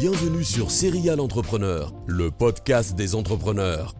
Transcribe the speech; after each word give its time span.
Bienvenue 0.00 0.44
sur 0.44 0.70
Serial 0.70 1.20
Entrepreneur, 1.20 1.92
le 2.06 2.30
podcast 2.30 2.96
des 2.96 3.14
entrepreneurs. 3.14 3.94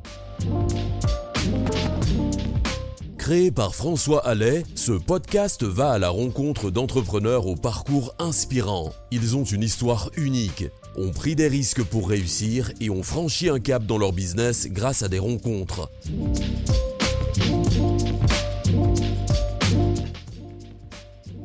Créé 3.18 3.50
par 3.50 3.74
François 3.74 4.26
Allais, 4.26 4.62
ce 4.74 4.92
podcast 4.92 5.62
va 5.62 5.90
à 5.90 5.98
la 5.98 6.08
rencontre 6.08 6.70
d'entrepreneurs 6.70 7.46
au 7.46 7.54
parcours 7.54 8.14
inspirant. 8.18 8.94
Ils 9.10 9.36
ont 9.36 9.44
une 9.44 9.62
histoire 9.62 10.10
unique, 10.16 10.64
ont 10.96 11.10
pris 11.10 11.36
des 11.36 11.48
risques 11.48 11.84
pour 11.84 12.08
réussir 12.08 12.72
et 12.80 12.88
ont 12.88 13.02
franchi 13.02 13.50
un 13.50 13.60
cap 13.60 13.84
dans 13.84 13.98
leur 13.98 14.14
business 14.14 14.68
grâce 14.70 15.02
à 15.02 15.08
des 15.08 15.18
rencontres. 15.18 15.90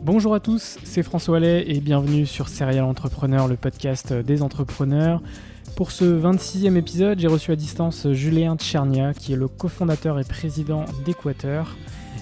Bonjour 0.06 0.36
à 0.36 0.40
tous, 0.40 0.78
c'est 0.84 1.02
François 1.02 1.38
Allais 1.38 1.66
et 1.68 1.80
bienvenue 1.80 2.28
sur 2.28 2.48
Serial 2.48 2.84
Entrepreneur, 2.84 3.48
le 3.48 3.56
podcast 3.56 4.14
des 4.14 4.44
entrepreneurs. 4.44 5.20
Pour 5.76 5.90
ce 5.90 6.06
26e 6.06 6.76
épisode, 6.76 7.18
j'ai 7.18 7.28
reçu 7.28 7.52
à 7.52 7.56
distance 7.56 8.12
Julien 8.12 8.56
Tchernia, 8.56 9.16
qui 9.16 9.34
est 9.34 9.36
le 9.36 9.48
cofondateur 9.48 10.20
et 10.20 10.24
président 10.24 10.86
d'Equateur. 11.06 11.76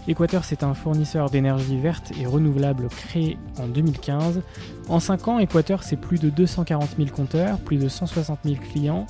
Equateur, 0.07 0.45
c'est 0.45 0.63
un 0.63 0.73
fournisseur 0.73 1.29
d'énergie 1.29 1.77
verte 1.77 2.13
et 2.17 2.25
renouvelable 2.25 2.87
créé 2.87 3.37
en 3.59 3.67
2015. 3.67 4.43
En 4.87 5.01
5 5.01 5.27
ans, 5.27 5.39
Equateur, 5.39 5.83
c'est 5.83 5.97
plus 5.97 6.21
de 6.21 6.29
240 6.29 6.91
000 6.97 7.09
compteurs, 7.09 7.57
plus 7.57 7.75
de 7.75 7.89
160 7.89 8.39
000 8.45 8.55
clients 8.71 9.05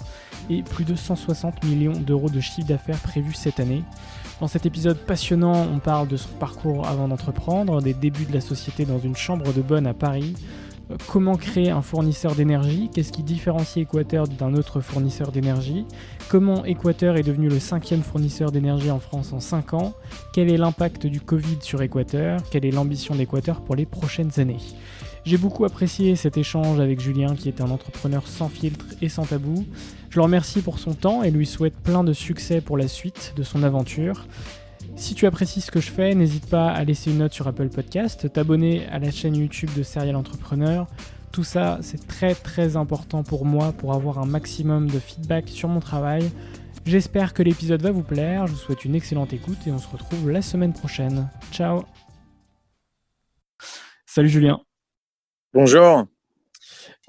et 0.50 0.64
plus 0.64 0.84
de 0.84 0.96
160 0.96 1.64
millions 1.64 2.00
d'euros 2.00 2.32
de 2.32 2.40
chiffre 2.40 2.68
d'affaires 2.68 2.98
prévus 2.98 3.34
cette 3.34 3.60
année. 3.60 3.84
Dans 4.40 4.48
cet 4.48 4.66
épisode 4.66 4.98
passionnant, 4.98 5.68
on 5.74 5.80
parle 5.80 6.08
de 6.08 6.18
son 6.18 6.30
parcours 6.40 6.88
avant 6.88 7.08
d'entreprendre, 7.08 7.82
des 7.82 7.94
débuts 7.94 8.26
de 8.26 8.34
la 8.34 8.42
société 8.42 8.86
dans 8.86 9.00
une 9.00 9.16
chambre 9.16 9.54
de 9.54 9.62
bonne 9.62 9.88
à 9.88 9.94
Paris, 9.94 10.34
euh, 10.92 10.98
comment 11.08 11.36
créer 11.36 11.70
un 11.70 11.82
fournisseur 11.82 12.36
d'énergie, 12.36 12.90
qu'est-ce 12.94 13.12
qui 13.12 13.24
différencie 13.24 13.84
Equateur 13.84 14.28
d'un 14.28 14.54
autre 14.56 14.82
fournisseur 14.82 15.32
d'énergie, 15.32 15.86
comment 16.30 16.66
Equateur 16.66 17.16
est 17.16 17.24
devenu 17.24 17.48
le 17.48 17.60
cinquième 17.60 18.02
fournisseur 18.02 18.52
d'énergie 18.52 18.92
en 18.92 19.00
France 19.00 19.34
en 19.34 19.40
5 19.40 19.76
ans, 19.76 19.94
quel 20.34 20.52
est 20.52 20.58
l'impact 20.58 21.06
du 21.06 21.22
Covid 21.22 21.60
sur 21.62 21.82
Equateur, 21.82 22.42
quelle 22.52 22.66
est 22.66 22.72
l'ambition 22.72 23.16
d'Equateur 23.16 23.62
pour 23.62 23.76
les 23.76 23.86
prochaines 23.86 24.40
années? 24.40 24.58
J'ai 25.26 25.38
beaucoup 25.38 25.64
apprécié 25.64 26.18
cet 26.18 26.38
échange 26.38 26.82
avec 26.82 27.00
Julien 27.00 27.36
qui 27.36 27.48
est 27.48 27.62
un 27.62 27.70
entrepreneur 27.70 28.28
sans 28.28 28.50
filtre 28.50 28.86
et 29.02 29.08
sans 29.08 29.26
tabou. 29.26 29.66
Je 30.10 30.18
le 30.18 30.24
remercie 30.24 30.62
pour 30.62 30.80
son 30.80 30.94
temps 30.94 31.24
et 31.24 31.32
lui 31.32 31.46
souhaite 31.46 31.76
plein 31.76 32.04
de 32.04 32.12
succès 32.12 32.60
pour 32.60 32.78
la 32.78 32.90
suite 32.90 33.34
de 33.38 33.44
son 33.44 33.64
aventure. 33.64 34.28
Si 34.98 35.16
tu 35.16 35.26
apprécies 35.26 35.62
ce 35.62 35.72
que 35.72 35.80
je 35.80 35.90
fais, 35.90 36.14
n'hésite 36.14 36.50
pas 36.50 36.70
à 36.70 36.84
laisser 36.84 37.10
une 37.10 37.20
note 37.20 37.34
sur 37.34 37.48
Apple 37.48 37.70
Podcast, 37.70 38.32
t'abonner 38.32 38.86
à 38.88 39.00
la 39.00 39.12
chaîne 39.12 39.36
YouTube 39.36 39.70
de 39.76 39.82
Serial 39.82 40.18
Entrepreneur. 40.18 40.88
Tout 41.32 41.46
ça, 41.46 41.80
c'est 41.82 42.06
très 42.06 42.36
très 42.36 42.76
important 42.76 43.24
pour 43.24 43.46
moi 43.46 43.72
pour 43.72 43.94
avoir 43.94 44.20
un 44.20 44.26
maximum 44.26 44.90
de 44.90 45.00
feedback 45.00 45.48
sur 45.48 45.70
mon 45.70 45.80
travail. 45.80 46.30
J'espère 46.86 47.34
que 47.34 47.42
l'épisode 47.42 47.82
va 47.82 47.92
vous 47.92 48.04
plaire, 48.04 48.46
je 48.46 48.52
vous 48.52 48.60
souhaite 48.60 48.84
une 48.84 48.94
excellente 48.94 49.32
écoute 49.32 49.66
et 49.66 49.72
on 49.72 49.80
se 49.80 49.88
retrouve 49.88 50.30
la 50.30 50.42
semaine 50.42 50.74
prochaine. 50.74 51.30
Ciao 51.52 51.86
Salut 54.06 54.30
Julien 54.30 54.60
Bonjour. 55.54 56.08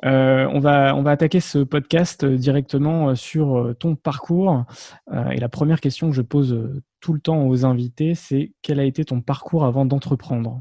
Euh, 0.04 0.46
on, 0.52 0.60
va, 0.60 0.94
on 0.94 1.02
va 1.02 1.12
attaquer 1.12 1.40
ce 1.40 1.60
podcast 1.60 2.26
directement 2.26 3.08
euh, 3.08 3.14
sur 3.14 3.56
euh, 3.56 3.72
ton 3.72 3.96
parcours. 3.96 4.64
et 5.32 5.40
la 5.40 5.48
première 5.48 5.80
question 5.80 6.10
que 6.10 6.14
je 6.14 6.20
pose 6.20 6.82
tout 7.00 7.14
le 7.14 7.20
temps 7.20 7.46
aux 7.46 7.64
invités, 7.64 8.14
c'est 8.14 8.52
quel 8.60 8.80
a 8.80 8.84
été 8.84 9.02
ton 9.06 9.22
parcours 9.22 9.64
avant 9.64 9.86
d'entreprendre? 9.86 10.60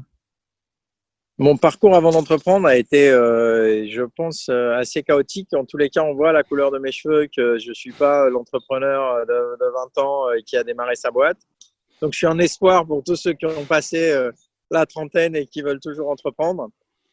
Mon 1.36 1.58
parcours 1.58 1.94
avant 1.94 2.10
d'entreprendre 2.10 2.66
a 2.66 2.76
été, 2.76 3.08
je 3.10 4.02
pense, 4.16 4.48
assez 4.48 5.02
chaotique. 5.02 5.52
En 5.52 5.66
tous 5.66 5.76
les 5.76 5.90
cas, 5.90 6.04
on 6.04 6.14
voit 6.14 6.32
la 6.32 6.42
couleur 6.42 6.70
de 6.70 6.78
mes 6.78 6.92
cheveux 6.92 7.26
que 7.26 7.58
je 7.58 7.68
ne 7.68 7.74
suis 7.74 7.92
pas 7.92 8.30
l'entrepreneur 8.30 9.26
de, 9.26 9.58
de, 9.60 9.72
20 9.96 10.02
ans 10.02 10.26
qui 10.46 10.56
a 10.56 10.64
démarré 10.64 10.94
sa 10.94 11.10
boîte. 11.10 11.38
Donc, 12.00 12.12
je 12.12 12.18
suis 12.18 12.26
un 12.26 12.38
espoir 12.38 12.86
pour 12.86 13.02
tous 13.02 13.16
ceux 13.16 13.32
qui 13.32 13.46
ont 13.46 13.64
passé 13.64 14.14
la 14.70 14.86
trentaine 14.86 15.34
et 15.34 15.46
qui 15.46 15.60
veulent 15.60 15.80
toujours 15.80 16.08
entreprendre. 16.08 16.70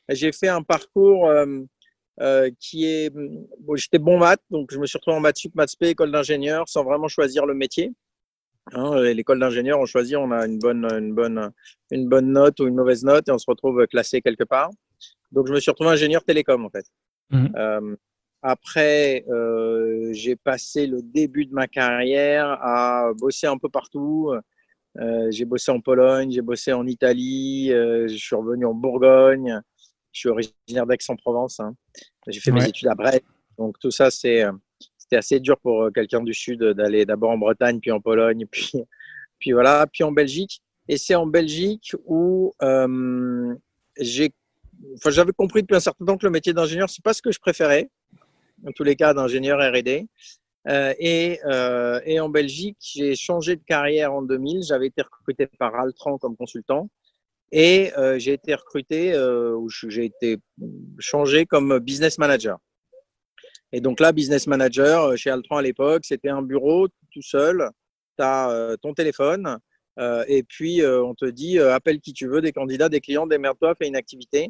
J'ai 0.10 0.32
fait 0.32 0.48
un 0.48 0.64
parcours 0.64 1.28
euh, 1.28 1.46
euh, 2.20 2.50
qui 2.60 2.86
est. 2.86 3.14
Bon, 3.60 3.76
J'étais 3.76 4.00
bon 4.00 4.18
maths, 4.18 4.42
donc 4.50 4.72
je 4.72 4.80
me 4.80 4.86
suis 4.86 4.98
retrouvé 4.98 5.18
en 5.18 5.22
maths 5.22 5.38
sup, 5.38 5.56
maths 5.56 5.70
spé, 5.70 5.90
école 5.90 6.12
d'ingénieur, 6.12 6.68
sans 6.68 6.84
vraiment 6.84 7.08
choisir 7.08 7.46
le 7.46 7.54
métier. 7.54 7.92
Hein, 8.74 9.02
L'école 9.02 9.40
d'ingénieur, 9.40 9.80
on 9.80 9.86
choisit, 9.86 10.18
on 10.18 10.32
a 10.32 10.46
une 10.46 10.60
bonne, 10.60 10.86
une, 10.86 11.14
bonne, 11.14 11.52
une 11.90 12.08
bonne 12.08 12.32
note 12.32 12.60
ou 12.60 12.68
une 12.68 12.76
mauvaise 12.76 13.04
note 13.04 13.28
et 13.28 13.32
on 13.32 13.38
se 13.38 13.50
retrouve 13.50 13.86
classé 13.88 14.22
quelque 14.22 14.44
part. 14.44 14.70
Donc, 15.32 15.48
je 15.48 15.54
me 15.54 15.60
suis 15.60 15.72
retrouvé 15.72 15.92
ingénieur 15.92 16.24
télécom, 16.24 16.66
en 16.66 16.70
fait. 16.70 16.86
Mmh. 17.32 17.48
Euh, 17.56 17.96
après, 18.42 19.24
euh, 19.30 20.10
j'ai 20.14 20.36
passé 20.36 20.88
le 20.88 21.02
début 21.02 21.46
de 21.46 21.54
ma 21.54 21.68
carrière 21.68 22.58
à 22.62 23.12
bosser 23.18 23.48
un 23.48 23.58
peu 23.58 23.70
partout. 23.70 24.34
Euh, 25.00 25.28
j'ai 25.32 25.46
bossé 25.46 25.72
en 25.72 25.80
Pologne, 25.80 26.32
j'ai 26.32 26.42
bossé 26.42 26.74
en 26.74 26.86
Italie, 26.86 27.70
je 27.70 28.16
suis 28.16 28.36
revenu 28.36 28.66
en 28.66 28.74
Bourgogne, 28.74 29.62
je 30.12 30.20
suis 30.20 30.30
originaire 30.30 30.86
d'Aix-en-Provence. 30.86 31.60
Hein. 31.60 31.76
J'ai 32.28 32.40
fait 32.40 32.52
mes 32.52 32.66
études 32.66 32.88
à 32.88 32.96
Brest. 32.96 33.24
Donc 33.58 33.78
tout 33.80 33.92
ça, 33.92 34.10
c'est, 34.12 34.44
euh, 34.44 34.52
c'était 34.98 35.18
assez 35.18 35.40
dur 35.40 35.58
pour 35.60 35.84
euh, 35.84 35.92
quelqu'un 35.92 36.22
du 36.22 36.34
Sud 36.34 36.64
d'aller 36.64 37.06
d'abord 37.06 37.32
en 37.32 37.38
Bretagne, 37.38 37.80
puis 37.80 37.92
en 37.92 38.00
Pologne, 38.00 38.46
puis, 38.52 38.72
puis 39.40 39.52
voilà, 39.52 39.86
puis 39.92 40.04
en 40.04 40.12
Belgique. 40.12 40.62
Et 40.88 40.98
c'est 40.98 41.16
en 41.16 41.26
Belgique 41.26 41.94
où 42.06 42.54
euh, 42.62 43.56
j'ai, 44.00 44.34
enfin, 44.96 45.10
j'avais 45.10 45.32
compris 45.32 45.62
depuis 45.62 45.76
un 45.76 45.82
certain 45.82 46.06
temps 46.06 46.18
que 46.18 46.26
le 46.26 46.32
métier 46.32 46.54
d'ingénieur, 46.54 46.90
c'est 46.90 47.04
pas 47.04 47.14
ce 47.14 47.22
que 47.22 47.32
je 47.32 47.40
préférais. 47.40 47.90
En 48.66 48.72
tous 48.72 48.84
les 48.84 48.96
cas, 48.96 49.14
d'ingénieur 49.14 49.60
R&D. 49.60 50.08
Euh, 50.68 50.94
et, 51.00 51.40
euh, 51.46 52.00
et, 52.06 52.20
en 52.20 52.30
Belgique, 52.30 52.78
j'ai 52.80 53.16
changé 53.16 53.56
de 53.56 53.64
carrière 53.64 54.14
en 54.14 54.22
2000. 54.22 54.64
J'avais 54.64 54.88
été 54.88 55.02
recruté 55.02 55.48
par 55.48 55.74
Altran 55.76 56.18
comme 56.18 56.36
consultant. 56.36 56.90
Et 57.52 57.92
euh, 57.98 58.18
j'ai 58.18 58.34
été 58.34 58.56
recruté, 58.56 59.14
euh, 59.14 59.60
j'ai 59.68 60.06
été 60.06 60.38
changé 61.00 61.46
comme 61.46 61.80
business 61.80 62.18
manager. 62.18 62.58
Et 63.74 63.82
donc 63.82 64.00
là, 64.00 64.12
business 64.12 64.48
manager 64.48 65.04
euh, 65.04 65.16
chez 65.18 65.30
Altran 65.30 65.58
à 65.58 65.62
l'époque, 65.62 66.04
c'était 66.06 66.30
un 66.30 66.42
bureau 66.42 66.88
tout 66.88 67.22
seul. 67.22 67.70
Tu 68.18 68.24
as 68.24 68.50
euh, 68.50 68.78
ton 68.78 68.94
téléphone 68.94 69.58
et 70.28 70.42
puis 70.42 70.84
on 70.84 71.14
te 71.14 71.26
dit 71.26 71.60
appelle 71.60 72.00
qui 72.00 72.12
tu 72.12 72.28
veux, 72.28 72.42
des 72.42 72.54
candidats, 72.54 72.90
des 72.90 73.02
clients, 73.02 73.28
démerde-toi, 73.28 73.76
fais 73.76 73.88
une 73.88 73.96
activité. 73.96 74.50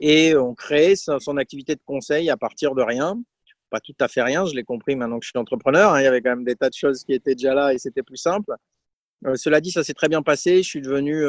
Et 0.00 0.34
on 0.34 0.52
crée 0.52 0.96
son 0.96 1.36
activité 1.36 1.76
de 1.76 1.80
conseil 1.84 2.28
à 2.28 2.36
partir 2.36 2.74
de 2.74 2.82
rien. 2.82 3.16
pas 3.68 3.78
tout 3.78 3.94
à 4.00 4.08
fait 4.08 4.22
rien. 4.22 4.46
Je 4.46 4.54
l'ai 4.54 4.64
compris 4.64 4.96
maintenant 4.96 5.20
que 5.20 5.24
je 5.24 5.30
suis 5.30 5.38
entrepreneur. 5.38 5.92
Hein. 5.92 6.00
Il 6.00 6.04
y 6.04 6.06
avait 6.08 6.20
quand 6.20 6.30
même 6.30 6.44
des 6.44 6.56
tas 6.56 6.70
de 6.70 6.74
choses 6.74 7.04
qui 7.04 7.12
étaient 7.12 7.36
déjà 7.36 7.54
là 7.54 7.72
et 7.72 7.78
c'était 7.78 8.02
plus 8.02 8.16
simple. 8.16 8.52
cela 9.36 9.60
dit, 9.60 9.70
ça 9.70 9.84
s'est 9.84 9.94
très 9.94 10.08
bien 10.08 10.22
passé. 10.22 10.56
Je 10.64 10.68
suis 10.68 10.80
devenu 10.80 11.24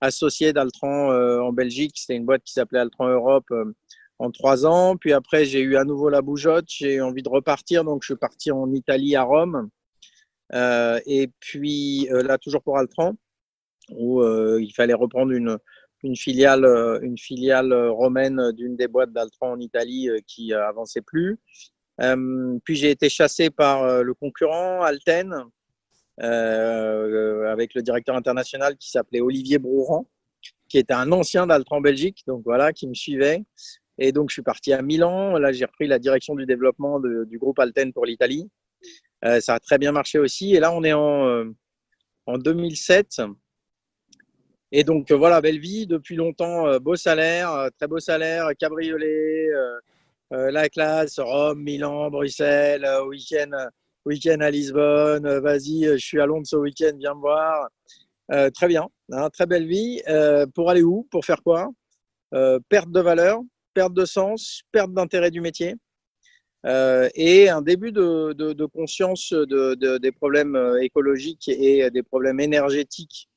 associé 0.00 0.52
d'Altran 0.52 1.10
en 1.10 1.52
Belgique. 1.52 1.92
C'était 1.96 2.16
une 2.16 2.24
boîte 2.24 2.42
qui 2.44 2.52
s'appelait 2.52 2.80
Altran 2.80 3.08
Europe 3.08 3.48
en 4.18 4.30
trois 4.30 4.66
ans. 4.66 4.96
Puis 4.96 5.12
après, 5.12 5.44
j'ai 5.44 5.60
eu 5.60 5.76
à 5.76 5.84
nouveau 5.84 6.08
la 6.08 6.22
bougeotte. 6.22 6.66
J'ai 6.68 7.00
envie 7.00 7.22
de 7.22 7.28
repartir. 7.28 7.84
Donc, 7.84 8.02
je 8.02 8.12
suis 8.12 8.18
parti 8.18 8.50
en 8.50 8.72
Italie, 8.72 9.16
à 9.16 9.22
Rome. 9.22 9.68
et 10.52 11.30
puis, 11.40 12.08
là, 12.10 12.38
toujours 12.38 12.62
pour 12.62 12.78
Altran, 12.78 13.14
où 13.90 14.22
il 14.58 14.72
fallait 14.74 14.94
reprendre 14.94 15.32
une, 15.32 15.58
une 16.02 16.16
filiale, 16.16 16.64
euh, 16.64 17.00
une 17.02 17.18
filiale 17.18 17.72
euh, 17.72 17.90
romaine 17.90 18.52
d'une 18.52 18.76
des 18.76 18.88
boîtes 18.88 19.12
d'Altran 19.12 19.52
en 19.52 19.60
Italie 19.60 20.08
euh, 20.08 20.18
qui 20.26 20.52
avançait 20.52 21.02
plus. 21.02 21.38
puis 22.64 22.76
j'ai 22.76 22.90
été 22.90 23.08
chassé 23.08 23.50
par 23.50 24.04
le 24.04 24.14
concurrent 24.14 24.82
Alten, 24.82 25.34
avec 26.20 27.74
le 27.74 27.82
directeur 27.82 28.16
international 28.16 28.76
qui 28.76 28.90
s'appelait 28.90 29.20
Olivier 29.20 29.58
Brouran, 29.58 30.06
qui 30.68 30.78
était 30.78 30.94
un 30.94 31.12
ancien 31.12 31.46
d'Altran 31.46 31.80
Belgique, 31.80 32.24
donc 32.26 32.42
voilà, 32.44 32.72
qui 32.72 32.86
me 32.88 32.94
suivait. 32.94 33.44
Et 33.98 34.12
donc 34.12 34.30
je 34.30 34.34
suis 34.34 34.42
parti 34.42 34.72
à 34.72 34.82
Milan. 34.82 35.38
Là, 35.38 35.52
j'ai 35.52 35.64
repris 35.64 35.86
la 35.86 35.98
direction 35.98 36.34
du 36.34 36.46
développement 36.46 37.00
du 37.00 37.38
groupe 37.38 37.58
Alten 37.58 37.92
pour 37.92 38.06
l'Italie. 38.06 38.48
ça 39.22 39.54
a 39.54 39.60
très 39.60 39.78
bien 39.78 39.92
marché 39.92 40.18
aussi. 40.18 40.54
Et 40.54 40.60
là, 40.60 40.72
on 40.72 40.84
est 40.84 40.92
en, 40.92 41.44
en 42.26 42.38
2007. 42.38 43.22
Et 44.70 44.84
donc 44.84 45.10
euh, 45.10 45.16
voilà, 45.16 45.40
belle 45.40 45.58
vie 45.58 45.86
depuis 45.86 46.16
longtemps, 46.16 46.66
euh, 46.66 46.78
beau 46.78 46.94
salaire, 46.94 47.52
euh, 47.52 47.68
très 47.78 47.88
beau 47.88 48.00
salaire, 48.00 48.50
cabriolet, 48.58 49.48
la 50.30 50.68
classe, 50.68 51.18
Rome, 51.18 51.62
Milan, 51.62 52.10
Bruxelles, 52.10 52.86
week-end 53.08 53.50
week 54.04 54.26
à 54.26 54.50
Lisbonne, 54.50 55.38
vas-y, 55.40 55.84
je 55.84 55.96
suis 55.96 56.20
à 56.20 56.26
Londres 56.26 56.46
ce 56.46 56.56
week-end, 56.56 56.92
viens 56.98 57.14
me 57.14 57.20
voir. 57.20 57.68
très 58.54 58.68
bien, 58.68 58.86
hein, 59.12 59.30
très 59.30 59.46
belle 59.46 59.66
vie. 59.66 60.00
pour 60.54 60.70
aller 60.70 60.82
où? 60.82 61.06
Pour 61.10 61.24
faire 61.24 61.42
quoi? 61.42 61.68
Perte 62.68 62.90
de 62.90 63.00
valeur, 63.00 63.40
perte 63.74 63.94
de 63.94 64.04
sens, 64.04 64.62
perte 64.72 64.92
d'intérêt 64.92 65.30
du 65.30 65.40
métier. 65.40 65.74
et 66.64 67.48
un 67.48 67.62
début 67.62 67.92
de, 67.92 68.66
conscience 68.66 69.32
de, 69.32 69.98
des 69.98 70.12
problèmes 70.12 70.56
écologiques 70.80 71.48
et 71.48 71.90
des 71.90 72.02
problèmes 72.02 72.40
énergétiques 72.40 73.28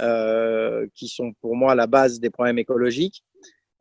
euh, 0.00 0.86
qui 0.94 1.08
sont 1.08 1.32
pour 1.42 1.56
moi 1.56 1.74
la 1.74 1.86
base 1.86 2.20
des 2.20 2.30
problèmes 2.30 2.58
écologiques. 2.58 3.22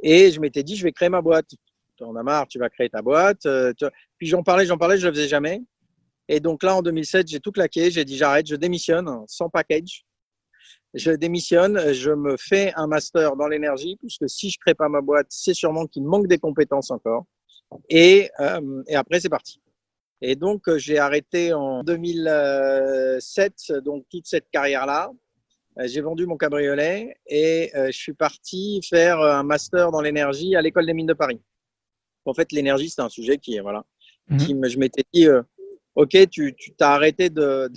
Et 0.02 0.32
je 0.32 0.42
m'étais 0.42 0.64
dit, 0.64 0.76
je 0.76 0.84
vais 0.84 0.92
créer 0.92 1.08
ma 1.08 1.22
boîte. 1.22 1.48
Tu 1.96 2.04
en 2.04 2.16
as 2.16 2.24
marre, 2.24 2.48
tu 2.48 2.60
vas 2.60 2.70
créer 2.70 2.90
ta 2.90 3.02
boîte. 3.02 3.46
Euh, 3.46 3.72
puis 4.18 4.28
j'en 4.28 4.44
parlais, 4.44 4.66
j'en 4.66 4.78
parlais, 4.78 4.98
je 4.98 5.06
ne 5.06 5.12
le 5.12 5.16
faisais 5.16 5.30
jamais. 5.30 5.62
Et 6.30 6.40
donc 6.40 6.64
là, 6.64 6.78
en 6.78 6.82
2007, 6.82 7.28
j'ai 7.28 7.42
tout 7.42 7.52
claqué. 7.52 7.92
J'ai 7.92 8.06
dit, 8.06 8.16
j'arrête, 8.16 8.48
je 8.48 8.56
démissionne 8.56 9.10
sans 9.28 9.50
package. 9.50 10.06
Je 10.94 11.12
démissionne, 11.12 11.92
je 11.94 12.12
me 12.12 12.38
fais 12.38 12.72
un 12.76 12.88
master 12.88 13.36
dans 13.36 13.48
l'énergie, 13.48 13.98
puisque 13.98 14.30
si 14.30 14.50
je 14.50 14.58
crée 14.58 14.74
pas 14.74 14.88
ma 14.88 15.02
boîte, 15.02 15.28
c'est 15.30 15.54
sûrement 15.54 15.86
qu'il 15.86 16.04
me 16.04 16.08
manque 16.08 16.28
des 16.28 16.38
compétences 16.38 16.90
encore. 16.90 17.26
Et, 17.90 18.30
euh, 18.40 18.84
et 18.88 18.96
après, 18.96 19.20
c'est 19.20 19.30
parti. 19.30 19.62
Et 20.22 20.36
donc, 20.36 20.64
j'ai 20.78 20.98
arrêté 20.98 21.54
en 21.54 21.84
2007 21.84 23.74
donc 23.84 24.06
toute 24.10 24.26
cette 24.26 24.50
carrière-là. 24.52 25.12
Euh, 25.80 25.88
j'ai 25.88 26.02
vendu 26.02 26.26
mon 26.26 26.38
cabriolet 26.38 27.16
et 27.28 27.72
euh, 27.76 27.88
je 27.88 27.98
suis 27.98 28.14
parti 28.14 28.82
faire 28.88 29.20
euh, 29.20 29.36
un 29.36 29.44
master 29.44 29.92
dans 29.92 30.02
l'énergie 30.02 30.56
à 30.56 30.62
l'école 30.62 30.86
des 30.86 30.94
mines 30.94 31.08
de 31.08 31.14
Paris. 31.14 31.42
En 32.26 32.34
fait, 32.34 32.52
l'énergie, 32.52 32.90
c'est 32.90 33.02
un 33.02 33.10
sujet 33.10 33.38
qui, 33.38 33.58
voilà, 33.60 33.84
mhm. 34.28 34.38
qui 34.40 34.56
je 34.70 34.78
m'étais 34.78 35.04
dit, 35.14 35.28
ok, 36.02 36.30
tu 36.30 36.54
t'as 36.78 36.92
arrêté 36.92 37.30
de, 37.30 37.70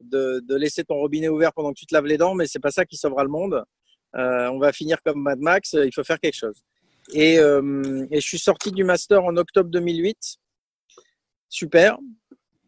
de, 0.00 0.56
laisser 0.56 0.84
ton 0.84 0.96
robinet 0.96 1.28
ouvert 1.28 1.52
pendant 1.52 1.72
que 1.72 1.78
tu 1.78 1.86
te 1.86 1.94
laves 1.94 2.06
les 2.06 2.18
dents, 2.18 2.34
mais 2.34 2.46
c'est 2.46 2.58
pas 2.58 2.70
ça 2.70 2.84
qui 2.84 2.96
sauvera 2.96 3.22
le 3.22 3.30
monde. 3.30 3.62
on 4.14 4.58
va 4.58 4.72
finir 4.72 5.02
comme 5.02 5.22
Mad 5.22 5.38
Max, 5.40 5.74
il 5.74 5.92
faut 5.94 6.04
faire 6.04 6.20
quelque 6.20 6.36
chose. 6.36 6.62
Et, 7.12 7.34
et 7.34 8.20
je 8.20 8.26
suis 8.26 8.38
sorti 8.38 8.72
du 8.72 8.82
master 8.82 9.22
en 9.24 9.36
octobre 9.36 9.70
2008. 9.70 10.38
Super. 11.48 11.98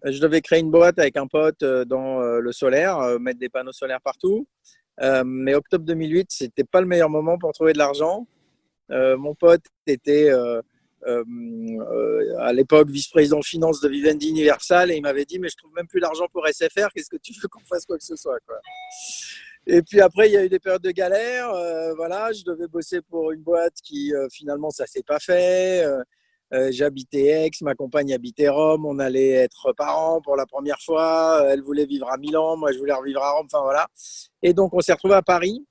Je 0.05 0.20
devais 0.20 0.40
créer 0.40 0.61
une 0.61 0.70
boîte 0.70 0.99
avec 0.99 1.17
un 1.17 1.26
pote 1.26 1.62
euh, 1.62 1.84
dans 1.84 2.20
euh, 2.20 2.38
le 2.38 2.52
solaire, 2.52 2.99
euh, 2.99 3.19
mettre 3.19 3.40
des 3.40 3.49
panneaux 3.49 3.73
solaires 3.73 4.00
partout. 4.00 4.46
mais 5.25 5.55
octobre 5.55 5.84
2008, 5.84 6.28
c'était 6.31 6.64
pas 6.64 6.81
le 6.81 6.87
meilleur 6.87 7.11
moment 7.11 7.38
pour 7.38 7.52
trouver 7.52 7.73
de 7.73 7.78
l'argent. 7.78 8.26
mon 8.88 9.34
pote 9.34 9.64
était 9.87 10.31
à 11.05 12.53
l'époque 12.53 12.91
vice-président 12.91 13.43
finance 13.43 13.81
de 13.81 13.89
Vivendi 13.89 14.29
Universal 14.29 14.91
et 14.91 14.97
il 14.97 15.03
m'avait 15.03 15.25
dit 15.25 15.39
mais 15.39 15.49
je 15.49 15.57
trouve 15.57 15.73
même 15.75 15.87
plus 15.87 16.01
l'argent 16.01 16.27
pour 16.33 16.47
SFR, 16.47 16.89
qu'est-ce 16.95 17.11
que 17.11 17.17
tu 17.17 17.33
veux 17.41 17.49
qu'on 17.49 17.65
fasse 17.65 17.85
quoi 17.85 17.99
que 17.99 18.05
ce 18.05 18.17
soit. 18.17 18.39
Et 19.67 19.83
puis 19.83 20.01
après 20.01 20.29
il 20.29 20.33
y 20.33 20.37
a 20.37 20.45
eu 20.45 20.49
des 20.49 20.59
périodes 20.59 20.83
de 20.83 20.91
galère, 20.91 21.51
voilà, 21.97 22.33
je 22.33 22.43
devais 22.45 22.67
bosser 22.67 23.01
pour 23.03 23.33
une 23.33 23.43
boîte 23.43 23.75
qui 23.83 24.13
finalement 24.31 24.71
ça 24.71 24.87
s'est 24.87 25.05
pas 25.05 25.21
fait. 25.21 25.87
Euh, 26.55 26.71
j'habitais 26.71 27.47
Aix, 27.47 27.51
ma 27.63 27.75
compagne 27.75 28.13
habitait 28.15 28.49
Rome, 28.49 28.87
on 28.87 28.99
allait 29.01 29.31
être 29.31 29.73
parents 29.73 30.21
pour 30.21 30.37
la 30.37 30.47
première 30.47 30.81
fois. 30.81 31.45
Elle 31.49 31.63
voulait 31.63 31.87
vivre 31.87 32.09
à 32.11 32.17
Milan, 32.19 32.57
moi 32.57 32.73
je 32.73 32.79
voulais 32.79 32.93
revivre 32.93 33.23
à 33.23 33.33
Rome. 33.33 33.47
Enfin 33.53 33.63
voilà. 33.63 33.89
Et 34.43 34.53
donc 34.53 34.73
on 34.73 34.81
s'est 34.81 34.93
retrouvé 34.93 35.15
à 35.15 35.23
Paris 35.23 35.67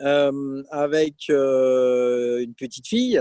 euh, 0.00 0.62
avec 0.70 1.14
euh, 1.30 2.40
une 2.40 2.54
petite 2.54 2.86
fille 2.86 3.20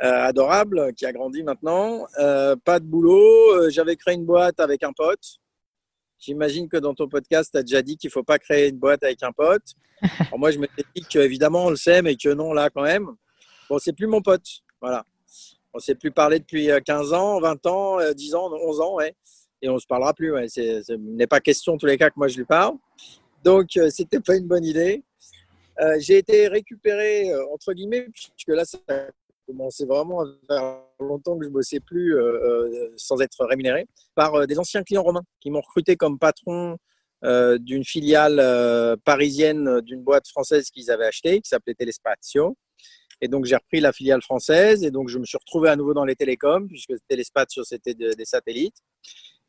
adorable 0.00 0.92
qui 0.94 1.06
a 1.06 1.12
grandi 1.12 1.42
maintenant. 1.42 2.06
pas 2.64 2.80
de 2.80 2.84
boulot. 2.84 3.70
J'avais 3.70 3.96
créé 3.96 4.14
une 4.14 4.26
boîte 4.26 4.60
avec 4.60 4.82
un 4.82 4.92
pote. 4.92 5.38
J'imagine 6.18 6.68
que 6.68 6.76
dans 6.76 6.94
ton 6.94 7.08
podcast, 7.08 7.52
tu 7.52 7.58
as 7.58 7.62
déjà 7.62 7.80
dit 7.80 7.96
qu'il 7.96 8.08
ne 8.08 8.12
faut 8.12 8.24
pas 8.24 8.38
créer 8.38 8.68
une 8.68 8.78
boîte 8.78 9.04
avec 9.04 9.22
un 9.22 9.30
pote. 9.32 9.74
moi, 10.36 10.50
je 10.50 10.58
m'étais 10.58 10.82
dit 10.94 11.02
qu'évidemment, 11.08 11.66
on 11.66 11.70
le 11.70 11.76
sait, 11.76 12.02
mais 12.02 12.16
que 12.16 12.28
non, 12.30 12.52
là, 12.52 12.70
quand 12.70 12.82
même. 12.82 13.08
Bon, 13.70 13.78
c'est 13.78 13.92
plus 13.92 14.06
mon 14.06 14.20
pote. 14.20 14.46
Voilà. 14.80 15.04
On 15.72 15.78
ne 15.78 15.82
s'est 15.82 15.94
plus 15.94 16.10
parlé 16.10 16.40
depuis 16.40 16.68
15 16.84 17.12
euh, 17.12 17.16
ans, 17.16 17.40
20 17.40 17.66
ans, 17.66 18.12
10 18.12 18.34
euh, 18.34 18.38
ans, 18.38 18.50
11 18.52 18.80
ans, 18.80 18.94
ouais. 18.96 19.14
Et 19.62 19.68
on 19.68 19.74
ne 19.74 19.78
se 19.78 19.86
parlera 19.86 20.12
plus. 20.14 20.32
Ouais. 20.32 20.48
Ce 20.48 20.92
n'est 20.94 21.26
pas 21.26 21.40
question, 21.40 21.74
en 21.74 21.78
tous 21.78 21.86
les 21.86 21.98
cas, 21.98 22.10
que 22.10 22.14
moi 22.16 22.28
je 22.28 22.36
lui 22.36 22.44
parle. 22.44 22.76
Donc, 23.44 23.76
euh, 23.76 23.90
ce 23.90 24.02
n'était 24.02 24.20
pas 24.20 24.36
une 24.36 24.46
bonne 24.46 24.64
idée. 24.64 25.04
j'ai 25.98 26.18
été 26.18 26.48
récupéré, 26.48 27.32
entre 27.52 27.72
guillemets, 27.72 28.08
puisque 28.12 28.48
là, 28.48 28.64
ça 28.64 28.78
commencé 29.48 29.86
vraiment 29.86 30.22
faire 30.46 30.82
longtemps 31.00 31.36
que 31.38 31.44
je 31.44 31.48
ne 31.48 31.54
bossais 31.54 31.80
plus 31.80 32.14
sans 32.96 33.20
être 33.20 33.44
rémunéré, 33.44 33.86
par 34.14 34.46
des 34.46 34.58
anciens 34.58 34.82
clients 34.82 35.02
romains 35.02 35.24
qui 35.40 35.50
m'ont 35.50 35.60
recruté 35.60 35.96
comme 35.96 36.18
patron 36.18 36.76
d'une 37.22 37.84
filiale 37.84 38.98
parisienne 39.04 39.80
d'une 39.80 40.02
boîte 40.02 40.28
française 40.28 40.70
qu'ils 40.70 40.90
avaient 40.90 41.06
achetée, 41.06 41.40
qui 41.40 41.48
s'appelait 41.48 41.74
Telespazio. 41.74 42.56
Et 43.20 43.28
donc, 43.28 43.46
j'ai 43.46 43.56
repris 43.56 43.80
la 43.80 43.92
filiale 43.92 44.22
française 44.22 44.84
et 44.84 44.90
donc 44.90 45.08
je 45.08 45.18
me 45.18 45.24
suis 45.24 45.38
retrouvé 45.38 45.68
à 45.68 45.76
nouveau 45.76 45.92
dans 45.92 46.04
les 46.04 46.14
télécoms 46.14 46.68
puisque 46.68 46.92
Téléspatio, 47.08 47.64
c'était 47.64 47.94
des 47.94 48.24
satellites. 48.24 48.76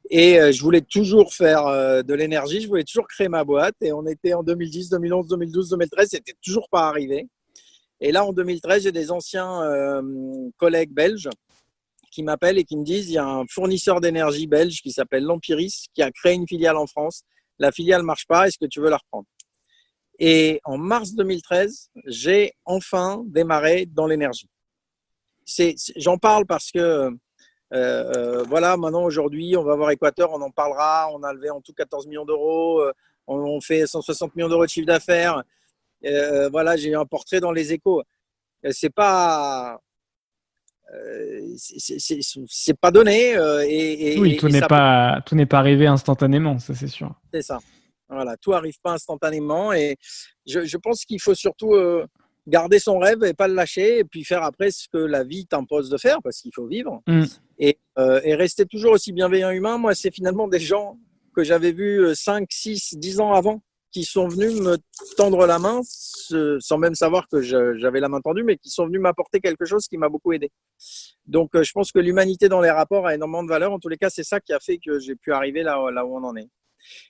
Et 0.09 0.39
euh, 0.39 0.51
je 0.51 0.61
voulais 0.61 0.81
toujours 0.81 1.33
faire 1.33 1.67
euh, 1.67 2.01
de 2.01 2.13
l'énergie, 2.13 2.61
je 2.61 2.67
voulais 2.67 2.83
toujours 2.83 3.07
créer 3.07 3.29
ma 3.29 3.43
boîte. 3.43 3.75
Et 3.81 3.91
on 3.91 4.05
était 4.07 4.33
en 4.33 4.43
2010, 4.43 4.89
2011, 4.89 5.27
2012, 5.27 5.69
2013, 5.69 6.09
c'était 6.09 6.35
toujours 6.43 6.67
pas 6.69 6.87
arrivé. 6.87 7.27
Et 8.01 8.11
là, 8.11 8.25
en 8.25 8.31
2013, 8.31 8.83
j'ai 8.83 8.91
des 8.91 9.11
anciens 9.11 9.61
euh, 9.63 10.01
collègues 10.57 10.93
belges 10.93 11.29
qui 12.11 12.23
m'appellent 12.23 12.57
et 12.57 12.63
qui 12.63 12.77
me 12.77 12.83
disent 12.83 13.09
il 13.09 13.13
y 13.13 13.17
a 13.17 13.25
un 13.25 13.45
fournisseur 13.47 14.01
d'énergie 14.01 14.47
belge 14.47 14.81
qui 14.81 14.91
s'appelle 14.91 15.23
Lampiris 15.23 15.87
qui 15.93 16.01
a 16.01 16.11
créé 16.11 16.33
une 16.33 16.47
filiale 16.47 16.77
en 16.77 16.87
France. 16.87 17.23
La 17.59 17.71
filiale 17.71 18.03
marche 18.03 18.25
pas, 18.25 18.47
est-ce 18.47 18.57
que 18.57 18.65
tu 18.65 18.79
veux 18.79 18.89
la 18.89 18.97
reprendre? 18.97 19.27
Et 20.17 20.59
en 20.65 20.77
mars 20.77 21.13
2013, 21.13 21.91
j'ai 22.05 22.53
enfin 22.65 23.23
démarré 23.27 23.85
dans 23.85 24.07
l'énergie. 24.07 24.49
J'en 25.95 26.17
parle 26.17 26.45
parce 26.45 26.71
que, 26.71 26.79
euh, 26.79 27.11
euh, 27.73 28.43
voilà, 28.43 28.75
maintenant, 28.77 29.03
aujourd'hui, 29.03 29.55
on 29.55 29.63
va 29.63 29.75
voir 29.75 29.91
Équateur, 29.91 30.31
on 30.31 30.41
en 30.41 30.51
parlera. 30.51 31.09
On 31.13 31.23
a 31.23 31.33
levé 31.33 31.49
en 31.49 31.61
tout 31.61 31.73
14 31.73 32.07
millions 32.07 32.25
d'euros. 32.25 32.83
On, 33.27 33.61
fait 33.61 33.85
160 33.85 34.35
millions 34.35 34.49
d'euros 34.49 34.65
de 34.65 34.69
chiffre 34.69 34.87
d'affaires. 34.87 35.43
Voilà, 36.51 36.77
j'ai 36.77 36.93
un 36.93 37.05
portrait 37.05 37.39
dans 37.39 37.51
les 37.51 37.73
échos. 37.73 38.01
C'est 38.71 38.93
pas. 38.93 39.79
c'est 41.65 42.79
pas 42.79 42.91
donné. 42.91 43.31
et, 43.67 44.19
oui, 44.19 44.37
tout 44.37 44.49
n'est 44.49 44.61
pas, 44.61 45.21
tout 45.25 45.35
n'est 45.35 45.45
pas 45.45 45.59
arrivé 45.59 45.87
instantanément, 45.87 46.59
ça 46.59 46.75
c'est 46.75 46.87
sûr. 46.87 47.13
C'est 47.33 47.41
ça. 47.41 47.59
Voilà, 48.09 48.35
tout 48.37 48.53
arrive 48.53 48.79
pas 48.81 48.93
instantanément 48.93 49.71
et 49.71 49.95
je, 50.47 50.77
pense 50.77 51.05
qu'il 51.05 51.21
faut 51.21 51.35
surtout 51.35 51.75
euh, 51.75 52.07
garder 52.47 52.79
son 52.79 52.97
rêve 52.97 53.23
et 53.23 53.35
pas 53.35 53.47
le 53.47 53.53
lâcher 53.53 53.99
et 53.99 54.03
puis 54.03 54.23
faire 54.23 54.41
après 54.43 54.71
ce 54.71 54.87
que 54.91 54.97
la 54.97 55.23
vie 55.23 55.45
t'impose 55.45 55.89
de 55.89 55.97
faire 55.97 56.17
parce 56.23 56.41
qu'il 56.41 56.51
faut 56.53 56.65
vivre 56.65 57.03
mm. 57.05 57.23
euh, 57.99 58.21
et, 58.23 58.35
rester 58.35 58.65
toujours 58.65 58.93
aussi 58.93 59.13
bienveillant 59.13 59.51
humain. 59.51 59.77
Moi, 59.77 59.93
c'est 59.93 60.11
finalement 60.11 60.47
des 60.47 60.59
gens 60.59 60.97
que 61.35 61.43
j'avais 61.43 61.71
vus 61.71 62.15
5, 62.15 62.47
6, 62.49 62.95
10 62.97 63.19
ans 63.19 63.33
avant 63.33 63.61
qui 63.91 64.03
sont 64.03 64.27
venus 64.27 64.61
me 64.61 64.77
tendre 65.17 65.45
la 65.47 65.57
main 65.57 65.81
sans 65.83 66.77
même 66.77 66.95
savoir 66.95 67.27
que 67.27 67.41
j'avais 67.41 67.99
la 67.99 68.09
main 68.09 68.21
tendue, 68.21 68.43
mais 68.43 68.57
qui 68.57 68.69
sont 68.69 68.85
venus 68.85 69.01
m'apporter 69.01 69.39
quelque 69.39 69.65
chose 69.65 69.87
qui 69.87 69.97
m'a 69.97 70.09
beaucoup 70.09 70.31
aidé. 70.31 70.51
Donc, 71.25 71.49
je 71.53 71.71
pense 71.71 71.91
que 71.91 71.99
l'humanité 71.99 72.49
dans 72.49 72.61
les 72.61 72.69
rapports 72.69 73.07
a 73.07 73.15
énormément 73.15 73.43
de 73.43 73.49
valeur. 73.49 73.71
En 73.71 73.79
tous 73.79 73.89
les 73.89 73.97
cas, 73.97 74.09
c'est 74.09 74.23
ça 74.23 74.39
qui 74.39 74.53
a 74.53 74.59
fait 74.59 74.77
que 74.77 74.99
j'ai 74.99 75.15
pu 75.15 75.33
arriver 75.33 75.63
là, 75.63 75.89
là 75.91 76.05
où 76.05 76.15
on 76.17 76.23
en 76.23 76.35
est. 76.35 76.49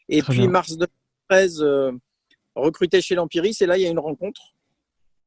Et 0.07 0.21
puis, 0.21 0.48
mars 0.48 0.77
2013, 0.77 1.65
recruté 2.55 3.01
chez 3.01 3.15
l'Empiris, 3.15 3.62
et 3.62 3.65
là, 3.65 3.77
il 3.77 3.81
y 3.81 3.86
a 3.86 3.89
une 3.89 4.00
rencontre 4.00 4.41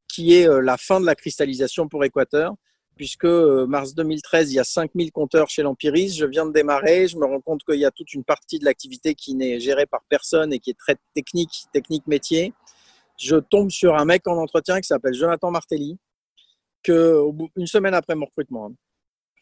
qui 0.08 0.34
est 0.34 0.48
la 0.62 0.76
fin 0.76 1.00
de 1.00 1.06
la 1.06 1.14
cristallisation 1.14 1.88
pour 1.88 2.04
Équateur 2.04 2.54
puisque 2.96 3.24
euh, 3.24 3.66
mars 3.66 3.94
2013, 3.94 4.52
il 4.52 4.56
y 4.56 4.58
a 4.58 4.64
5000 4.64 5.12
compteurs 5.12 5.48
chez 5.48 5.62
l'Empiris. 5.62 6.16
Je 6.16 6.26
viens 6.26 6.46
de 6.46 6.52
démarrer, 6.52 7.08
je 7.08 7.16
me 7.16 7.24
rends 7.24 7.40
compte 7.40 7.62
qu'il 7.64 7.78
y 7.78 7.84
a 7.84 7.90
toute 7.90 8.12
une 8.14 8.24
partie 8.24 8.58
de 8.58 8.64
l'activité 8.64 9.14
qui 9.14 9.34
n'est 9.34 9.60
gérée 9.60 9.86
par 9.86 10.02
personne 10.08 10.52
et 10.52 10.58
qui 10.58 10.70
est 10.70 10.78
très 10.78 10.96
technique, 11.14 11.64
technique 11.72 12.06
métier. 12.06 12.52
Je 13.18 13.36
tombe 13.36 13.70
sur 13.70 13.96
un 13.96 14.04
mec 14.04 14.26
en 14.26 14.36
entretien 14.36 14.80
qui 14.80 14.86
s'appelle 14.86 15.14
Jonathan 15.14 15.50
Martelly, 15.50 15.98
que 16.82 17.22
une 17.56 17.66
semaine 17.66 17.94
après 17.94 18.14
mon 18.14 18.26
recrutement, 18.26 18.66
hein, 18.66 18.74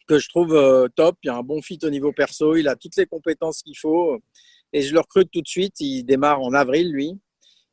que 0.07 0.19
je 0.19 0.28
trouve 0.28 0.54
euh, 0.54 0.88
top. 0.95 1.16
Il 1.23 1.28
y 1.28 1.30
a 1.30 1.37
un 1.37 1.42
bon 1.42 1.62
fit 1.62 1.78
au 1.83 1.90
niveau 1.90 2.12
perso, 2.12 2.57
il 2.57 2.69
a 2.69 2.76
toutes 2.76 2.97
les 2.97 3.07
compétences 3.07 3.62
qu'il 3.62 3.78
faut 3.78 4.19
et 4.73 4.83
je 4.83 4.92
le 4.92 5.00
recrute 5.00 5.30
tout 5.30 5.42
de 5.42 5.49
suite. 5.49 5.80
Il 5.80 6.04
démarre 6.04 6.40
en 6.40 6.52
avril, 6.52 6.92
lui. 6.92 7.19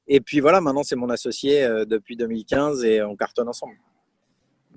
Et 0.08 0.22
puis 0.22 0.40
voilà, 0.40 0.62
maintenant 0.62 0.84
c'est 0.84 0.96
mon 0.96 1.10
associé 1.10 1.64
euh, 1.64 1.86
depuis 1.86 2.16
2015 2.16 2.84
et 2.86 3.02
on 3.04 3.16
cartonne 3.16 3.50
ensemble. 3.50 3.76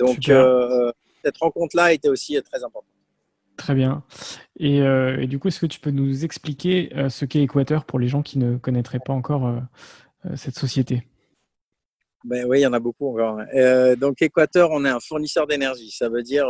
Donc, 0.01 0.29
euh, 0.29 0.91
cette 1.23 1.37
rencontre-là 1.37 1.93
était 1.93 2.09
aussi 2.09 2.41
très 2.43 2.65
importante. 2.65 2.89
Très 3.57 3.75
bien. 3.75 4.03
Et, 4.59 4.81
euh, 4.81 5.27
du 5.27 5.39
coup, 5.39 5.49
est-ce 5.49 5.61
que 5.61 5.67
tu 5.67 5.79
peux 5.79 5.91
nous 5.91 6.25
expliquer 6.25 6.91
euh, 6.97 7.11
ce 7.11 7.27
qu'est 7.27 7.43
Équateur 7.43 7.85
pour 7.85 7.99
les 7.99 8.09
gens 8.09 8.23
qui 8.23 8.39
ne 8.39 8.57
connaîtraient 8.57 9.01
pas 9.05 9.13
encore 9.13 9.55
cette 10.35 10.59
société? 10.59 11.07
Ben 12.25 12.47
oui, 12.47 12.61
il 12.61 12.63
y 12.63 12.67
en 12.67 12.73
a 12.73 12.81
beaucoup 12.81 13.09
encore. 13.09 13.41
Donc 13.99 14.21
Équateur, 14.21 14.71
on 14.73 14.85
est 14.85 14.91
un 14.91 15.01
fournisseur 15.01 15.47
d'énergie. 15.47 15.91
Ça 15.91 16.09
veut 16.09 16.23
dire 16.23 16.47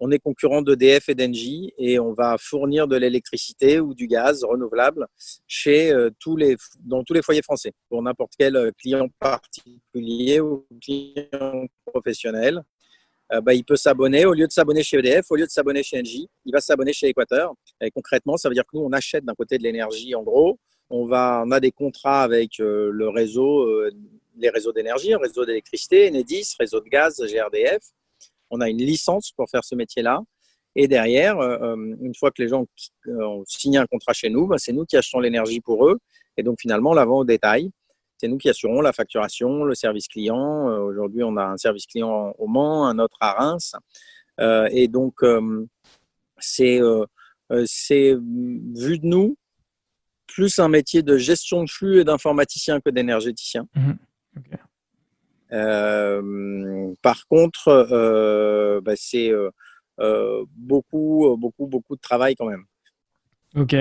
on 0.00 0.10
est 0.10 0.18
concurrent 0.18 0.62
d'EDF 0.62 1.08
et 1.08 1.14
d'Engie 1.14 1.72
et 1.78 1.98
on 1.98 2.12
va 2.12 2.36
fournir 2.38 2.86
de 2.88 2.96
l'électricité 2.96 3.80
ou 3.80 3.94
du 3.94 4.06
gaz 4.06 4.44
renouvelable 4.44 5.06
chez 5.46 5.94
tous 6.20 6.36
les 6.36 6.56
dans 6.80 7.02
tous 7.02 7.14
les 7.14 7.22
foyers 7.22 7.42
français 7.42 7.72
pour 7.88 8.02
n'importe 8.02 8.32
quel 8.38 8.72
client 8.78 9.08
particulier 9.18 10.40
ou 10.40 10.66
client 10.80 11.66
professionnel. 11.86 12.62
Euh, 13.32 13.40
bah, 13.40 13.54
il 13.54 13.64
peut 13.64 13.76
s'abonner. 13.76 14.24
Au 14.24 14.34
lieu 14.34 14.46
de 14.46 14.52
s'abonner 14.52 14.82
chez 14.82 14.98
EDF, 14.98 15.26
au 15.30 15.36
lieu 15.36 15.46
de 15.46 15.50
s'abonner 15.50 15.82
chez 15.82 15.98
Engie, 15.98 16.28
il 16.44 16.52
va 16.52 16.60
s'abonner 16.60 16.92
chez 16.92 17.08
Équateur. 17.08 17.54
Et 17.80 17.90
concrètement, 17.90 18.36
ça 18.36 18.48
veut 18.48 18.54
dire 18.54 18.64
que 18.64 18.76
nous, 18.76 18.82
on 18.82 18.92
achète 18.92 19.24
d'un 19.24 19.34
côté 19.34 19.58
de 19.58 19.62
l'énergie 19.62 20.14
en 20.14 20.22
gros. 20.22 20.58
On, 20.90 21.06
va, 21.06 21.42
on 21.44 21.50
a 21.50 21.58
des 21.58 21.72
contrats 21.72 22.22
avec 22.22 22.60
euh, 22.60 22.90
le 22.92 23.08
réseau, 23.08 23.62
euh, 23.62 23.90
les 24.36 24.50
réseaux 24.50 24.72
d'énergie, 24.72 25.14
réseau 25.16 25.44
d'électricité, 25.44 26.08
Enedis, 26.08 26.54
réseau 26.60 26.80
de 26.80 26.88
gaz, 26.88 27.20
GRDF. 27.20 27.82
On 28.50 28.60
a 28.60 28.68
une 28.68 28.78
licence 28.78 29.32
pour 29.32 29.48
faire 29.50 29.64
ce 29.64 29.74
métier-là. 29.74 30.20
Et 30.74 30.88
derrière, 30.88 31.40
une 31.40 32.14
fois 32.14 32.30
que 32.30 32.42
les 32.42 32.48
gens 32.48 32.66
ont 33.06 33.42
signé 33.46 33.78
un 33.78 33.86
contrat 33.86 34.12
chez 34.12 34.28
nous, 34.28 34.46
bah, 34.46 34.56
c'est 34.58 34.72
nous 34.72 34.84
qui 34.84 34.96
achetons 34.96 35.20
l'énergie 35.20 35.60
pour 35.60 35.88
eux. 35.88 35.98
Et 36.36 36.42
donc 36.42 36.60
finalement, 36.60 36.90
on 36.90 36.94
la 36.94 37.06
vend 37.06 37.20
au 37.20 37.24
détail. 37.24 37.70
C'est 38.18 38.28
nous 38.28 38.38
qui 38.38 38.48
assurons 38.48 38.80
la 38.80 38.92
facturation, 38.92 39.64
le 39.64 39.74
service 39.74 40.08
client. 40.08 40.70
Euh, 40.70 40.78
aujourd'hui, 40.78 41.22
on 41.22 41.36
a 41.36 41.44
un 41.44 41.56
service 41.56 41.86
client 41.86 42.34
au 42.38 42.46
Mans, 42.46 42.86
un 42.86 42.98
autre 42.98 43.16
à 43.20 43.32
Reims. 43.32 43.74
Euh, 44.40 44.68
et 44.70 44.88
donc, 44.88 45.22
euh, 45.22 45.66
c'est 46.38 46.80
vu 47.50 48.98
de 48.98 49.06
nous 49.06 49.36
plus 50.26 50.58
un 50.58 50.68
métier 50.68 51.02
de 51.02 51.16
gestion 51.16 51.62
de 51.64 51.70
flux 51.70 52.00
et 52.00 52.04
d'informaticien 52.04 52.80
que 52.80 52.90
d'énergéticien. 52.90 53.66
Mmh. 53.74 53.92
Par 55.50 57.26
contre, 57.28 58.80
bah, 58.82 58.94
c'est 58.96 59.32
beaucoup, 60.56 61.36
beaucoup, 61.38 61.66
beaucoup 61.66 61.96
de 61.96 62.00
travail 62.00 62.34
quand 62.36 62.46
même. 62.46 62.64
Ok. 63.56 63.74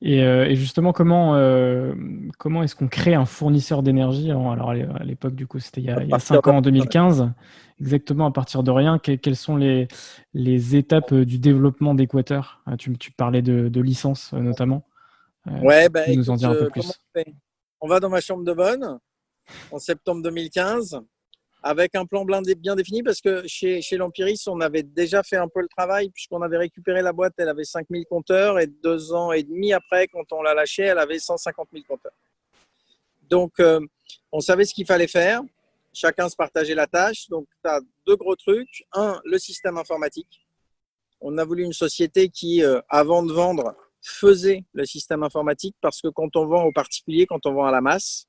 Et, 0.00 0.22
euh, 0.22 0.54
justement, 0.54 0.92
comment, 0.92 1.34
euh, 1.34 1.94
comment 2.38 2.62
est-ce 2.62 2.76
qu'on 2.76 2.88
crée 2.88 3.14
un 3.14 3.24
fournisseur 3.24 3.82
d'énergie? 3.82 4.30
Alors, 4.30 4.70
à 4.70 5.04
l'époque, 5.04 5.34
du 5.34 5.46
coup, 5.46 5.58
c'était 5.58 5.80
il 5.80 5.86
y 5.86 5.90
a, 5.90 6.18
5 6.18 6.46
ans, 6.46 6.56
en 6.56 6.60
2015. 6.60 7.30
Exactement, 7.80 8.26
à 8.26 8.30
partir 8.30 8.62
de 8.62 8.70
rien, 8.70 8.98
quelles 8.98 9.36
sont 9.36 9.56
les, 9.56 9.88
les 10.34 10.76
étapes 10.76 11.12
euh, 11.12 11.24
du 11.24 11.38
développement 11.38 11.94
d'Équateur? 11.94 12.62
Tu, 12.78 12.96
tu, 12.96 13.10
parlais 13.10 13.42
de, 13.42 13.68
de 13.68 13.80
licence, 13.80 14.32
notamment. 14.32 14.84
ouais, 15.62 15.88
ben, 15.88 16.16
nous 16.16 16.30
en 16.30 16.36
dire 16.36 16.50
un 16.50 16.54
peu 16.54 16.68
plus. 16.68 16.92
On 17.80 17.88
va 17.88 17.98
dans 17.98 18.10
ma 18.10 18.20
chambre 18.20 18.44
de 18.44 18.52
bonne 18.52 18.98
en 19.70 19.78
septembre 19.78 20.22
2015 20.22 21.00
avec 21.62 21.94
un 21.94 22.04
plan 22.04 22.24
bien 22.24 22.74
défini 22.74 23.02
parce 23.02 23.20
que 23.20 23.46
chez, 23.46 23.80
chez 23.82 23.96
l'Empiris, 23.96 24.46
on 24.48 24.60
avait 24.60 24.82
déjà 24.82 25.22
fait 25.22 25.36
un 25.36 25.48
peu 25.48 25.60
le 25.60 25.68
travail 25.68 26.10
puisqu'on 26.10 26.42
avait 26.42 26.58
récupéré 26.58 27.02
la 27.02 27.12
boîte, 27.12 27.34
elle 27.38 27.48
avait 27.48 27.64
5000 27.64 28.04
compteurs 28.06 28.58
et 28.58 28.66
deux 28.66 29.12
ans 29.12 29.32
et 29.32 29.42
demi 29.42 29.72
après, 29.72 30.08
quand 30.08 30.24
on 30.32 30.42
l'a 30.42 30.54
lâchée, 30.54 30.82
elle 30.82 30.98
avait 30.98 31.20
150 31.20 31.68
000 31.72 31.84
compteurs. 31.88 32.12
Donc, 33.30 33.52
euh, 33.60 33.80
on 34.32 34.40
savait 34.40 34.64
ce 34.64 34.74
qu'il 34.74 34.86
fallait 34.86 35.06
faire. 35.06 35.40
Chacun 35.92 36.28
se 36.28 36.36
partageait 36.36 36.74
la 36.74 36.86
tâche. 36.86 37.28
Donc, 37.28 37.46
tu 37.64 37.70
as 37.70 37.80
deux 38.06 38.16
gros 38.16 38.36
trucs. 38.36 38.84
Un, 38.92 39.20
le 39.24 39.38
système 39.38 39.78
informatique. 39.78 40.46
On 41.20 41.38
a 41.38 41.44
voulu 41.44 41.62
une 41.62 41.72
société 41.72 42.28
qui, 42.28 42.64
euh, 42.64 42.80
avant 42.88 43.22
de 43.22 43.32
vendre, 43.32 43.74
faisait 44.02 44.64
le 44.72 44.84
système 44.84 45.22
informatique 45.22 45.76
parce 45.80 46.00
que 46.00 46.08
quand 46.08 46.34
on 46.34 46.46
vend 46.46 46.64
aux 46.64 46.72
particuliers, 46.72 47.26
quand 47.26 47.46
on 47.46 47.54
vend 47.54 47.66
à 47.66 47.70
la 47.70 47.80
masse, 47.80 48.26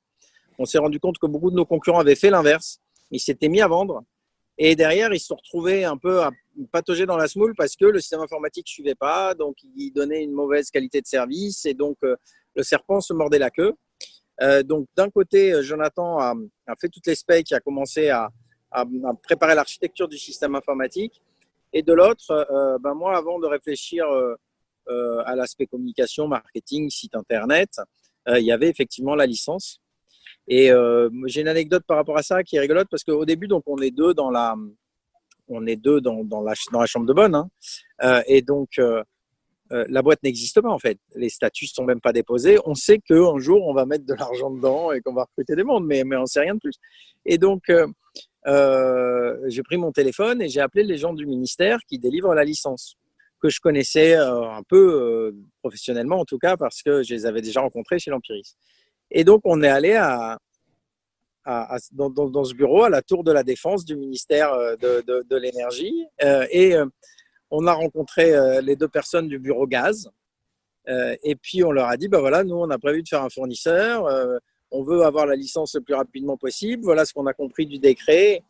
on 0.58 0.64
s'est 0.64 0.78
rendu 0.78 1.00
compte 1.00 1.18
que 1.18 1.26
beaucoup 1.26 1.50
de 1.50 1.56
nos 1.56 1.64
concurrents 1.64 2.00
avaient 2.00 2.14
fait 2.14 2.30
l'inverse 2.30 2.80
ils 3.14 3.20
s'étaient 3.20 3.48
mis 3.48 3.60
à 3.60 3.68
vendre. 3.68 4.02
Et 4.58 4.76
derrière, 4.76 5.12
ils 5.12 5.18
se 5.18 5.26
sont 5.26 5.36
retrouvés 5.36 5.84
un 5.84 5.96
peu 5.96 6.22
à 6.22 6.30
patauger 6.70 7.06
dans 7.06 7.16
la 7.16 7.26
smoule 7.26 7.54
parce 7.56 7.74
que 7.74 7.86
le 7.86 8.00
système 8.00 8.20
informatique 8.20 8.66
ne 8.66 8.70
suivait 8.70 8.94
pas, 8.94 9.34
donc 9.34 9.56
il 9.76 9.90
donnait 9.90 10.22
une 10.22 10.32
mauvaise 10.32 10.70
qualité 10.70 11.00
de 11.00 11.06
service 11.06 11.66
et 11.66 11.74
donc 11.74 11.96
euh, 12.04 12.14
le 12.54 12.62
serpent 12.62 13.00
se 13.00 13.12
mordait 13.12 13.38
la 13.38 13.50
queue. 13.50 13.72
Euh, 14.42 14.62
donc 14.62 14.86
d'un 14.96 15.10
côté, 15.10 15.52
euh, 15.52 15.62
Jonathan 15.62 16.18
a, 16.18 16.34
fait 16.80 16.88
toutes 16.88 17.06
les 17.06 17.16
specs, 17.16 17.50
a 17.52 17.60
commencé 17.60 18.10
à, 18.10 18.30
préparer 19.22 19.54
l'architecture 19.54 20.08
du 20.08 20.18
système 20.18 20.56
informatique. 20.56 21.22
Et 21.72 21.82
de 21.82 21.92
l'autre, 21.92 22.78
ben 22.80 22.92
moi, 22.92 23.16
avant 23.16 23.38
de 23.38 23.46
réfléchir 23.46 24.04
à 24.88 25.36
l'aspect 25.36 25.66
communication, 25.66 26.26
marketing, 26.26 26.90
site 26.90 27.14
internet, 27.14 27.70
il 28.26 28.42
y 28.42 28.50
avait 28.50 28.68
effectivement 28.68 29.14
la 29.14 29.26
licence. 29.26 29.80
Et 30.48 30.70
euh, 30.70 31.08
j'ai 31.26 31.40
une 31.40 31.48
anecdote 31.48 31.84
par 31.86 31.96
rapport 31.96 32.18
à 32.18 32.22
ça 32.22 32.42
qui 32.42 32.56
est 32.56 32.60
rigolote 32.60 32.88
parce 32.90 33.04
qu'au 33.04 33.24
début, 33.24 33.48
donc, 33.48 33.62
on 33.66 33.78
est 33.78 33.90
deux 33.90 34.14
dans 34.14 34.30
la, 34.30 34.54
on 35.48 35.66
est 35.66 35.76
deux 35.76 36.00
dans, 36.00 36.24
dans, 36.24 36.42
la, 36.42 36.54
dans 36.72 36.80
la 36.80 36.86
chambre 36.86 37.06
de 37.06 37.12
bonne. 37.12 37.34
Hein. 37.34 37.48
Euh, 38.02 38.22
et 38.26 38.42
donc, 38.42 38.78
euh, 38.78 39.02
la 39.70 40.02
boîte 40.02 40.22
n'existe 40.22 40.60
pas 40.60 40.70
en 40.70 40.78
fait. 40.78 40.98
Les 41.16 41.30
statuts 41.30 41.66
sont 41.66 41.84
même 41.84 42.00
pas 42.00 42.12
déposés. 42.12 42.58
On 42.66 42.74
sait 42.74 42.98
qu'un 42.98 43.38
jour, 43.38 43.66
on 43.66 43.74
va 43.74 43.86
mettre 43.86 44.04
de 44.04 44.14
l'argent 44.14 44.50
dedans 44.50 44.92
et 44.92 45.00
qu'on 45.00 45.14
va 45.14 45.22
recruter 45.22 45.56
des 45.56 45.64
mondes, 45.64 45.86
mais, 45.86 46.04
mais 46.04 46.16
on 46.16 46.26
sait 46.26 46.40
rien 46.40 46.54
de 46.54 46.60
plus. 46.60 46.76
Et 47.24 47.38
donc, 47.38 47.62
j'ai 47.66 49.62
pris 49.62 49.76
mon 49.78 49.90
téléphone 49.90 50.42
et 50.42 50.48
j'ai 50.48 50.60
appelé 50.60 50.84
les 50.84 50.98
gens 50.98 51.14
du 51.14 51.26
ministère 51.26 51.78
qui 51.88 51.98
délivrent 51.98 52.34
la 52.34 52.44
licence 52.44 52.96
que 53.40 53.48
je 53.48 53.58
connaissais 53.60 54.14
un 54.14 54.62
peu 54.68 55.34
professionnellement 55.60 56.20
en 56.20 56.24
tout 56.24 56.38
cas 56.38 56.56
parce 56.56 56.82
que 56.82 57.02
je 57.02 57.14
les 57.14 57.26
avais 57.26 57.40
déjà 57.40 57.60
rencontrés 57.60 57.98
chez 57.98 58.10
l'Empiris. 58.10 58.56
Et 59.16 59.22
donc, 59.22 59.42
on 59.44 59.62
est 59.62 59.68
allé 59.68 59.92
dans, 61.46 62.44
ce 62.44 62.54
bureau, 62.54 62.82
à 62.82 62.90
la 62.90 63.00
tour 63.00 63.22
de 63.22 63.30
la 63.30 63.44
défense 63.44 63.84
du 63.84 63.96
ministère 63.96 64.52
euh, 64.52 64.74
de, 64.76 65.36
l'énergie. 65.36 66.04
Euh, 66.24 66.46
et 66.50 66.74
euh, 66.74 66.84
on 67.50 67.66
a 67.68 67.72
rencontré 67.72 68.34
les 68.62 68.74
deux 68.74 68.88
personnes 68.88 69.28
du 69.28 69.38
bureau 69.38 69.68
gaz. 69.68 70.10
et 70.88 71.36
puis, 71.36 71.62
on 71.62 71.70
leur 71.70 71.88
a 71.88 71.96
dit, 71.96 72.08
bah 72.08 72.18
voilà, 72.18 72.42
nous, 72.42 72.56
on 72.56 72.68
a 72.70 72.78
prévu 72.78 73.04
de 73.04 73.08
faire 73.08 73.22
un 73.22 73.30
fournisseur. 73.30 74.06
on 74.72 74.82
veut 74.82 75.02
avoir 75.02 75.26
la 75.26 75.36
licence 75.36 75.76
le 75.76 75.80
plus 75.80 75.94
rapidement 75.94 76.36
possible. 76.36 76.82
Voilà 76.82 77.04
ce 77.04 77.12
qu'on 77.12 77.26
a 77.26 77.32
compris 77.32 77.66
du 77.66 77.78
décret. 77.78 78.42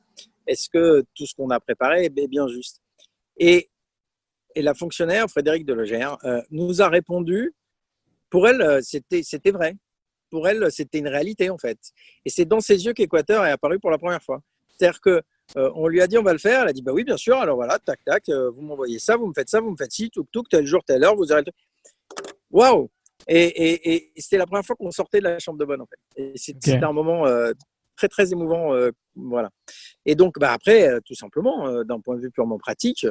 Est-ce 0.47 0.71
que 0.71 1.05
tout 1.15 1.27
ce 1.27 1.35
qu'on 1.35 1.51
a 1.51 1.61
préparé 1.61 2.07
est 2.07 2.29
bien 2.29 2.49
juste? 2.49 2.81
Et, 3.37 3.69
et 4.55 4.63
la 4.63 4.73
fonctionnaire, 4.73 5.29
Frédéric 5.29 5.67
Delogère, 5.67 6.17
nous 6.51 6.81
a 6.81 6.89
répondu, 6.89 7.53
pour 8.31 8.49
elle, 8.49 8.83
c'était 8.83 9.51
vrai 9.51 9.77
pour 10.35 10.49
elle, 10.49 10.67
c'était 10.73 10.99
une 10.99 11.07
réalité 11.07 11.49
en 11.49 11.59
fait. 11.59 11.79
Et 12.25 12.31
c'est 12.31 12.45
dans 12.45 12.59
ses 12.59 12.85
yeux 12.85 12.93
qu'Équateur 12.93 13.47
est 13.47 13.53
apparu 13.53 13.79
pour 13.79 13.93
la 13.93 13.99
première 13.99 14.21
fois. 14.21 14.41
C'est-à-dire 14.67 15.01
que 15.01 15.23
euh, 15.57 15.71
on 15.77 15.87
lui 15.87 16.01
a 16.01 16.09
dit 16.09 16.19
on 16.19 16.25
va 16.25 16.33
le 16.33 16.41
faire, 16.41 16.63
elle 16.63 16.71
a 16.71 16.73
dit 16.73 16.83
bah 16.83 16.91
oui 16.93 17.05
bien 17.05 17.17
sûr. 17.17 17.37
Alors 17.37 17.55
voilà, 17.55 17.79
tac 17.79 18.03
tac, 18.05 18.29
euh, 18.31 18.51
vous 18.51 18.63
m'envoyez 18.63 18.99
ça, 18.99 19.17
vous 19.17 19.29
me 19.29 19.33
faites 19.33 19.49
ça, 19.49 19.61
vous 19.61 19.71
me 19.71 19.77
faites 19.77 19.93
ci, 19.93 20.11
tout 20.11 20.27
tout, 20.33 20.43
tel 20.51 20.67
jour, 20.67 20.83
telle 20.85 21.05
heure, 21.05 21.15
vous 21.15 21.33
arrêtez. 21.33 21.53
Waouh 22.51 22.91
Et, 23.29 24.11
c'était 24.17 24.39
la 24.39 24.47
première 24.47 24.67
fois 24.67 24.75
qu'on 24.75 24.91
sortait 24.91 25.21
de 25.21 25.25
la 25.25 25.39
chambre 25.39 25.61
de 25.61 25.65
bonne 25.65 25.83
en 25.83 25.87
fait. 25.87 26.21
Et 26.21 26.33
c'était 26.35 26.83
un 26.83 26.93
moment 26.93 27.29
euh, 27.29 27.53
très 27.97 28.09
très 28.09 28.33
émouvant, 28.33 28.73
voilà. 29.15 29.51
Et 30.05 30.17
donc 30.17 30.41
bah 30.41 30.51
après, 30.53 31.01
tout 31.05 31.15
simplement, 31.15 31.85
d'un 31.85 32.01
point 32.01 32.17
de 32.17 32.23
vue 32.23 32.33
purement 32.33 32.59
pratique. 32.59 33.07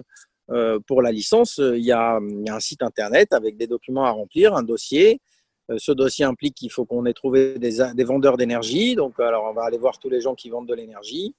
pour 0.88 1.01
la 1.01 1.13
licence, 1.13 1.62
il 1.63 1.86
y, 1.86 1.94
a, 1.94 2.20
un 2.50 2.60
site 2.60 2.84
internet 2.84 3.32
avec 3.32 3.56
des 3.56 3.68
documents 3.68 4.03
à 4.03 4.12
remplir, 4.12 4.58
un 4.58 4.63
dossier, 4.63 5.22
ce 5.77 5.91
dossier 5.91 6.25
implique 6.25 6.55
qu'il 6.55 6.72
faut 6.72 6.86
qu'on 6.86 7.05
ait 7.05 7.13
trouvé 7.13 7.58
des, 7.58 7.79
des 7.96 8.03
vendeurs 8.03 8.38
d'énergie. 8.38 8.96
Donc, 8.96 9.20
alors, 9.20 9.46
on 9.50 9.53
va 9.53 9.63
aller 9.63 9.77
voir 9.77 9.98
tous 9.98 10.10
les 10.10 10.22
gens 10.22 10.36
qui 10.36 10.50
vendent 10.50 10.67
de 10.67 10.74
l'énergie. 10.74 11.36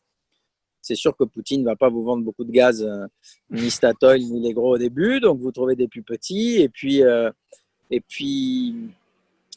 C'est 0.80 0.94
sûr 0.94 1.16
que 1.16 1.24
Poutine 1.24 1.60
ne 1.60 1.66
va 1.66 1.76
pas 1.76 1.88
vous 1.88 2.04
vendre 2.04 2.24
beaucoup 2.24 2.44
de 2.44 2.52
gaz, 2.52 2.86
ni 3.50 3.70
Statoil, 3.70 4.20
ni 4.20 4.40
les 4.40 4.52
gros 4.52 4.74
au 4.74 4.78
début. 4.78 5.20
Donc, 5.20 5.38
vous 5.40 5.50
trouvez 5.52 5.76
des 5.76 5.88
plus 5.88 6.02
petits. 6.02 6.60
Et 6.60 6.68
puis, 6.68 7.02
et 7.90 8.00
puis, 8.00 8.74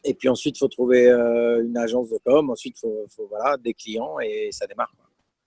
et 0.04 0.14
puis 0.14 0.30
ensuite, 0.30 0.58
il 0.58 0.60
faut 0.60 0.68
trouver 0.68 1.10
une 1.10 1.78
agence 1.78 2.10
de 2.10 2.18
com. 2.24 2.50
Ensuite, 2.50 2.78
il 2.78 2.80
faut, 2.80 3.06
faut, 3.10 3.28
voilà, 3.28 3.58
des 3.58 3.74
clients 3.74 4.20
et 4.20 4.50
ça 4.52 4.68
démarre. 4.68 4.94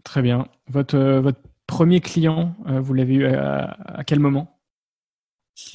Très 0.04 0.22
bien. 0.22 0.48
Votre, 0.68 0.98
votre 0.98 1.40
premier 1.66 2.00
client, 2.00 2.54
vous 2.66 2.94
l'avez 2.94 3.14
eu 3.14 3.26
à, 3.26 3.76
à 3.98 4.04
quel 4.04 4.18
moment? 4.18 4.58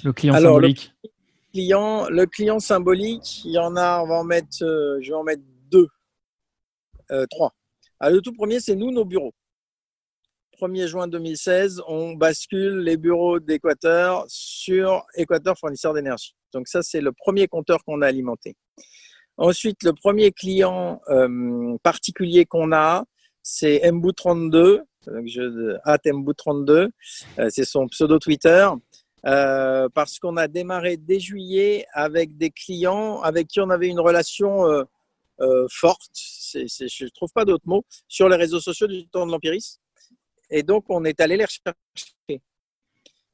Le 0.03 0.13
client 0.13 0.33
symbolique 0.33 0.93
le 1.03 1.09
le 1.55 2.25
client 2.25 2.59
symbolique, 2.59 3.43
il 3.45 3.51
y 3.51 3.57
en 3.57 3.75
a, 3.75 4.01
on 4.01 4.07
va 4.07 4.15
en 4.15 4.24
mettre, 4.24 4.63
euh, 4.63 5.00
je 5.01 5.09
vais 5.09 5.15
en 5.15 5.24
mettre 5.24 5.43
deux, 5.71 5.88
euh, 7.12 7.25
trois. 7.29 7.53
Alors, 8.00 8.15
le 8.15 8.21
tout 8.21 8.33
premier, 8.33 8.59
c'est 8.59 8.75
nous, 8.75 8.91
nos 8.91 9.05
bureaux. 9.05 9.33
1er 10.59 10.88
juin 10.88 11.07
2016, 11.07 11.81
on 11.88 12.13
bascule 12.13 12.79
les 12.79 12.95
bureaux 12.95 13.39
d'Équateur 13.39 14.24
sur 14.27 15.05
Équateur 15.15 15.57
fournisseur 15.57 15.93
d'énergie. 15.93 16.33
Donc 16.53 16.69
ça, 16.69 16.81
c'est 16.81 17.01
le 17.01 17.12
premier 17.12 17.47
compteur 17.47 17.83
qu'on 17.83 18.01
a 18.01 18.07
alimenté. 18.07 18.55
Ensuite, 19.38 19.83
le 19.83 19.91
premier 19.91 20.31
client 20.31 21.01
euh, 21.09 21.75
particulier 21.83 22.45
qu'on 22.45 22.71
a, 22.71 23.03
c'est 23.43 23.81
Mbu32, 23.83 24.81
donc 25.07 25.27
je, 25.27 25.77
Mbu32, 25.85 26.89
c'est 27.50 27.65
son 27.65 27.88
pseudo 27.88 28.17
Twitter. 28.17 28.67
Euh, 29.27 29.89
parce 29.94 30.20
qu'on 30.20 30.38
a 30.38 30.48
démarré 30.48 30.98
dès 30.98 31.20
juillet 31.20 31.88
avec 31.94 32.38
des 32.38 32.51
clients 32.51 33.22
avec 33.22 33.48
qui 33.48 33.60
on 33.60 33.72
avait 33.72 33.88
une 33.88 34.00
relation 34.00 34.70
euh, 34.70 34.84
euh, 35.41 35.65
forte, 35.72 36.12
je 36.53 37.03
ne 37.03 37.10
trouve 37.10 37.32
pas 37.34 37.44
d'autre 37.44 37.67
mot, 37.67 37.84
sur 38.08 38.29
les 38.29 38.36
réseaux 38.36 38.60
sociaux 38.60 38.88
du 38.88 39.08
temps 39.08 39.25
de 39.25 39.32
l'empirisme. 39.32 39.79
Et 40.51 40.62
donc, 40.62 40.86
on 40.89 41.03
est 41.05 41.20
allé 41.20 41.38
les 41.38 41.46
rechercher. 41.46 41.74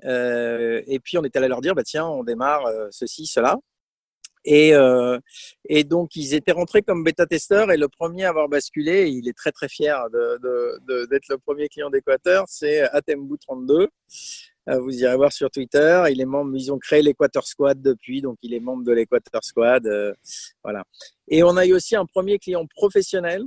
et 0.03 0.99
puis, 1.03 1.17
on 1.17 1.23
est 1.23 1.35
allé 1.35 1.49
leur 1.49 1.59
dire, 1.59 1.75
bah, 1.75 1.83
tiens, 1.83 2.07
on 2.07 2.23
démarre 2.23 2.63
ceci, 2.91 3.27
cela. 3.27 3.57
Et, 4.45 4.73
donc, 5.83 6.15
ils 6.15 6.33
étaient 6.33 6.53
rentrés 6.53 6.81
comme 6.81 7.03
bêta-testeurs 7.03 7.69
et 7.69 7.77
le 7.77 7.89
premier 7.89 8.23
à 8.23 8.29
avoir 8.29 8.47
basculé, 8.47 9.09
il 9.09 9.27
est 9.27 9.37
très 9.37 9.51
très 9.51 9.67
fier 9.67 10.09
d'être 10.09 11.27
le 11.29 11.37
premier 11.37 11.67
client 11.67 11.89
d'Équateur, 11.89 12.45
c'est 12.47 12.81
Atembu32. 12.81 13.89
Euh, 14.71 14.79
vous 14.79 15.03
irez 15.03 15.15
voir 15.15 15.33
sur 15.33 15.49
Twitter. 15.49 16.03
Il 16.11 16.21
est 16.21 16.25
membre, 16.25 16.51
ils 16.55 16.71
ont 16.71 16.79
créé 16.79 17.01
l'Equator 17.01 17.45
Squad 17.45 17.81
depuis, 17.81 18.21
donc 18.21 18.37
il 18.41 18.53
est 18.53 18.59
membre 18.59 18.83
de 18.83 18.91
l'Equator 18.91 19.43
Squad. 19.43 19.85
Euh, 19.85 20.13
voilà. 20.63 20.83
Et 21.27 21.43
on 21.43 21.57
a 21.57 21.65
eu 21.65 21.73
aussi 21.73 21.95
un 21.95 22.05
premier 22.05 22.39
client 22.39 22.65
professionnel 22.67 23.43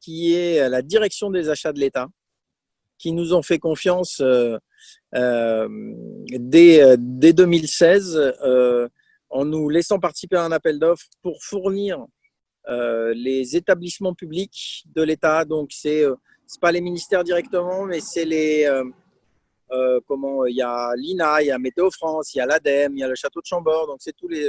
qui 0.00 0.34
est 0.34 0.68
la 0.68 0.82
direction 0.82 1.30
des 1.30 1.48
achats 1.48 1.72
de 1.72 1.80
l'État, 1.80 2.08
qui 2.98 3.12
nous 3.12 3.32
ont 3.32 3.42
fait 3.42 3.58
confiance 3.58 4.20
euh, 4.20 4.58
dès, 6.28 6.96
dès, 6.98 7.32
2016 7.32 8.34
en 9.30 9.44
nous 9.46 9.70
laissant 9.70 9.98
participer 9.98 10.36
à 10.36 10.44
un 10.44 10.52
appel 10.52 10.78
d'offres 10.78 11.06
pour 11.22 11.42
fournir 11.42 12.04
les 12.68 13.56
établissements 13.56 14.14
publics 14.14 14.84
de 14.94 15.02
l'État. 15.02 15.46
Donc, 15.46 15.70
c'est 15.72 16.02
n'est 16.02 16.60
pas 16.60 16.72
les 16.72 16.82
ministères 16.82 17.24
directement, 17.24 17.86
mais 17.86 18.00
c'est 18.00 18.26
les, 18.26 18.68
euh, 19.72 20.00
comment 20.06 20.44
il 20.46 20.56
y 20.56 20.62
a 20.62 20.92
l'INA, 20.96 21.42
il 21.42 21.46
y 21.46 21.50
a 21.50 21.58
Météo 21.58 21.90
France, 21.90 22.34
il 22.34 22.38
y 22.38 22.40
a 22.40 22.46
l'ADEME, 22.46 22.96
il 22.96 23.00
y 23.00 23.02
a 23.02 23.08
le 23.08 23.14
Château 23.14 23.40
de 23.40 23.46
Chambord. 23.46 23.86
Donc, 23.86 23.98
c'est 24.00 24.14
tous 24.16 24.28
les, 24.28 24.46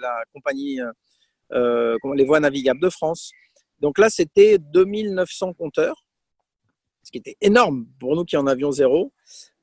la 0.00 0.22
compagnie, 0.32 0.80
euh, 1.52 1.96
les 2.14 2.24
voies 2.24 2.40
navigables 2.40 2.80
de 2.80 2.90
France. 2.90 3.32
Donc 3.80 3.98
là, 3.98 4.10
c'était 4.10 4.58
2900 4.58 5.54
compteurs, 5.54 6.04
ce 7.02 7.10
qui 7.10 7.18
était 7.18 7.36
énorme 7.40 7.86
pour 7.98 8.14
nous 8.14 8.24
qui 8.24 8.36
en 8.36 8.46
avions 8.46 8.70
zéro, 8.70 9.12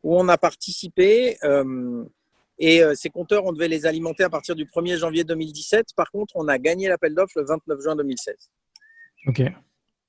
où 0.04 0.18
on 0.18 0.28
a 0.28 0.38
participé. 0.38 1.38
Euh, 1.44 2.04
et 2.60 2.82
ces 2.96 3.12
compteurs, 3.12 3.46
on 3.46 3.54
devait 3.54 3.68
les 3.68 3.86
alimenter 3.86 4.24
à 4.24 4.32
partir 4.32 4.56
du 4.56 4.66
1er 4.66 4.98
janvier 4.98 5.24
2017. 5.24 5.90
Par 5.96 6.10
contre, 6.10 6.36
on 6.36 6.48
a 6.48 6.58
gagné 6.58 6.88
l'appel 6.88 7.14
d'offres 7.14 7.40
le 7.40 7.46
29 7.46 7.80
juin 7.82 7.96
2016. 7.96 8.36
OK. 9.28 9.44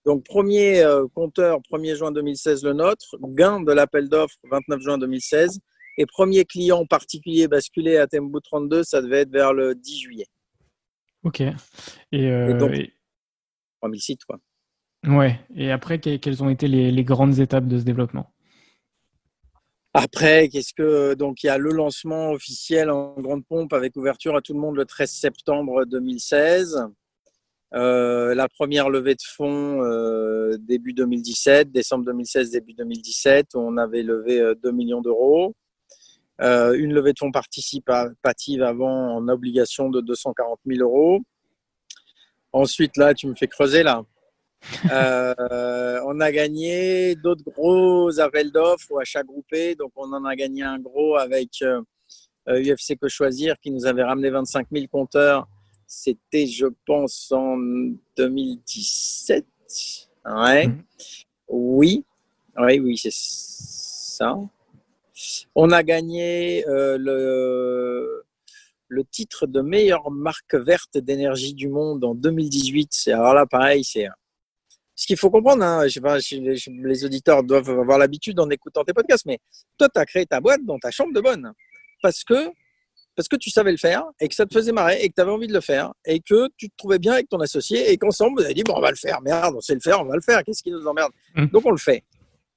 Donc, 0.09 0.25
premier 0.25 0.81
euh, 0.81 1.07
compteur, 1.15 1.59
1er 1.71 1.95
juin 1.95 2.11
2016, 2.11 2.65
le 2.65 2.73
nôtre. 2.73 3.15
Gain 3.21 3.61
de 3.61 3.73
l'appel 3.73 4.09
d'offres, 4.09 4.39
29 4.51 4.81
juin 4.81 4.97
2016. 4.97 5.61
Et 5.99 6.07
premier 6.07 6.47
client 6.47 6.87
particulier 6.87 7.47
basculé 7.47 7.99
à 7.99 8.07
Tembo 8.07 8.41
32, 8.41 8.85
ça 8.85 9.03
devait 9.03 9.19
être 9.19 9.31
vers 9.31 9.53
le 9.53 9.75
10 9.75 10.01
juillet. 10.01 10.27
Ok. 11.25 11.43
Et, 11.43 11.55
euh, 12.15 12.57
donc, 12.57 12.73
3000 13.83 14.01
sites, 14.01 14.25
quoi. 14.25 14.39
Ouais. 15.07 15.39
Et 15.55 15.71
après, 15.71 15.99
quelles 15.99 16.43
ont 16.43 16.49
été 16.49 16.69
les, 16.69 17.05
grandes 17.05 17.39
étapes 17.39 17.69
de 17.69 17.79
ce 17.79 17.85
développement? 17.85 18.33
Après, 19.93 20.49
qu'est-ce 20.49 20.73
que 20.73 21.13
donc 21.13 21.43
il 21.43 21.49
y 21.49 21.51
a 21.51 21.59
le 21.59 21.71
lancement 21.71 22.31
officiel 22.31 22.91
en 22.91 23.15
grande 23.21 23.45
pompe 23.45 23.75
avec 23.75 23.95
ouverture 23.97 24.37
à 24.37 24.41
tout 24.41 24.55
le 24.55 24.61
monde 24.61 24.77
le 24.77 24.87
13 24.87 25.11
septembre 25.11 25.85
2016. 25.85 26.89
Euh, 27.75 28.35
la 28.35 28.49
première 28.49 28.89
levée 28.89 29.15
de 29.15 29.23
fonds 29.23 29.83
euh, 29.83 30.57
début 30.59 30.95
2017, 30.95 31.71
décembre 31.71 32.07
2016, 32.07 32.51
début 32.51 32.73
2017, 32.73 33.49
on 33.55 33.77
avait 33.77 34.03
levé 34.03 34.39
2 34.39 34.69
euh, 34.69 34.73
millions 34.73 35.03
d'euros. 35.03 35.55
une 36.41 36.95
levée 36.95 37.13
de 37.13 37.19
fonds 37.19 37.31
participative 37.31 38.63
avant 38.63 39.17
en 39.17 39.29
obligation 39.29 39.91
de 39.91 40.01
240 40.01 40.61
000 40.67 40.83
euros. 40.83 41.21
Ensuite, 42.53 42.97
là, 42.97 43.13
tu 43.13 43.27
me 43.27 43.35
fais 43.35 43.49
creuser 43.49 43.83
là. 43.83 44.03
on 46.07 46.21
a 46.21 46.33
gagné 46.33 47.15
d'autres 47.17 47.45
gros 47.45 48.19
appels 48.19 48.51
d'offres 48.51 48.91
ou 48.91 48.99
achats 48.99 49.23
groupés. 49.23 49.75
Donc, 49.75 49.93
on 49.95 50.11
en 50.13 50.25
a 50.25 50.35
gagné 50.35 50.63
un 50.63 50.79
gros 50.79 51.17
avec 51.17 51.63
UFC 52.49 52.99
Que 52.99 53.09
Choisir 53.09 53.57
qui 53.61 53.71
nous 53.71 53.85
avait 53.85 54.03
ramené 54.03 54.31
25 54.31 54.69
000 54.73 54.87
compteurs 54.91 55.47
c'était, 55.89 56.47
je 56.47 56.67
pense, 56.87 57.33
en 57.33 57.57
2017. 58.17 59.45
Ouais. 60.27 60.69
Mhm. 60.69 60.83
Oui. 61.49 62.05
Oui, 62.59 62.79
oui, 62.79 62.99
c'est 62.99 63.13
ça. 63.13 64.37
On 65.55 65.71
a 65.71 65.83
gagné 65.83 66.67
euh, 66.69 66.99
le, 66.99 68.25
le 68.89 69.05
titre 69.05 69.47
de 69.47 69.61
meilleure 69.61 70.11
marque 70.11 70.55
verte 70.55 70.99
d'énergie 70.99 71.55
du 71.55 71.69
monde 71.69 72.05
en 72.05 72.15
2018. 72.15 73.11
Alors 73.13 73.35
là, 73.35 73.47
pareil, 73.47 73.83
c'est 73.83 74.09
ce 74.95 75.07
qu'il 75.07 75.17
faut 75.17 75.31
comprendre. 75.31 75.63
Hein, 75.65 75.87
les 75.87 77.05
auditeurs 77.05 77.43
doivent 77.43 77.71
avoir 77.71 77.99
l'habitude 77.99 78.39
en 78.41 78.51
écoutant 78.51 78.85
tes 78.85 78.93
podcasts, 78.93 79.27
mais 79.27 79.39
toi, 79.79 79.89
tu 79.89 80.01
as 80.01 80.05
créé 80.05 80.27
ta 80.27 80.41
boîte 80.41 80.65
dans 80.65 80.79
ta 80.79 80.91
chambre 80.91 81.15
de 81.15 81.21
bonne 81.21 81.53
parce 82.03 82.25
que 82.25 82.51
parce 83.19 83.27
que 83.27 83.35
tu 83.35 83.51
savais 83.51 83.73
le 83.73 83.79
faire 83.79 84.05
et 84.21 84.29
que 84.29 84.35
ça 84.37 84.47
te 84.47 84.55
faisait 84.55 84.71
marrer 84.71 85.03
et 85.03 85.09
que 85.09 85.15
tu 85.17 85.21
avais 85.21 85.33
envie 85.33 85.49
de 85.49 85.53
le 85.53 85.61
faire 85.61 85.93
et 86.05 86.21
que 86.21 86.49
tu 86.57 86.71
te 86.71 86.77
trouvais 86.77 87.01
bien 87.01 87.15
avec 87.15 87.29
ton 87.29 87.41
associé 87.41 87.91
et 87.91 87.97
qu'ensemble, 87.97 88.39
vous 88.39 88.45
avez 88.45 88.55
dit, 88.55 88.63
bon, 88.63 88.75
on 88.77 88.81
va 88.81 88.91
le 88.91 88.97
faire. 88.97 89.21
Merde, 89.23 89.57
on 89.57 89.61
sait 89.61 89.75
le 89.75 89.81
faire, 89.81 90.01
on 90.01 90.05
va 90.05 90.15
le 90.15 90.21
faire. 90.21 90.45
Qu'est-ce 90.45 90.63
qui 90.63 90.71
nous 90.71 90.87
emmerde? 90.87 91.11
Mmh. 91.35 91.47
Donc, 91.47 91.67
on 91.67 91.73
le 91.73 91.79
fait. 91.79 92.05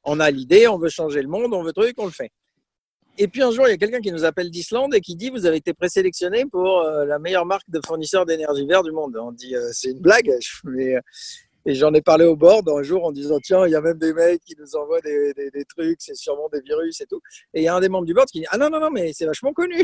On 0.03 0.19
a 0.19 0.29
l'idée, 0.29 0.67
on 0.67 0.77
veut 0.77 0.89
changer 0.89 1.23
le 1.23 1.29
monde, 1.29 1.51
on 1.51 1.63
veut 1.63 1.73
truc, 1.73 1.95
on 1.97 2.05
le 2.05 2.11
fait. 2.11 2.29
Et 3.17 3.27
puis 3.27 3.41
un 3.41 3.49
jour, 3.49 3.65
il 3.67 3.71
y 3.71 3.73
a 3.73 3.77
quelqu'un 3.77 4.01
qui 4.01 4.11
nous 4.11 4.23
appelle 4.23 4.51
d'Islande 4.51 4.93
et 4.93 5.01
qui 5.01 5.15
dit 5.15 5.31
Vous 5.31 5.47
avez 5.47 5.57
été 5.57 5.73
présélectionné 5.73 6.45
pour 6.45 6.81
euh, 6.81 7.05
la 7.05 7.17
meilleure 7.17 7.47
marque 7.47 7.67
de 7.67 7.81
fournisseur 7.83 8.27
d'énergie 8.27 8.67
verte 8.67 8.85
du 8.85 8.91
monde. 8.91 9.17
On 9.17 9.31
dit 9.31 9.55
euh, 9.55 9.69
C'est 9.73 9.89
une 9.89 9.99
blague. 9.99 10.31
Mais, 10.65 10.95
euh, 10.95 11.01
et 11.65 11.73
j'en 11.73 11.91
ai 11.95 12.01
parlé 12.01 12.25
au 12.25 12.35
board 12.35 12.69
un 12.69 12.83
jour 12.83 13.03
en 13.03 13.11
disant 13.11 13.39
Tiens, 13.43 13.65
il 13.65 13.71
y 13.71 13.75
a 13.75 13.81
même 13.81 13.97
des 13.97 14.13
mecs 14.13 14.43
qui 14.45 14.53
nous 14.59 14.75
envoient 14.75 15.01
des, 15.01 15.33
des 15.33 15.65
trucs, 15.65 16.01
c'est 16.01 16.15
sûrement 16.15 16.49
des 16.53 16.61
virus 16.61 17.01
et 17.01 17.07
tout. 17.07 17.19
Et 17.55 17.61
il 17.61 17.63
y 17.63 17.67
a 17.67 17.75
un 17.75 17.79
des 17.79 17.89
membres 17.89 18.05
du 18.05 18.13
board 18.13 18.27
qui 18.29 18.41
dit 18.41 18.47
Ah 18.51 18.59
non, 18.59 18.69
non, 18.69 18.79
non, 18.79 18.91
mais 18.91 19.11
c'est 19.11 19.25
vachement 19.25 19.53
connu. 19.53 19.83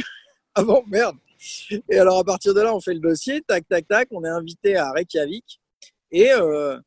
Ah 0.60 0.64
bon, 0.64 0.84
merde. 0.88 1.18
Et 1.88 2.00
alors, 2.00 2.18
à 2.18 2.24
partir 2.24 2.52
de 2.56 2.62
là, 2.62 2.74
on 2.74 2.82
fait 2.82 2.96
le 2.96 3.00
dossier, 3.00 3.42
tac, 3.42 3.68
tac, 3.68 3.88
tac, 3.88 4.08
on 4.10 4.24
est 4.24 4.30
invité 4.30 4.76
à 4.76 4.92
Reykjavik. 4.92 5.62
Et, 6.12 6.32
euh, 6.32 6.80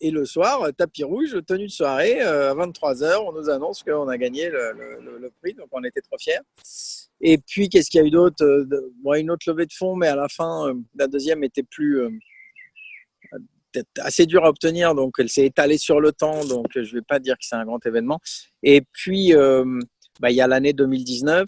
et 0.00 0.12
le 0.12 0.24
soir, 0.24 0.68
tapis 0.76 1.02
rouge, 1.02 1.36
tenue 1.44 1.66
de 1.66 1.72
soirée, 1.72 2.22
euh, 2.22 2.52
à 2.52 2.54
23h, 2.54 3.24
on 3.26 3.32
nous 3.32 3.50
annonce 3.50 3.82
qu'on 3.82 4.06
a 4.06 4.16
gagné 4.16 4.48
le, 4.48 5.28
prix, 5.42 5.54
donc 5.54 5.66
on 5.72 5.82
était 5.82 6.02
trop 6.02 6.16
fiers. 6.20 6.38
Et 7.20 7.38
puis, 7.38 7.68
qu'est-ce 7.68 7.90
qu'il 7.90 8.00
y 8.00 8.04
a 8.04 8.06
eu 8.06 8.10
d'autre? 8.10 8.44
Bon, 9.02 9.14
Une 9.14 9.32
autre 9.32 9.50
levée 9.50 9.66
de 9.66 9.72
fonds, 9.72 9.96
mais 9.96 10.06
à 10.06 10.14
la 10.14 10.28
fin, 10.28 10.68
euh, 10.68 10.74
la 10.94 11.08
deuxième 11.08 11.42
était 11.42 11.64
plus 11.64 12.00
assez 13.98 14.24
dure 14.24 14.44
à 14.44 14.50
obtenir, 14.50 14.94
donc 14.94 15.16
elle 15.18 15.28
s'est 15.28 15.46
étalée 15.46 15.78
sur 15.78 16.00
le 16.00 16.12
temps, 16.12 16.44
donc 16.44 16.66
je 16.72 16.78
ne 16.78 17.00
vais 17.00 17.02
pas 17.02 17.18
dire 17.18 17.34
que 17.34 17.44
c'est 17.44 17.56
un 17.56 17.64
grand 17.64 17.84
événement. 17.84 18.20
Et 18.62 18.82
puis, 18.92 19.32
bah, 20.20 20.30
il 20.30 20.36
y 20.36 20.40
a 20.40 20.46
l'année 20.46 20.72
2019 20.72 21.44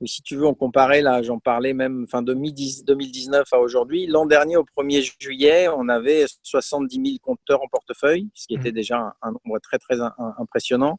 ou 0.00 0.06
si 0.06 0.22
tu 0.22 0.36
veux, 0.36 0.46
on 0.46 0.54
comparait, 0.54 1.02
là, 1.02 1.22
j'en 1.22 1.38
parlais 1.38 1.74
même 1.74 2.06
fin 2.08 2.22
2019 2.22 3.46
à 3.52 3.58
aujourd'hui. 3.58 4.06
L'an 4.06 4.24
dernier, 4.24 4.56
au 4.56 4.64
1er 4.64 5.14
juillet, 5.20 5.68
on 5.68 5.88
avait 5.90 6.24
70 6.42 6.94
000 6.94 7.06
compteurs 7.20 7.62
en 7.62 7.68
portefeuille, 7.68 8.30
ce 8.34 8.46
qui 8.46 8.54
était 8.54 8.70
mmh. 8.70 8.74
déjà 8.74 9.14
un, 9.20 9.32
nombre 9.32 9.58
très, 9.62 9.78
très 9.78 9.96
impressionnant. 10.38 10.98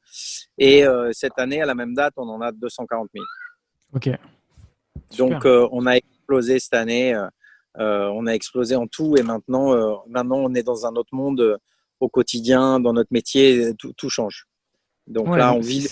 Et 0.60 0.86
euh, 0.86 1.10
cette 1.14 1.40
année, 1.40 1.62
à 1.62 1.66
la 1.66 1.74
même 1.74 1.96
date, 1.96 2.14
on 2.18 2.30
en 2.30 2.42
a 2.42 2.52
240 2.52 3.10
000. 3.14 3.26
OK. 3.96 4.10
Donc, 5.18 5.46
euh, 5.46 5.68
on 5.72 5.88
a 5.88 5.94
explosé 5.94 6.60
cette 6.60 6.76
année. 6.76 7.20
on 7.76 8.28
a 8.28 8.32
explosé 8.32 8.76
en 8.76 8.86
tout 8.86 9.18
et 9.18 9.24
maintenant, 9.24 10.04
maintenant, 10.08 10.38
on 10.38 10.54
est 10.54 10.64
dans 10.64 10.86
un 10.86 10.94
autre 10.94 11.14
monde 11.16 11.58
au 12.00 12.08
quotidien, 12.08 12.80
dans 12.80 12.94
notre 12.94 13.12
métier, 13.12 13.74
tout, 13.76 13.94
tout 13.94 14.10
change. 14.10 14.48
Donc 15.08 15.36
là, 15.36 15.54
on 15.54 15.60
vit 15.60 15.88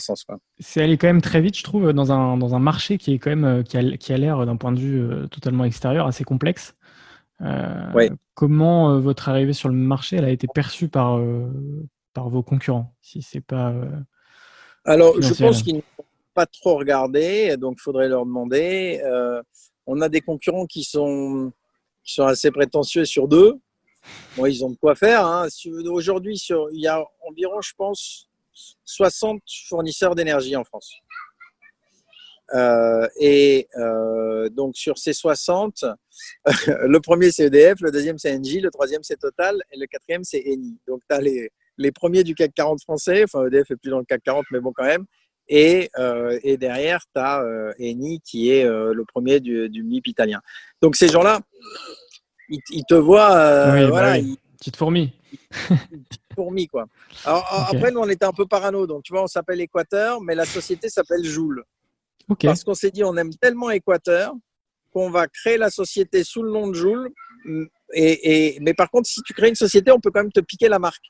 croissance. 0.00 0.26
C'est 0.58 0.82
aller 0.82 0.96
quand 0.96 1.06
même 1.06 1.22
très 1.22 1.40
vite, 1.40 1.56
je 1.56 1.64
trouve, 1.64 1.92
dans 1.92 2.12
un, 2.12 2.36
dans 2.36 2.54
un 2.54 2.58
marché 2.58 2.98
qui 2.98 3.14
est 3.14 3.18
quand 3.18 3.34
même 3.34 3.64
qui 3.64 3.76
a, 3.76 3.96
qui 3.96 4.12
a 4.12 4.18
l'air 4.18 4.44
d'un 4.46 4.56
point 4.56 4.72
de 4.72 4.80
vue 4.80 5.28
totalement 5.30 5.64
extérieur 5.64 6.06
assez 6.06 6.24
complexe. 6.24 6.74
Euh, 7.42 8.08
comment 8.34 8.98
votre 8.98 9.28
arrivée 9.28 9.52
sur 9.52 9.68
le 9.68 9.74
marché 9.74 10.16
elle 10.16 10.24
a 10.24 10.30
été 10.30 10.46
perçue 10.46 10.88
par, 10.88 11.20
par 12.14 12.28
vos 12.28 12.42
concurrents 12.42 12.94
Si 13.02 13.20
c'est 13.22 13.40
pas 13.40 13.74
alors, 14.86 15.20
je 15.20 15.34
pense 15.34 15.62
qu'ils 15.62 15.76
n'ont 15.76 15.82
pas 16.32 16.46
trop 16.46 16.76
regardé, 16.76 17.56
donc 17.56 17.76
il 17.78 17.82
faudrait 17.82 18.08
leur 18.08 18.24
demander. 18.24 19.00
Euh, 19.04 19.42
on 19.84 20.00
a 20.00 20.08
des 20.08 20.20
concurrents 20.20 20.66
qui 20.66 20.84
sont, 20.84 21.52
qui 22.04 22.14
sont 22.14 22.24
assez 22.24 22.52
prétentieux 22.52 23.04
sur 23.04 23.26
deux. 23.26 23.54
Bon, 24.36 24.46
ils 24.46 24.64
ont 24.64 24.70
de 24.70 24.76
quoi 24.76 24.94
faire. 24.94 25.26
Hein. 25.26 25.48
Aujourd'hui, 25.90 26.40
il 26.72 26.80
y 26.80 26.86
a 26.86 27.04
environ, 27.28 27.60
je 27.60 27.72
pense, 27.76 28.28
60 28.84 29.42
fournisseurs 29.68 30.14
d'énergie 30.14 30.56
en 30.56 30.64
France. 30.64 30.94
Euh, 32.54 33.08
et 33.18 33.66
euh, 33.76 34.48
donc 34.50 34.76
sur 34.76 34.98
ces 34.98 35.12
60, 35.12 35.84
le 36.66 36.98
premier 37.00 37.32
c'est 37.32 37.46
EDF, 37.46 37.80
le 37.80 37.90
deuxième 37.90 38.18
c'est 38.18 38.32
Engie, 38.36 38.60
le 38.60 38.70
troisième 38.70 39.02
c'est 39.02 39.16
Total 39.16 39.60
et 39.72 39.78
le 39.78 39.86
quatrième 39.86 40.22
c'est 40.22 40.42
Eni. 40.46 40.78
Donc 40.86 41.00
tu 41.08 41.16
as 41.16 41.20
les, 41.20 41.50
les 41.76 41.90
premiers 41.90 42.22
du 42.22 42.34
CAC 42.34 42.52
40 42.54 42.80
français, 42.82 43.24
enfin 43.24 43.46
EDF 43.46 43.70
est 43.72 43.76
plus 43.76 43.90
dans 43.90 43.98
le 43.98 44.04
CAC 44.04 44.22
40, 44.22 44.44
mais 44.52 44.60
bon 44.60 44.72
quand 44.72 44.84
même. 44.84 45.06
Et, 45.48 45.90
euh, 45.98 46.38
et 46.42 46.56
derrière, 46.56 47.00
tu 47.14 47.20
as 47.20 47.44
Eni 47.78 48.20
qui 48.20 48.50
est 48.50 48.64
le 48.64 49.04
premier 49.04 49.38
du, 49.40 49.68
du 49.68 49.84
MIP 49.84 50.08
italien. 50.08 50.40
Donc 50.82 50.96
ces 50.96 51.08
gens-là, 51.08 51.40
ils, 52.48 52.84
te 52.88 52.94
voient. 52.94 53.72
Oui, 53.72 53.90
bah 53.90 54.16
petite 54.58 54.76
fourmi. 54.76 55.12
petite 55.50 56.22
fourmi, 56.34 56.66
quoi. 56.66 56.86
Alors, 57.24 57.46
Après, 57.70 57.90
nous, 57.90 58.00
on 58.00 58.08
était 58.08 58.24
un 58.24 58.32
peu 58.32 58.46
parano. 58.46 58.86
Donc, 58.86 59.02
tu 59.02 59.12
vois, 59.12 59.22
on 59.22 59.26
s'appelle 59.26 59.60
Équateur, 59.60 60.20
mais 60.20 60.34
la 60.34 60.44
société 60.44 60.88
s'appelle 60.88 61.24
Joule. 61.24 61.64
Parce 62.42 62.64
qu'on 62.64 62.74
s'est 62.74 62.90
dit, 62.90 63.04
on 63.04 63.16
aime 63.16 63.34
tellement 63.34 63.70
Équateur 63.70 64.34
qu'on 64.92 65.10
va 65.10 65.26
créer 65.26 65.58
la 65.58 65.70
société 65.70 66.24
sous 66.24 66.42
le 66.42 66.50
nom 66.50 66.68
de 66.68 66.74
Joule. 66.74 67.12
Et, 67.92 68.54
et, 68.54 68.60
mais 68.60 68.74
par 68.74 68.90
contre, 68.90 69.08
si 69.08 69.22
tu 69.22 69.32
crées 69.32 69.48
une 69.48 69.54
société, 69.54 69.92
on 69.92 70.00
peut 70.00 70.10
quand 70.10 70.22
même 70.22 70.32
te 70.32 70.40
piquer 70.40 70.68
la 70.68 70.78
marque. 70.78 71.04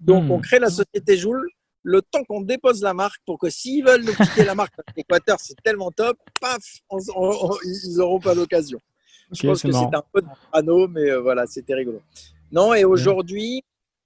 Donc, 0.00 0.30
on 0.30 0.38
hmm. 0.38 0.42
crée 0.42 0.58
la 0.58 0.70
société 0.70 1.16
Joule 1.16 1.48
le 1.86 2.02
temps 2.02 2.24
qu'on 2.24 2.40
dépose 2.40 2.82
la 2.82 2.94
marque 2.94 3.20
pour 3.24 3.38
que 3.38 3.48
s'ils 3.48 3.84
veulent 3.84 4.02
nous 4.02 4.12
quitter 4.12 4.44
la 4.44 4.56
marque, 4.56 4.74
l'Équateur, 4.96 5.38
c'est 5.40 5.54
tellement 5.62 5.92
top, 5.92 6.18
paf, 6.40 6.80
ils 6.90 7.96
n'auront 7.96 8.18
pas 8.18 8.34
d'occasion. 8.34 8.80
Je 9.30 9.46
pense 9.46 9.62
que 9.62 9.70
c'est 9.70 9.94
un 9.94 10.02
peu 10.12 10.20
de 10.20 10.86
mais 10.88 11.10
euh, 11.10 11.20
voilà, 11.20 11.46
c'était 11.46 11.74
rigolo. 11.74 12.02
Non, 12.52 12.74
et 12.74 12.84
aujourd'hui, 12.84 13.62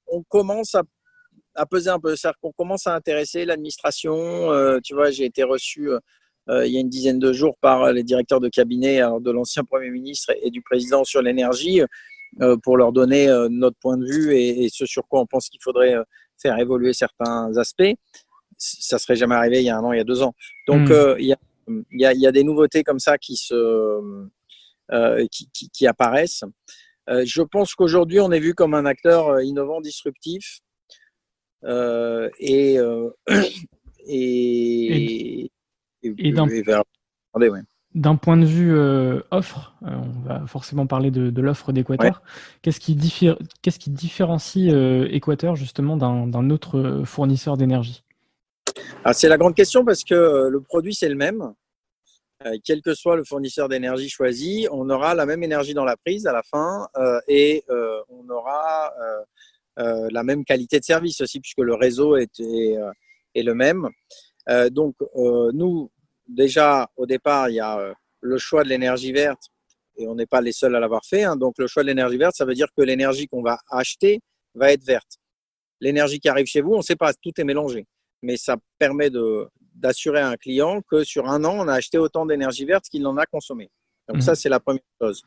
on 0.06 0.22
commence 0.22 0.74
à, 0.74 1.66
peser 1.66 1.90
un 1.90 2.00
peu. 2.00 2.16
C'est-à-dire 2.16 2.38
qu'on 2.40 2.52
commence 2.52 2.86
à 2.86 2.94
intéresser 2.94 3.44
l'administration. 3.44 4.16
Euh, 4.52 4.78
tu 4.82 4.94
vois, 4.94 5.10
j'ai 5.10 5.24
été 5.24 5.42
reçu 5.42 5.90
euh, 5.90 6.66
il 6.66 6.72
y 6.72 6.76
a 6.78 6.80
une 6.80 6.88
dizaine 6.88 7.18
de 7.18 7.32
jours 7.32 7.56
par 7.60 7.92
les 7.92 8.02
directeurs 8.02 8.40
de 8.40 8.48
cabinet 8.48 9.00
de 9.20 9.30
l'ancien 9.30 9.62
Premier 9.62 9.90
ministre 9.90 10.32
et, 10.42 10.50
du 10.50 10.62
président 10.62 11.04
sur 11.04 11.22
l'énergie. 11.22 11.82
Euh, 12.40 12.56
pour 12.56 12.76
leur 12.76 12.92
donner 12.92 13.28
euh, 13.28 13.48
notre 13.50 13.76
point 13.78 13.96
de 13.96 14.04
vue 14.04 14.36
et, 14.36 14.68
ce 14.72 14.86
sur 14.86 15.08
quoi 15.08 15.20
on 15.20 15.26
pense 15.26 15.48
qu'il 15.48 15.60
faudrait 15.60 15.96
euh, 15.96 16.04
faire 16.40 16.56
évoluer 16.58 16.92
certains 16.92 17.56
aspects. 17.56 17.92
Ça 18.56 18.98
serait 18.98 19.16
jamais 19.16 19.34
arrivé 19.34 19.58
il 19.58 19.64
y 19.64 19.70
a 19.70 19.76
un 19.76 19.82
an, 19.82 19.92
il 19.92 19.98
y 19.98 20.00
a 20.00 20.04
deux 20.04 20.22
ans. 20.22 20.32
Donc 20.68 20.90
hmm. 20.90 21.16
il, 21.18 21.26
y 21.26 21.32
a, 21.32 21.38
il, 21.66 22.00
y 22.00 22.06
a, 22.06 22.12
il, 22.12 22.20
y 22.20 22.26
a, 22.28 22.32
des 22.32 22.44
nouveautés 22.44 22.84
comme 22.84 23.00
ça 23.00 23.18
qui 23.18 23.36
se 23.36 24.28
qui, 25.30 25.50
qui, 25.52 25.70
qui, 25.70 25.86
apparaissent. 25.86 26.44
Je 27.10 27.42
pense 27.42 27.74
qu'aujourd'hui 27.74 28.20
on 28.20 28.30
est 28.30 28.40
vu 28.40 28.54
comme 28.54 28.74
un 28.74 28.86
acteur 28.86 29.40
innovant, 29.40 29.80
disruptif 29.80 30.60
et, 31.62 32.78
et, 34.06 35.50
et, 36.02 36.32
ouais. 37.34 37.60
D'un 37.94 38.14
point 38.14 38.36
de 38.36 38.46
vue 38.46 38.72
euh, 38.72 39.20
offre, 39.32 39.74
euh, 39.82 39.88
on 39.90 40.28
va 40.28 40.46
forcément 40.46 40.86
parler 40.86 41.10
de, 41.10 41.40
l'offre 41.40 41.72
d'Equateur. 41.72 42.22
Qu'est-ce 42.62 42.78
qui, 42.78 42.96
qui, 42.96 43.90
différencie 43.90 44.72
euh, 44.72 45.08
Equator 45.10 45.56
justement 45.56 45.96
d'un 45.96 46.50
autre 46.50 47.02
fournisseur 47.04 47.56
d'énergie? 47.56 48.04
Ah, 49.04 49.12
C'est 49.12 49.28
la 49.28 49.38
grande 49.38 49.56
question 49.56 49.84
parce 49.84 50.04
que 50.04 50.48
le 50.48 50.60
produit 50.60 50.94
c'est 50.94 51.08
le 51.08 51.16
même. 51.16 51.52
Quel 52.64 52.82
que 52.82 52.94
soit 52.94 53.16
le 53.16 53.24
fournisseur 53.24 53.68
d'énergie 53.68 54.08
choisi, 54.08 54.66
on 54.70 54.88
aura 54.88 55.14
la 55.14 55.26
même 55.26 55.42
énergie 55.42 55.74
dans 55.74 55.84
la 55.84 55.96
prise 55.96 56.26
à 56.26 56.32
la 56.32 56.42
fin 56.42 56.88
et 57.28 57.64
on 57.68 58.28
aura 58.30 58.92
la 59.76 60.22
même 60.22 60.44
qualité 60.44 60.80
de 60.80 60.84
service 60.84 61.20
aussi 61.20 61.40
puisque 61.40 61.58
le 61.58 61.74
réseau 61.74 62.16
est, 62.16 62.40
est 62.40 63.42
le 63.42 63.54
même. 63.54 63.88
donc 64.70 64.94
nous, 65.52 65.90
déjà, 66.30 66.88
au 66.96 67.06
départ, 67.06 67.48
il 67.50 67.56
y 67.56 67.60
a 67.60 67.78
euh, 67.78 67.92
le 68.20 68.38
choix 68.38 68.64
de 68.64 68.68
l'énergie 68.68 69.12
verte 69.12 69.42
et 69.96 70.06
on 70.06 70.14
n'est 70.14 70.26
pas 70.26 70.40
les 70.40 70.52
seuls 70.52 70.74
à 70.74 70.80
l'avoir 70.80 71.04
fait. 71.04 71.24
Hein. 71.24 71.36
Donc, 71.36 71.54
le 71.58 71.66
choix 71.66 71.82
de 71.82 71.88
l'énergie 71.88 72.16
verte, 72.16 72.36
ça 72.36 72.44
veut 72.44 72.54
dire 72.54 72.68
que 72.76 72.82
l'énergie 72.82 73.26
qu'on 73.26 73.42
va 73.42 73.58
acheter 73.68 74.20
va 74.54 74.72
être 74.72 74.84
verte. 74.84 75.18
L'énergie 75.80 76.20
qui 76.20 76.28
arrive 76.28 76.46
chez 76.46 76.60
vous, 76.60 76.72
on 76.72 76.78
ne 76.78 76.82
sait 76.82 76.96
pas, 76.96 77.12
tout 77.14 77.32
est 77.38 77.44
mélangé. 77.44 77.86
Mais 78.22 78.36
ça 78.36 78.56
permet 78.78 79.10
d'assurer 79.80 80.20
à 80.20 80.28
un 80.28 80.36
client 80.36 80.82
que 80.90 81.04
sur 81.04 81.28
un 81.28 81.44
an, 81.44 81.56
on 81.58 81.68
a 81.68 81.74
acheté 81.74 81.98
autant 81.98 82.26
d'énergie 82.26 82.64
verte 82.64 82.84
qu'il 82.90 83.06
en 83.06 83.16
a 83.16 83.26
consommé. 83.26 83.70
Donc, 84.08 84.22
ça, 84.22 84.32
mmh. 84.32 84.36
c'est 84.36 84.48
la 84.48 84.60
première 84.60 84.82
chose. 85.00 85.22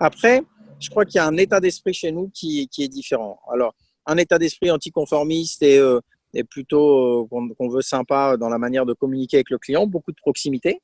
Après, 0.00 0.42
je 0.80 0.90
crois 0.90 1.04
qu'il 1.04 1.16
y 1.16 1.20
a 1.20 1.26
un 1.26 1.36
état 1.36 1.60
d'esprit 1.60 1.94
chez 1.94 2.10
nous 2.10 2.30
qui, 2.34 2.68
qui, 2.68 2.82
est 2.82 2.88
différent. 2.88 3.38
Alors, 3.52 3.74
un 4.06 4.16
état 4.16 4.38
d'esprit 4.38 4.70
anticonformiste 4.70 5.62
et 5.62 5.78
euh, 5.78 6.00
et 6.34 6.44
plutôt 6.44 7.24
euh, 7.32 7.54
qu'on 7.56 7.68
veut 7.68 7.82
sympa 7.82 8.36
dans 8.36 8.48
la 8.48 8.58
manière 8.58 8.84
de 8.84 8.92
communiquer 8.92 9.38
avec 9.38 9.50
le 9.50 9.58
client, 9.58 9.86
beaucoup 9.86 10.10
de 10.10 10.16
proximité. 10.16 10.80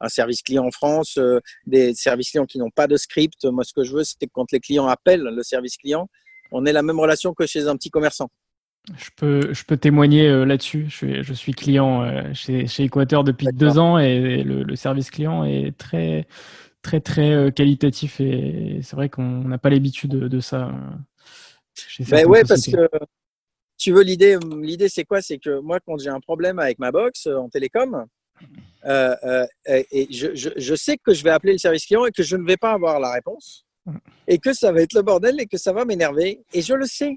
Un 0.00 0.08
service 0.08 0.42
client 0.42 0.66
en 0.66 0.70
France, 0.70 1.16
euh, 1.16 1.40
des 1.66 1.94
services 1.94 2.30
clients 2.30 2.44
qui 2.44 2.58
n'ont 2.58 2.70
pas 2.70 2.86
de 2.86 2.96
script. 2.96 3.44
Moi, 3.46 3.64
ce 3.64 3.72
que 3.72 3.82
je 3.82 3.94
veux, 3.94 4.04
c'est 4.04 4.26
que 4.26 4.30
quand 4.32 4.52
les 4.52 4.60
clients 4.60 4.86
appellent 4.86 5.22
le 5.22 5.42
service 5.42 5.78
client, 5.78 6.08
on 6.52 6.66
ait 6.66 6.72
la 6.72 6.82
même 6.82 7.00
relation 7.00 7.32
que 7.32 7.46
chez 7.46 7.66
un 7.66 7.76
petit 7.76 7.90
commerçant. 7.90 8.28
Je 8.94 9.10
peux, 9.16 9.52
je 9.52 9.64
peux 9.64 9.76
témoigner 9.76 10.28
euh, 10.28 10.44
là-dessus. 10.44 10.86
Je, 10.88 11.22
je 11.22 11.32
suis, 11.34 11.52
client 11.52 12.32
chez, 12.34 12.66
chez 12.66 12.84
Equateur 12.84 13.24
depuis 13.24 13.48
deux 13.52 13.78
ans 13.78 13.98
et 13.98 14.42
le, 14.44 14.76
service 14.76 15.10
client 15.10 15.44
est 15.44 15.76
très, 15.76 16.26
très, 16.82 17.00
très 17.00 17.50
qualitatif 17.52 18.20
et 18.20 18.80
c'est 18.82 18.94
vrai 18.94 19.08
qu'on 19.08 19.42
n'a 19.42 19.58
pas 19.58 19.70
l'habitude 19.70 20.10
de, 20.10 20.40
ça. 20.40 20.72
Ben 22.10 22.26
ouais, 22.26 22.42
parce 22.44 22.66
que 22.66 22.88
tu 23.78 23.92
veux, 23.92 24.02
l'idée, 24.02 24.38
l'idée 24.62 24.88
c'est 24.88 25.04
quoi? 25.04 25.20
C'est 25.20 25.38
que 25.38 25.60
moi, 25.60 25.80
quand 25.80 25.98
j'ai 25.98 26.08
un 26.08 26.20
problème 26.20 26.58
avec 26.58 26.78
ma 26.78 26.90
box 26.90 27.26
euh, 27.26 27.36
en 27.36 27.48
télécom, 27.48 28.06
euh, 28.84 29.16
euh, 29.24 29.46
et 29.66 30.08
je, 30.10 30.34
je, 30.34 30.50
je, 30.56 30.74
sais 30.74 30.96
que 30.96 31.12
je 31.12 31.22
vais 31.22 31.30
appeler 31.30 31.52
le 31.52 31.58
service 31.58 31.86
client 31.86 32.06
et 32.06 32.12
que 32.12 32.22
je 32.22 32.36
ne 32.36 32.46
vais 32.46 32.56
pas 32.56 32.72
avoir 32.72 33.00
la 33.00 33.12
réponse, 33.12 33.66
et 34.26 34.38
que 34.38 34.52
ça 34.52 34.72
va 34.72 34.82
être 34.82 34.94
le 34.94 35.02
bordel 35.02 35.40
et 35.40 35.46
que 35.46 35.58
ça 35.58 35.72
va 35.72 35.84
m'énerver, 35.84 36.40
et 36.52 36.62
je 36.62 36.74
le 36.74 36.86
sais. 36.86 37.16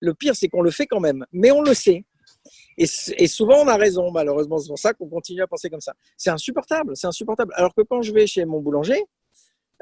Le 0.00 0.14
pire, 0.14 0.34
c'est 0.34 0.48
qu'on 0.48 0.62
le 0.62 0.70
fait 0.70 0.86
quand 0.86 1.00
même, 1.00 1.24
mais 1.32 1.50
on 1.50 1.62
le 1.62 1.74
sait. 1.74 2.04
Et, 2.78 3.26
souvent, 3.26 3.62
on 3.62 3.68
a 3.68 3.76
raison, 3.76 4.10
malheureusement. 4.10 4.58
C'est 4.58 4.68
pour 4.68 4.78
ça 4.78 4.94
qu'on 4.94 5.08
continue 5.08 5.42
à 5.42 5.46
penser 5.46 5.68
comme 5.68 5.82
ça. 5.82 5.92
C'est 6.16 6.30
insupportable, 6.30 6.96
c'est 6.96 7.06
insupportable. 7.06 7.52
Alors 7.54 7.74
que 7.74 7.82
quand 7.82 8.00
je 8.00 8.12
vais 8.12 8.26
chez 8.26 8.46
mon 8.46 8.60
boulanger, 8.60 9.04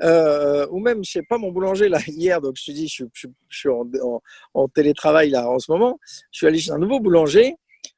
euh, 0.02 0.66
ou 0.70 0.80
même, 0.80 1.04
je 1.04 1.10
sais 1.10 1.22
pas, 1.22 1.38
mon 1.38 1.52
boulanger, 1.52 1.88
là, 1.88 1.98
hier, 2.08 2.40
donc 2.40 2.56
je 2.56 2.72
dis, 2.72 2.88
je, 2.88 3.04
suis 3.50 3.68
en, 3.68 4.68
télétravail, 4.68 5.30
là, 5.30 5.48
en 5.48 5.58
ce 5.58 5.70
moment, 5.70 5.98
je 6.32 6.38
suis 6.38 6.46
allé 6.46 6.58
chez 6.58 6.72
un 6.72 6.78
nouveau 6.78 6.98
boulanger 7.00 7.54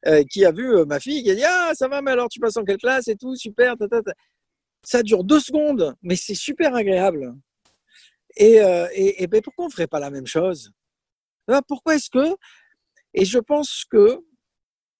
euh, 0.06 0.22
qui 0.30 0.44
a 0.44 0.52
vu 0.52 0.74
euh, 0.74 0.84
ma 0.84 1.00
fille, 1.00 1.22
qui 1.22 1.30
a 1.30 1.34
dit, 1.34 1.44
ah, 1.44 1.72
ça 1.74 1.88
va, 1.88 2.02
mais 2.02 2.10
alors, 2.10 2.28
tu 2.28 2.40
passes 2.40 2.56
en 2.56 2.64
quelle 2.64 2.78
classe 2.78 3.08
et 3.08 3.16
tout, 3.16 3.34
super, 3.36 3.76
ça 4.82 5.02
dure 5.02 5.24
deux 5.24 5.40
secondes, 5.40 5.94
mais 6.02 6.16
c'est 6.16 6.34
super 6.34 6.74
agréable. 6.74 7.34
Et, 8.36 8.60
pourquoi 9.42 9.66
on 9.66 9.70
ferait 9.70 9.86
pas 9.86 10.00
la 10.00 10.10
même 10.10 10.26
chose? 10.26 10.72
Pourquoi 11.66 11.96
est-ce 11.96 12.10
que 12.10 12.36
Et 13.14 13.24
je 13.24 13.38
pense 13.38 13.84
que 13.90 14.20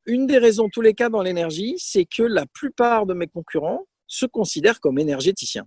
une 0.07 0.27
des 0.27 0.39
raisons, 0.39 0.69
tous 0.69 0.81
les 0.81 0.95
cas 0.95 1.09
dans 1.09 1.23
l'énergie, 1.23 1.77
c'est 1.79 2.05
que 2.05 2.23
la 2.23 2.47
plupart 2.47 3.07
de 3.07 3.15
mes 3.15 3.27
concurrents 3.27 3.87
se 4.07 4.27
considèrent 4.27 4.81
comme 4.81 4.99
énergéticiens. 4.99 5.67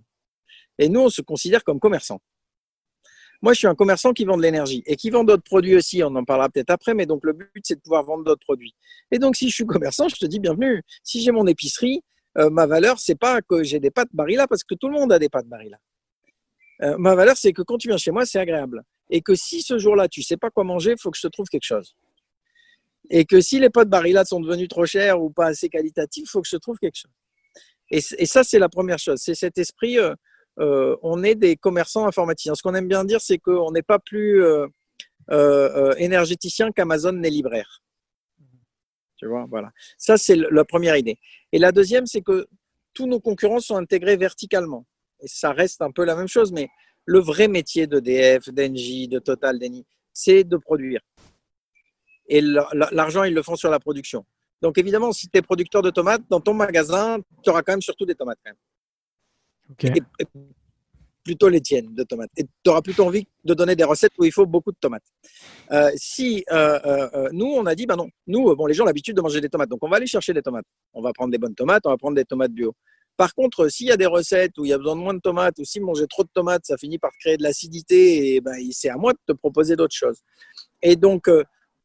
Et 0.78 0.88
nous, 0.88 1.00
on 1.00 1.08
se 1.08 1.22
considère 1.22 1.64
comme 1.64 1.80
commerçants. 1.80 2.20
Moi, 3.42 3.52
je 3.52 3.58
suis 3.58 3.66
un 3.66 3.74
commerçant 3.74 4.12
qui 4.12 4.24
vend 4.24 4.36
de 4.36 4.42
l'énergie 4.42 4.82
et 4.86 4.96
qui 4.96 5.10
vend 5.10 5.24
d'autres 5.24 5.42
produits 5.42 5.76
aussi. 5.76 6.02
On 6.02 6.14
en 6.16 6.24
parlera 6.24 6.48
peut-être 6.48 6.70
après, 6.70 6.94
mais 6.94 7.06
donc 7.06 7.24
le 7.24 7.32
but, 7.32 7.62
c'est 7.62 7.76
de 7.76 7.80
pouvoir 7.80 8.02
vendre 8.04 8.24
d'autres 8.24 8.44
produits. 8.44 8.74
Et 9.10 9.18
donc, 9.18 9.36
si 9.36 9.48
je 9.48 9.54
suis 9.54 9.66
commerçant, 9.66 10.08
je 10.08 10.16
te 10.16 10.26
dis 10.26 10.40
bienvenue. 10.40 10.82
Si 11.02 11.20
j'ai 11.22 11.30
mon 11.30 11.46
épicerie, 11.46 12.02
euh, 12.38 12.50
ma 12.50 12.66
valeur, 12.66 12.98
c'est 12.98 13.18
pas 13.18 13.42
que 13.42 13.62
j'ai 13.62 13.80
des 13.80 13.90
pâtes 13.90 14.08
Barilla 14.12 14.46
parce 14.46 14.64
que 14.64 14.74
tout 14.74 14.88
le 14.88 14.94
monde 14.94 15.12
a 15.12 15.18
des 15.18 15.28
pâtes 15.28 15.46
Barilla. 15.46 15.78
Euh, 16.82 16.96
ma 16.98 17.14
valeur, 17.14 17.36
c'est 17.36 17.52
que 17.52 17.62
quand 17.62 17.78
tu 17.78 17.88
viens 17.88 17.96
chez 17.96 18.10
moi, 18.10 18.26
c'est 18.26 18.38
agréable. 18.38 18.82
Et 19.10 19.22
que 19.22 19.34
si 19.34 19.62
ce 19.62 19.78
jour-là, 19.78 20.08
tu 20.08 20.22
sais 20.22 20.36
pas 20.36 20.50
quoi 20.50 20.64
manger, 20.64 20.92
il 20.92 21.00
faut 21.00 21.10
que 21.10 21.18
je 21.18 21.26
te 21.26 21.28
trouve 21.28 21.48
quelque 21.48 21.64
chose. 21.64 21.94
Et 23.10 23.24
que 23.24 23.40
si 23.40 23.60
les 23.60 23.70
pâtes 23.70 23.88
Barilla 23.88 24.24
sont 24.24 24.40
devenues 24.40 24.68
trop 24.68 24.86
chères 24.86 25.20
ou 25.20 25.30
pas 25.30 25.46
assez 25.46 25.68
qualitatives, 25.68 26.24
il 26.26 26.28
faut 26.28 26.40
que 26.40 26.48
je 26.48 26.56
te 26.56 26.60
trouve 26.60 26.78
quelque 26.78 26.96
chose. 26.96 27.12
Et, 27.90 28.00
ça, 28.00 28.42
c'est 28.42 28.58
la 28.58 28.70
première 28.70 28.98
chose. 28.98 29.20
C'est 29.20 29.34
cet 29.34 29.58
esprit. 29.58 29.98
Euh, 29.98 30.96
on 31.02 31.22
est 31.22 31.34
des 31.34 31.56
commerçants 31.56 32.06
informaticiens. 32.06 32.54
Ce 32.54 32.62
qu'on 32.62 32.74
aime 32.74 32.88
bien 32.88 33.04
dire, 33.04 33.20
c'est 33.20 33.38
qu'on 33.38 33.70
n'est 33.72 33.82
pas 33.82 33.98
plus 33.98 34.42
énergéticien 35.98 36.72
qu'Amazon 36.72 37.12
n'est 37.12 37.30
libraire. 37.30 37.82
Tu 39.16 39.26
vois, 39.26 39.46
voilà. 39.48 39.70
Ça, 39.98 40.16
c'est 40.16 40.36
la 40.36 40.64
première 40.64 40.96
idée. 40.96 41.18
Et 41.52 41.58
la 41.58 41.72
deuxième, 41.72 42.06
c'est 42.06 42.22
que 42.22 42.46
tous 42.94 43.06
nos 43.06 43.20
concurrents 43.20 43.60
sont 43.60 43.76
intégrés 43.76 44.16
verticalement. 44.16 44.86
Et 45.20 45.28
ça 45.28 45.52
reste 45.52 45.82
un 45.82 45.90
peu 45.90 46.04
la 46.04 46.16
même 46.16 46.28
chose, 46.28 46.52
mais 46.52 46.68
le 47.04 47.18
vrai 47.18 47.48
métier 47.48 47.86
d'EDF, 47.86 48.48
d'Engie, 48.50 49.08
de 49.08 49.18
Total, 49.18 49.58
d'Eni, 49.58 49.84
c'est 50.12 50.44
de 50.44 50.56
produire. 50.56 51.00
Et 52.28 52.40
l'argent, 52.40 53.24
ils 53.24 53.34
le 53.34 53.42
font 53.42 53.56
sur 53.56 53.70
la 53.70 53.78
production. 53.78 54.24
Donc 54.62 54.78
évidemment, 54.78 55.12
si 55.12 55.28
tu 55.28 55.38
es 55.38 55.42
producteur 55.42 55.82
de 55.82 55.90
tomates, 55.90 56.22
dans 56.30 56.40
ton 56.40 56.54
magasin, 56.54 57.18
tu 57.42 57.50
auras 57.50 57.62
quand 57.62 57.72
même 57.72 57.82
surtout 57.82 58.06
des 58.06 58.14
tomates. 58.14 58.38
Quand 58.44 58.52
même. 59.82 59.98
plutôt 61.22 61.48
les 61.48 61.60
tiennes 61.60 61.94
de 61.94 62.02
tomates. 62.02 62.30
Et 62.36 62.44
tu 62.44 62.70
auras 62.70 62.80
plutôt 62.80 63.04
envie 63.04 63.26
de 63.44 63.54
donner 63.54 63.76
des 63.76 63.84
recettes 63.84 64.12
où 64.18 64.24
il 64.24 64.32
faut 64.32 64.46
beaucoup 64.46 64.72
de 64.72 64.76
tomates. 64.80 65.04
Euh, 65.70 65.90
si 65.96 66.44
euh, 66.50 66.78
euh, 66.84 67.28
nous, 67.32 67.46
on 67.46 67.66
a 67.66 67.74
dit, 67.74 67.86
bah 67.86 67.96
non, 67.96 68.08
nous, 68.26 68.54
bon, 68.54 68.66
les 68.66 68.74
gens 68.74 68.84
ont 68.84 68.86
l'habitude 68.86 69.16
de 69.16 69.22
manger 69.22 69.40
des 69.40 69.48
tomates, 69.48 69.68
donc 69.68 69.82
on 69.82 69.88
va 69.88 69.96
aller 69.96 70.06
chercher 70.06 70.32
des 70.32 70.42
tomates. 70.42 70.66
On 70.94 71.02
va 71.02 71.12
prendre 71.12 71.30
des 71.30 71.38
bonnes 71.38 71.54
tomates, 71.54 71.82
on 71.84 71.90
va 71.90 71.96
prendre 71.96 72.16
des 72.16 72.24
tomates 72.24 72.52
bio. 72.52 72.74
Par 73.16 73.34
contre, 73.34 73.68
s'il 73.68 73.86
y 73.86 73.92
a 73.92 73.96
des 73.96 74.06
recettes 74.06 74.58
où 74.58 74.64
il 74.64 74.68
y 74.68 74.72
a 74.72 74.78
besoin 74.78 74.96
de 74.96 75.00
moins 75.00 75.14
de 75.14 75.20
tomates, 75.20 75.58
ou 75.58 75.64
si 75.64 75.80
manger 75.80 76.06
trop 76.08 76.24
de 76.24 76.30
tomates, 76.32 76.66
ça 76.66 76.76
finit 76.76 76.98
par 76.98 77.12
créer 77.20 77.36
de 77.36 77.42
l'acidité, 77.42 78.34
et 78.34 78.40
ben, 78.40 78.56
c'est 78.72 78.88
à 78.88 78.96
moi 78.96 79.12
de 79.12 79.18
te 79.26 79.32
proposer 79.32 79.76
d'autres 79.76 79.94
choses. 79.94 80.20
Et 80.82 80.96
donc, 80.96 81.30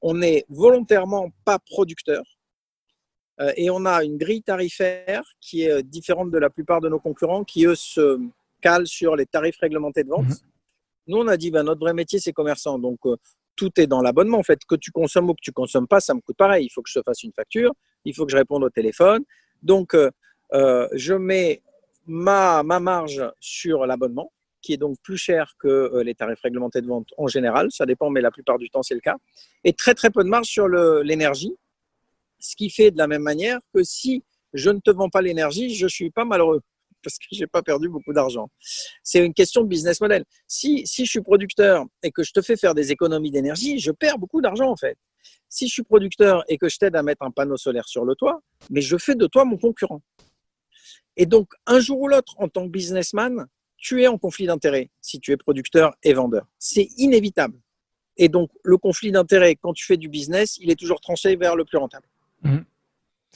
on 0.01 0.15
n'est 0.15 0.45
volontairement 0.49 1.29
pas 1.45 1.59
producteur. 1.59 2.23
et 3.55 3.69
on 3.69 3.85
a 3.85 4.03
une 4.03 4.17
grille 4.17 4.43
tarifaire 4.43 5.23
qui 5.39 5.63
est 5.63 5.81
différente 5.83 6.29
de 6.29 6.37
la 6.37 6.49
plupart 6.49 6.81
de 6.81 6.89
nos 6.89 6.99
concurrents, 6.99 7.45
qui 7.45 7.65
eux 7.65 7.75
se 7.75 8.19
calent 8.59 8.87
sur 8.87 9.15
les 9.15 9.25
tarifs 9.25 9.57
réglementés 9.59 10.03
de 10.03 10.09
vente. 10.09 10.25
Mhm. 10.25 10.35
Nous, 11.07 11.17
on 11.17 11.27
a 11.27 11.37
dit, 11.37 11.49
ben, 11.49 11.63
notre 11.63 11.79
vrai 11.79 11.93
métier, 11.93 12.19
c'est 12.19 12.33
commerçant. 12.33 12.77
Donc, 12.77 12.99
tout 13.59 13.71
est 13.77 13.87
dans 13.87 14.01
l'abonnement. 14.01 14.37
En 14.39 14.43
fait, 14.43 14.59
que 14.65 14.75
tu 14.75 14.91
consommes 14.91 15.29
ou 15.29 15.33
que 15.33 15.41
tu 15.41 15.51
consommes 15.51 15.87
pas, 15.87 15.99
ça 15.99 16.13
me 16.13 16.21
coûte 16.21 16.37
pareil. 16.37 16.65
Il 16.65 16.69
faut 16.69 16.81
que 16.81 16.89
je 16.89 16.99
te 16.99 17.03
fasse 17.03 17.23
une 17.23 17.33
facture, 17.33 17.73
il 18.05 18.15
faut 18.15 18.25
que 18.25 18.31
je 18.31 18.37
réponde 18.37 18.63
au 18.63 18.69
téléphone. 18.69 19.23
Donc, 19.61 19.93
euh, 19.95 20.09
euh, 20.53 20.87
je 20.93 21.13
mets 21.13 21.61
ma, 22.05 22.63
ma 22.63 22.79
marge 22.79 23.23
sur 23.39 23.85
l'abonnement, 23.85 24.31
qui 24.61 24.73
est 24.73 24.77
donc 24.77 24.97
plus 25.01 25.17
cher 25.17 25.53
que 25.59 25.67
euh, 25.67 26.03
les 26.03 26.15
tarifs 26.15 26.41
réglementés 26.41 26.81
de 26.81 26.87
vente 26.87 27.07
en 27.17 27.27
général. 27.27 27.69
Ça 27.71 27.85
dépend, 27.85 28.09
mais 28.09 28.21
la 28.21 28.31
plupart 28.31 28.57
du 28.57 28.69
temps, 28.69 28.83
c'est 28.83 28.95
le 28.95 28.99
cas. 29.01 29.15
Et 29.63 29.73
très, 29.73 29.93
très 29.93 30.09
peu 30.09 30.23
de 30.23 30.29
marge 30.29 30.47
sur 30.47 30.67
l'énergie. 30.67 31.53
Ce 32.39 32.55
qui 32.55 32.69
fait 32.69 32.91
de 32.91 32.97
la 32.97 33.07
même 33.07 33.21
manière 33.21 33.59
que 33.73 33.83
si 33.83 34.23
je 34.53 34.69
ne 34.69 34.79
te 34.79 34.91
vends 34.91 35.09
pas 35.09 35.21
l'énergie, 35.21 35.75
je 35.75 35.87
suis 35.87 36.09
pas 36.09 36.25
malheureux 36.25 36.61
parce 37.03 37.17
que 37.17 37.25
j'ai 37.31 37.47
pas 37.47 37.61
perdu 37.61 37.89
beaucoup 37.89 38.13
d'argent. 38.13 38.49
C'est 39.03 39.25
une 39.25 39.33
question 39.33 39.63
de 39.63 39.67
business 39.67 40.01
model. 40.01 40.25
Si, 40.47 40.85
si 40.85 41.05
je 41.05 41.09
suis 41.09 41.21
producteur 41.21 41.85
et 42.03 42.11
que 42.11 42.23
je 42.23 42.31
te 42.31 42.41
fais 42.41 42.57
faire 42.57 42.75
des 42.75 42.91
économies 42.91 43.31
d'énergie, 43.31 43.79
je 43.79 43.91
perds 43.91 44.17
beaucoup 44.17 44.41
d'argent 44.41 44.69
en 44.69 44.75
fait. 44.75 44.97
Si 45.47 45.67
je 45.67 45.73
suis 45.73 45.83
producteur 45.83 46.43
et 46.47 46.57
que 46.57 46.69
je 46.69 46.77
t'aide 46.77 46.95
à 46.95 47.03
mettre 47.03 47.23
un 47.23 47.31
panneau 47.31 47.57
solaire 47.57 47.87
sur 47.87 48.05
le 48.05 48.15
toit, 48.15 48.41
mais 48.69 48.81
je 48.81 48.97
fais 48.97 49.15
de 49.15 49.27
toi 49.27 49.45
mon 49.45 49.57
concurrent. 49.57 50.01
Et 51.19 51.25
donc, 51.25 51.49
un 51.67 51.81
jour 51.81 51.99
ou 51.99 52.07
l'autre, 52.07 52.33
en 52.37 52.47
tant 52.47 52.63
que 52.63 52.71
businessman, 52.71 53.45
tu 53.77 54.01
es 54.01 54.07
en 54.07 54.17
conflit 54.17 54.45
d'intérêt 54.45 54.89
si 55.01 55.19
tu 55.19 55.33
es 55.33 55.37
producteur 55.37 55.93
et 56.01 56.13
vendeur. 56.13 56.47
C'est 56.57 56.87
inévitable. 56.97 57.59
Et 58.15 58.29
donc, 58.29 58.49
le 58.63 58.77
conflit 58.77 59.11
d'intérêt, 59.11 59.57
quand 59.57 59.73
tu 59.73 59.85
fais 59.85 59.97
du 59.97 60.07
business, 60.07 60.57
il 60.61 60.71
est 60.71 60.79
toujours 60.79 61.01
tranché 61.01 61.35
vers 61.35 61.57
le 61.57 61.65
plus 61.65 61.77
rentable. 61.77 62.07
Mmh. 62.43 62.59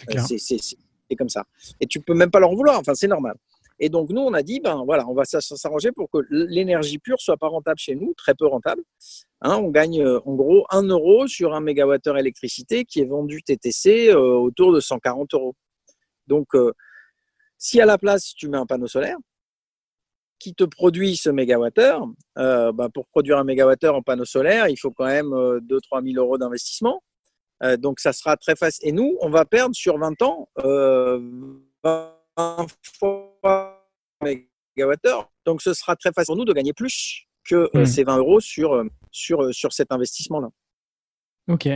C'est 0.08 1.15
comme 1.17 1.28
ça. 1.28 1.46
Et 1.82 1.86
tu 1.86 2.00
peux 2.00 2.13
même 2.13 2.32
pas 2.32 2.39
leur 2.39 2.56
vouloir. 2.56 2.80
Enfin, 2.80 2.96
c'est 2.96 3.08
normal. 3.08 3.36
Et 3.80 3.89
donc, 3.89 4.12
nous, 4.12 4.22
on 4.22 4.34
a 4.34 4.43
dit, 4.43 4.62
ben 4.62 4.84
voilà, 4.86 5.06
on 5.10 5.13
va 5.13 5.26
s'arranger 5.26 5.91
pour 5.91 6.10
que 6.10 6.19
l'énergie 6.30 7.00
pure 7.00 7.19
soit 7.19 7.36
pas 7.36 7.50
rentable 7.50 7.80
chez 7.80 7.96
nous, 7.96 8.13
très 8.15 8.34
peu 8.34 8.48
rentable. 8.48 8.82
Hein, 9.41 9.58
on 9.58 9.72
gagne 9.72 10.02
euh, 10.02 10.22
en 10.26 10.36
gros 10.36 10.65
1 10.69 10.84
euro 10.84 11.28
sur 11.28 11.54
un 11.54 11.60
mégawattheure 11.60 12.17
électricité 12.17 12.86
qui 12.86 13.02
est 13.02 13.06
vendu 13.06 13.43
TTC 13.43 14.10
euh, 14.10 14.36
autour 14.36 14.72
de 14.72 14.80
140 14.80 15.34
euros. 15.34 15.54
Donc, 16.28 16.56
euh, 16.56 16.72
si 17.63 17.80
à 17.80 17.86
la 17.86 17.97
place, 17.97 18.34
tu 18.36 18.49
mets 18.49 18.58
un 18.58 18.65
panneau 18.65 18.88
solaire 18.88 19.17
qui 20.39 20.54
te 20.54 20.65
produit 20.65 21.15
ce 21.15 21.30
mégawattheure, 21.30 22.06
ben, 22.36 22.89
pour 22.93 23.08
produire 23.08 23.38
un 23.38 23.45
mégawattheure 23.45 23.95
en 23.95 24.02
panneau 24.02 24.26
solaire, 24.26 24.67
il 24.67 24.76
faut 24.78 24.91
quand 24.91 25.06
même 25.06 25.30
2-3 25.30 26.04
000 26.04 26.21
euros 26.21 26.38
d'investissement. 26.38 27.02
donc, 27.78 28.02
ça 28.02 28.12
sera 28.12 28.36
très 28.36 28.58
facile. 28.58 28.89
Et 28.89 28.91
nous, 28.91 29.15
on 29.21 29.30
va 29.30 29.45
perdre 29.45 29.73
sur 29.73 29.97
20 29.97 30.21
ans 30.21 30.49
20 31.84 32.67
fois 32.99 33.88
mégawattheure. 34.21 35.32
Donc, 35.45 35.62
ce 35.62 35.73
sera 35.73 35.95
très 35.95 36.12
facile 36.12 36.28
pour 36.28 36.38
nous 36.38 36.45
de 36.45 36.54
gagner 36.54 36.73
plus 36.73 37.26
que 37.43 37.69
euh, 37.76 37.82
hmm. 37.82 37.86
ces 37.86 38.04
20 38.04 38.17
euros 38.17 38.39
sur, 38.39 38.73
euh, 38.73 38.86
sur, 39.12 39.43
euh, 39.43 39.52
sur 39.52 39.73
cet 39.73 39.91
investissement-là. 39.91 40.49
OK. 41.49 41.67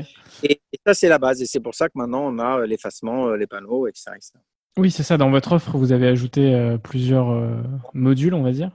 Et, 0.44 0.62
ça, 0.86 0.94
c'est 0.94 1.10
la 1.10 1.20
base. 1.20 1.42
Et 1.42 1.46
c'est 1.46 1.60
pour 1.60 1.76
ça 1.76 1.88
que 1.88 1.94
maintenant, 1.96 2.34
on 2.34 2.40
a 2.40 2.66
l'effacement, 2.66 3.32
les 3.32 3.48
panneaux, 3.48 3.88
etc. 3.88 4.12
Oui, 4.78 4.92
c'est 4.92 5.04
ça. 5.04 5.18
Dans 5.18 5.30
votre 5.30 5.52
offre, 5.54 5.78
vous 5.78 5.92
avez 5.92 6.08
ajouté 6.08 6.78
plusieurs 6.84 7.28
modules, 7.94 8.34
on 8.34 8.44
va 8.44 8.52
dire, 8.52 8.72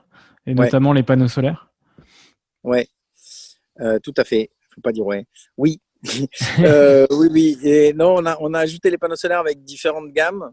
et 0.47 0.55
notamment 0.55 0.93
les 0.93 1.03
panneaux 1.03 1.29
solaires. 1.29 1.71
Ouais, 2.65 2.89
tout 4.03 4.15
à 4.17 4.25
fait. 4.25 4.51
Faut 4.75 4.81
pas 4.81 4.93
dire 4.93 5.07
ouais. 5.07 5.27
Oui, 5.57 5.81
oui, 6.59 7.29
oui. 7.31 7.59
Et 7.63 7.93
non, 7.93 8.17
on 8.19 8.27
a, 8.27 8.37
on 8.41 8.53
a 8.55 8.61
ajouté 8.61 8.91
les 8.91 8.99
panneaux 8.99 9.17
solaires 9.17 9.41
avec 9.41 9.63
différentes 9.63 10.13
gammes. 10.13 10.51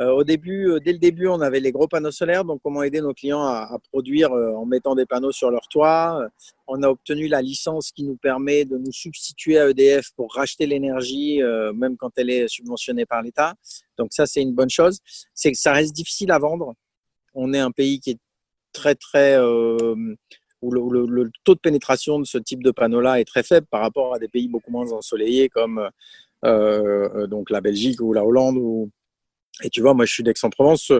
Euh, 0.00 0.12
au 0.12 0.24
début, 0.24 0.70
euh, 0.70 0.80
dès 0.80 0.92
le 0.92 0.98
début, 0.98 1.28
on 1.28 1.42
avait 1.42 1.60
les 1.60 1.72
gros 1.72 1.86
panneaux 1.86 2.10
solaires, 2.10 2.44
donc 2.46 2.60
comment 2.62 2.82
aider 2.82 3.02
nos 3.02 3.12
clients 3.12 3.42
à, 3.42 3.78
produire 3.92 4.32
euh, 4.32 4.54
en 4.54 4.64
mettant 4.64 4.94
des 4.94 5.04
panneaux 5.04 5.32
sur 5.32 5.50
leur 5.50 5.68
toit. 5.68 6.26
On 6.66 6.82
a 6.82 6.88
obtenu 6.88 7.28
la 7.28 7.42
licence 7.42 7.92
qui 7.92 8.04
nous 8.04 8.16
permet 8.16 8.64
de 8.64 8.78
nous 8.78 8.92
substituer 8.92 9.58
à 9.58 9.68
EDF 9.68 10.12
pour 10.16 10.32
racheter 10.32 10.66
l'énergie, 10.66 11.40
même 11.74 11.96
quand 11.96 12.12
elle 12.16 12.30
est 12.30 12.48
subventionnée 12.48 13.06
par 13.06 13.22
l'État. 13.22 13.54
Donc 13.98 14.12
ça, 14.12 14.24
c'est 14.24 14.40
une 14.40 14.54
bonne 14.54 14.70
chose. 14.70 15.00
C'est 15.34 15.50
que 15.50 15.58
ça 15.58 15.72
reste 15.72 15.92
difficile 15.94 16.30
à 16.30 16.38
vendre. 16.38 16.74
On 17.34 17.52
est 17.52 17.58
un 17.58 17.72
pays 17.72 17.98
qui 17.98 18.10
est 18.10 18.18
très 18.72 18.94
très 18.94 19.36
où 19.40 20.70
le, 20.70 21.30
taux 21.42 21.56
de 21.56 21.60
pénétration 21.60 22.20
de 22.20 22.24
ce 22.24 22.38
type 22.38 22.62
de 22.62 22.70
panneaux-là 22.70 23.20
est 23.20 23.24
très 23.24 23.42
faible 23.42 23.66
par 23.68 23.80
rapport 23.80 24.14
à 24.14 24.20
des 24.20 24.28
pays 24.28 24.46
beaucoup 24.46 24.70
moins 24.70 24.92
ensoleillés 24.92 25.48
comme 25.48 25.90
donc 26.44 27.50
la 27.50 27.60
Belgique 27.60 28.00
ou 28.00 28.12
la 28.12 28.24
Hollande 28.24 28.58
ou 28.58 28.90
et 29.62 29.70
tu 29.70 29.80
vois, 29.80 29.94
moi, 29.94 30.04
je 30.04 30.12
suis 30.12 30.22
d'Aix-en-Provence. 30.22 30.92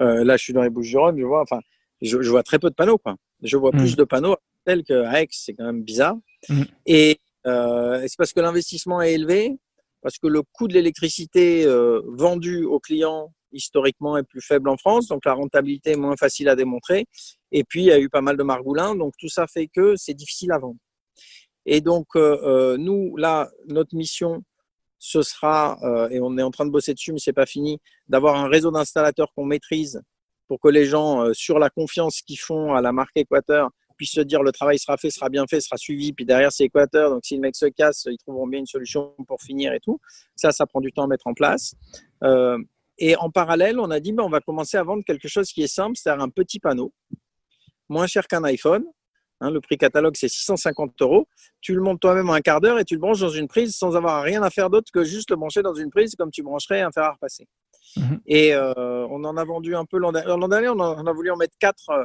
Euh, 0.00 0.24
là, 0.24 0.36
je 0.36 0.42
suis 0.42 0.52
dans 0.52 0.62
les 0.62 0.70
Bouches-du-Rhône. 0.70 1.18
Je 1.18 1.24
vois, 1.24 1.42
enfin, 1.42 1.60
je, 2.02 2.16
vois 2.16 2.42
très 2.42 2.58
peu 2.58 2.70
de 2.70 2.74
panneaux. 2.74 2.98
Quoi. 2.98 3.16
Je 3.42 3.56
vois 3.56 3.70
plus 3.70 3.92
mm. 3.92 3.96
de 3.96 4.04
panneaux 4.04 4.36
tels 4.64 4.82
qu'à 4.84 5.20
Aix. 5.20 5.28
C'est 5.30 5.54
quand 5.54 5.64
même 5.64 5.82
bizarre. 5.82 6.16
Mm. 6.48 6.62
Et 6.86 7.20
euh, 7.46 8.00
c'est 8.02 8.16
parce 8.16 8.32
que 8.32 8.40
l'investissement 8.40 9.00
est 9.00 9.14
élevé, 9.14 9.56
parce 10.02 10.18
que 10.18 10.26
le 10.26 10.42
coût 10.42 10.68
de 10.68 10.74
l'électricité 10.74 11.64
euh, 11.64 12.00
vendue 12.06 12.64
aux 12.64 12.80
clients 12.80 13.32
historiquement 13.50 14.18
est 14.18 14.24
plus 14.24 14.42
faible 14.42 14.68
en 14.68 14.76
France, 14.76 15.08
donc 15.08 15.24
la 15.24 15.32
rentabilité 15.32 15.92
est 15.92 15.96
moins 15.96 16.16
facile 16.16 16.50
à 16.50 16.56
démontrer. 16.56 17.06
Et 17.50 17.64
puis, 17.64 17.80
il 17.80 17.86
y 17.86 17.92
a 17.92 17.98
eu 17.98 18.10
pas 18.10 18.20
mal 18.20 18.36
de 18.36 18.42
margoulins, 18.42 18.94
donc 18.94 19.14
tout 19.18 19.30
ça 19.30 19.46
fait 19.46 19.68
que 19.68 19.96
c'est 19.96 20.12
difficile 20.12 20.52
à 20.52 20.58
vendre. 20.58 20.76
Et 21.64 21.80
donc, 21.80 22.08
nous, 22.14 23.16
là, 23.16 23.48
notre 23.66 23.96
mission, 23.96 24.42
ce 24.98 25.22
sera, 25.22 25.78
euh, 25.82 26.08
et 26.10 26.20
on 26.20 26.36
est 26.38 26.42
en 26.42 26.50
train 26.50 26.66
de 26.66 26.70
bosser 26.70 26.94
dessus, 26.94 27.12
mais 27.12 27.18
c'est 27.18 27.32
pas 27.32 27.46
fini, 27.46 27.80
d'avoir 28.08 28.36
un 28.36 28.48
réseau 28.48 28.70
d'installateurs 28.70 29.32
qu'on 29.34 29.44
maîtrise 29.44 30.02
pour 30.48 30.60
que 30.60 30.68
les 30.68 30.86
gens, 30.86 31.24
euh, 31.24 31.32
sur 31.34 31.58
la 31.58 31.70
confiance 31.70 32.22
qu'ils 32.22 32.38
font 32.38 32.74
à 32.74 32.80
la 32.80 32.92
marque 32.92 33.16
Équateur, 33.16 33.70
puissent 33.96 34.12
se 34.12 34.20
dire 34.20 34.42
le 34.42 34.52
travail 34.52 34.78
sera 34.78 34.96
fait, 34.96 35.10
sera 35.10 35.28
bien 35.28 35.46
fait, 35.46 35.60
sera 35.60 35.76
suivi, 35.76 36.12
puis 36.12 36.24
derrière 36.24 36.52
c'est 36.52 36.64
Équateur, 36.64 37.10
donc 37.10 37.24
si 37.24 37.34
le 37.34 37.40
mec 37.40 37.56
se 37.56 37.66
casse, 37.66 38.06
ils 38.08 38.16
trouveront 38.16 38.46
bien 38.46 38.60
une 38.60 38.66
solution 38.66 39.14
pour 39.26 39.42
finir 39.42 39.72
et 39.72 39.80
tout. 39.80 40.00
Ça, 40.36 40.52
ça 40.52 40.66
prend 40.66 40.80
du 40.80 40.92
temps 40.92 41.04
à 41.04 41.06
mettre 41.08 41.26
en 41.26 41.34
place. 41.34 41.74
Euh, 42.22 42.58
et 42.98 43.16
en 43.16 43.30
parallèle, 43.30 43.78
on 43.78 43.90
a 43.90 44.00
dit, 44.00 44.12
ben, 44.12 44.24
on 44.24 44.28
va 44.28 44.40
commencer 44.40 44.76
à 44.76 44.82
vendre 44.82 45.04
quelque 45.04 45.28
chose 45.28 45.50
qui 45.52 45.62
est 45.62 45.68
simple, 45.68 45.96
c'est-à-dire 45.96 46.22
un 46.22 46.30
petit 46.30 46.58
panneau, 46.58 46.92
moins 47.88 48.06
cher 48.06 48.26
qu'un 48.26 48.44
iPhone, 48.44 48.84
Hein, 49.40 49.50
le 49.50 49.60
prix 49.60 49.76
catalogue, 49.76 50.14
c'est 50.16 50.28
650 50.28 51.00
euros. 51.00 51.28
Tu 51.60 51.74
le 51.74 51.80
montes 51.80 52.00
toi-même 52.00 52.28
en 52.28 52.32
un 52.32 52.40
quart 52.40 52.60
d'heure 52.60 52.78
et 52.78 52.84
tu 52.84 52.94
le 52.94 53.00
branches 53.00 53.20
dans 53.20 53.28
une 53.28 53.46
prise 53.46 53.76
sans 53.76 53.96
avoir 53.96 54.22
rien 54.22 54.42
à 54.42 54.50
faire 54.50 54.68
d'autre 54.68 54.90
que 54.92 55.04
juste 55.04 55.30
le 55.30 55.36
brancher 55.36 55.62
dans 55.62 55.74
une 55.74 55.90
prise 55.90 56.16
comme 56.16 56.30
tu 56.30 56.42
brancherais 56.42 56.80
un 56.80 56.90
fer 56.90 57.04
à 57.04 57.12
repasser. 57.12 57.46
Mhm. 57.96 58.20
Et 58.26 58.54
euh, 58.54 59.06
on 59.08 59.22
en 59.24 59.36
a 59.36 59.44
vendu 59.44 59.76
un 59.76 59.84
peu 59.84 59.98
l'an 59.98 60.12
dernier. 60.12 60.68
On, 60.68 60.80
a, 60.80 61.12
voulu 61.12 61.30
en 61.30 61.36
mettre 61.36 61.56
quatre 61.60 61.90
euh, 61.90 62.04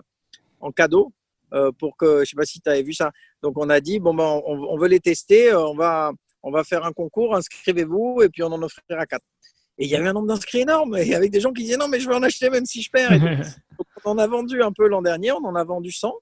en 0.60 0.72
cadeau 0.72 1.12
euh, 1.54 1.72
pour 1.72 1.98
que, 1.98 2.18
je 2.18 2.20
ne 2.20 2.26
sais 2.26 2.36
pas 2.36 2.46
si 2.46 2.62
tu 2.62 2.70
avais 2.70 2.84
vu 2.84 2.94
ça. 2.94 3.12
Donc 3.42 3.58
on 3.58 3.70
a 3.70 3.80
dit, 3.80 4.00
bon, 4.00 4.14
ben, 4.14 4.42
on, 4.46 4.78
veut 4.78 4.88
les 4.88 5.00
tester, 5.00 5.54
on 5.56 5.76
va, 5.76 6.12
on 6.44 6.52
va 6.52 6.64
faire 6.64 6.86
un 6.86 6.92
concours, 6.92 7.36
inscrivez-vous 7.36 8.22
et 8.24 8.30
puis 8.30 8.44
on 8.44 8.52
en 8.52 8.62
offrira 8.62 9.06
quatre. 9.08 9.26
Et 9.80 9.86
il 9.86 9.90
y 9.90 9.96
avait 9.96 10.08
un 10.08 10.14
nombre 10.14 10.28
d'inscrits 10.28 10.60
énorme, 10.60 10.96
et 10.98 11.16
avec 11.16 11.32
des 11.32 11.42
gens 11.42 11.52
qui 11.52 11.64
disaient 11.64 11.78
non, 11.78 11.88
mais 11.88 12.00
je 12.00 12.08
veux 12.08 12.14
en 12.14 12.22
acheter 12.22 12.52
même 12.52 12.66
si 12.66 12.84
je 12.84 12.92
perds. 12.92 13.20
donc, 13.20 13.88
on 14.06 14.12
en 14.12 14.18
a 14.20 14.28
vendu 14.28 14.62
un 14.62 14.72
peu 14.72 14.88
l'an 14.88 15.02
dernier, 15.02 15.32
on 15.32 15.44
en 15.44 15.56
a 15.56 15.64
vendu 15.64 15.92
100. 15.92 16.14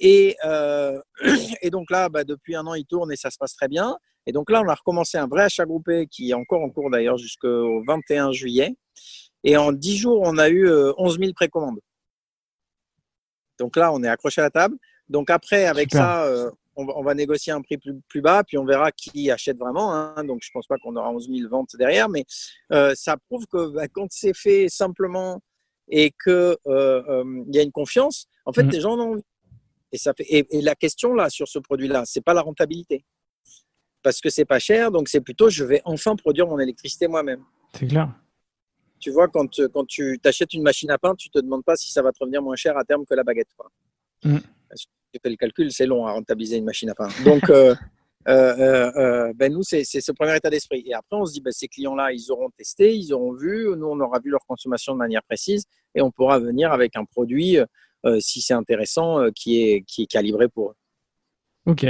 Et, 0.00 0.36
euh, 0.44 1.00
et 1.62 1.70
donc 1.70 1.90
là, 1.90 2.08
bah, 2.08 2.24
depuis 2.24 2.56
un 2.56 2.66
an, 2.66 2.74
il 2.74 2.86
tourne 2.86 3.12
et 3.12 3.16
ça 3.16 3.30
se 3.30 3.38
passe 3.38 3.54
très 3.54 3.68
bien. 3.68 3.96
Et 4.26 4.32
donc 4.32 4.50
là, 4.50 4.62
on 4.62 4.68
a 4.68 4.74
recommencé 4.74 5.18
un 5.18 5.26
vrai 5.26 5.42
achat 5.42 5.66
groupé 5.66 6.06
qui 6.06 6.30
est 6.30 6.34
encore 6.34 6.62
en 6.62 6.70
cours 6.70 6.90
d'ailleurs 6.90 7.18
jusqu'au 7.18 7.82
21 7.86 8.32
juillet. 8.32 8.74
Et 9.44 9.56
en 9.56 9.72
10 9.72 9.96
jours, 9.96 10.22
on 10.24 10.38
a 10.38 10.48
eu 10.48 10.68
11 10.68 10.70
euh, 10.70 11.18
000 11.20 11.32
précommandes. 11.34 11.80
Donc 13.58 13.76
là, 13.76 13.92
on 13.92 14.02
est 14.02 14.08
accroché 14.08 14.40
à 14.40 14.44
la 14.44 14.50
table. 14.50 14.76
Donc 15.08 15.28
après, 15.30 15.66
avec 15.66 15.92
ça, 15.92 16.26
on 16.76 17.02
va, 17.02 17.14
négocier 17.14 17.52
un 17.52 17.60
prix 17.60 17.76
plus, 17.76 18.20
bas, 18.20 18.42
puis 18.42 18.58
on 18.58 18.64
verra 18.64 18.90
qui 18.90 19.30
achète 19.30 19.58
vraiment. 19.58 19.94
Hein. 19.94 20.24
Donc 20.24 20.40
je 20.42 20.50
pense 20.52 20.66
pas 20.66 20.76
qu'on 20.78 20.96
aura 20.96 21.10
11 21.10 21.28
000 21.28 21.48
ventes 21.50 21.76
derrière, 21.76 22.08
mais 22.08 22.24
ça 22.94 23.16
prouve 23.28 23.46
que 23.46 23.68
bah, 23.68 23.86
quand 23.86 24.06
c'est 24.10 24.34
fait 24.34 24.68
simplement 24.70 25.40
et 25.88 26.10
qu'il 26.24 26.56
il 26.66 27.54
y 27.54 27.58
a 27.58 27.62
une 27.62 27.70
confiance, 27.70 28.26
en 28.46 28.52
fait, 28.52 28.64
mmh. 28.64 28.70
les 28.70 28.80
gens 28.80 28.92
en 28.94 29.00
ont 29.00 29.12
envie. 29.12 29.22
Et, 29.94 29.96
ça 29.96 30.12
fait, 30.12 30.26
et, 30.28 30.60
la 30.60 30.74
question 30.74 31.14
là 31.14 31.30
sur 31.30 31.46
ce 31.46 31.60
produit-là, 31.60 32.02
c'est 32.04 32.20
pas 32.20 32.34
la 32.34 32.40
rentabilité, 32.40 33.04
parce 34.02 34.20
que 34.20 34.28
c'est 34.28 34.44
pas 34.44 34.58
cher, 34.58 34.90
donc 34.90 35.08
c'est 35.08 35.20
plutôt 35.20 35.50
je 35.50 35.62
vais 35.62 35.80
enfin 35.84 36.16
produire 36.16 36.48
mon 36.48 36.58
électricité 36.58 37.06
moi-même. 37.06 37.44
C'est 37.78 37.86
clair. 37.86 38.12
Tu 38.98 39.12
vois, 39.12 39.28
quand, 39.28 39.60
quand 39.72 39.84
tu 39.84 40.18
t'achètes 40.20 40.52
une 40.52 40.64
machine 40.64 40.90
à 40.90 40.98
pain, 40.98 41.14
tu 41.14 41.30
te 41.30 41.38
demandes 41.38 41.62
pas 41.62 41.76
si 41.76 41.92
ça 41.92 42.02
va 42.02 42.10
te 42.10 42.18
revenir 42.18 42.42
moins 42.42 42.56
cher 42.56 42.76
à 42.76 42.82
terme 42.82 43.04
que 43.08 43.14
la 43.14 43.22
baguette. 43.22 43.50
Quoi. 43.56 43.70
Mmh. 44.24 44.38
Tu 44.74 45.20
fais 45.22 45.30
le 45.30 45.36
calcul, 45.36 45.70
c'est 45.70 45.86
long 45.86 46.06
à 46.06 46.12
rentabiliser 46.12 46.56
une 46.56 46.64
machine 46.64 46.90
à 46.90 46.94
pain. 46.96 47.08
Donc, 47.24 47.48
euh, 47.50 47.72
euh, 48.26 48.90
euh, 48.96 49.32
ben 49.36 49.52
nous, 49.52 49.62
c'est 49.62 49.84
ce 49.84 50.10
premier 50.10 50.34
état 50.34 50.50
d'esprit. 50.50 50.82
Et 50.86 50.94
après, 50.94 51.16
on 51.16 51.24
se 51.24 51.34
dit, 51.34 51.40
ben, 51.40 51.52
ces 51.52 51.68
clients-là, 51.68 52.10
ils 52.12 52.32
auront 52.32 52.50
testé, 52.50 52.96
ils 52.96 53.12
auront 53.12 53.32
vu, 53.32 53.68
nous, 53.76 53.86
on 53.86 54.00
aura 54.00 54.18
vu 54.18 54.30
leur 54.30 54.44
consommation 54.44 54.94
de 54.94 54.98
manière 54.98 55.22
précise 55.22 55.66
et 55.94 56.02
on 56.02 56.10
pourra 56.10 56.40
venir 56.40 56.72
avec 56.72 56.96
un 56.96 57.04
produit 57.04 57.58
si 58.20 58.40
c'est 58.40 58.54
intéressant, 58.54 59.20
euh, 59.20 59.30
qui, 59.34 59.62
est, 59.62 59.82
qui 59.82 60.02
est 60.02 60.06
calibré 60.06 60.48
pour 60.48 60.70
eux. 60.70 60.74
Ok. 61.66 61.84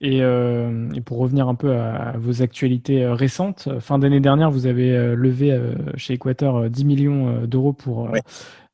Et, 0.00 0.22
euh, 0.22 0.88
pour 1.04 1.18
revenir 1.18 1.48
un 1.48 1.54
peu 1.54 1.74
à, 1.74 2.14
vos 2.16 2.42
actualités 2.42 3.06
récentes, 3.06 3.68
fin 3.80 3.98
d'année 3.98 4.20
dernière, 4.20 4.50
vous 4.50 4.66
avez 4.66 5.14
levé 5.14 5.58
chez 5.96 6.14
Equator 6.14 6.70
10 6.70 6.84
millions 6.86 7.46
d'euros 7.46 7.74
pour 7.74 8.10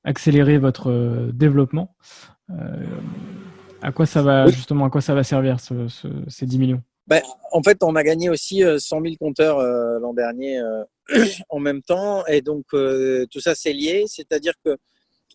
accélérer 0.04 0.58
votre 0.58 1.28
développement. 1.32 1.96
à 3.82 3.90
quoi 3.90 4.06
ça 4.06 4.22
va 4.22 4.46
justement 4.46 4.84
À 4.84 4.90
quoi 4.90 5.00
ça 5.00 5.12
va 5.12 5.24
servir 5.24 5.56
ces 5.58 6.46
10 6.46 6.58
millions? 6.60 6.82
Ben, 7.08 7.20
En 7.50 7.62
fait, 7.64 7.82
on 7.82 7.96
a 7.96 8.04
gagné 8.04 8.30
aussi 8.30 8.62
100 8.62 9.00
000 9.02 9.14
compteurs 9.18 9.58
l'an 9.98 10.14
dernier 10.14 10.60
en 11.48 11.58
même 11.58 11.82
temps, 11.82 12.24
et 12.26 12.42
donc 12.42 12.66
tout 12.70 13.40
ça 13.40 13.56
c'est 13.56 13.72
lié. 13.72 14.04
C'est-à-dire 14.06 14.54
que 14.64 14.76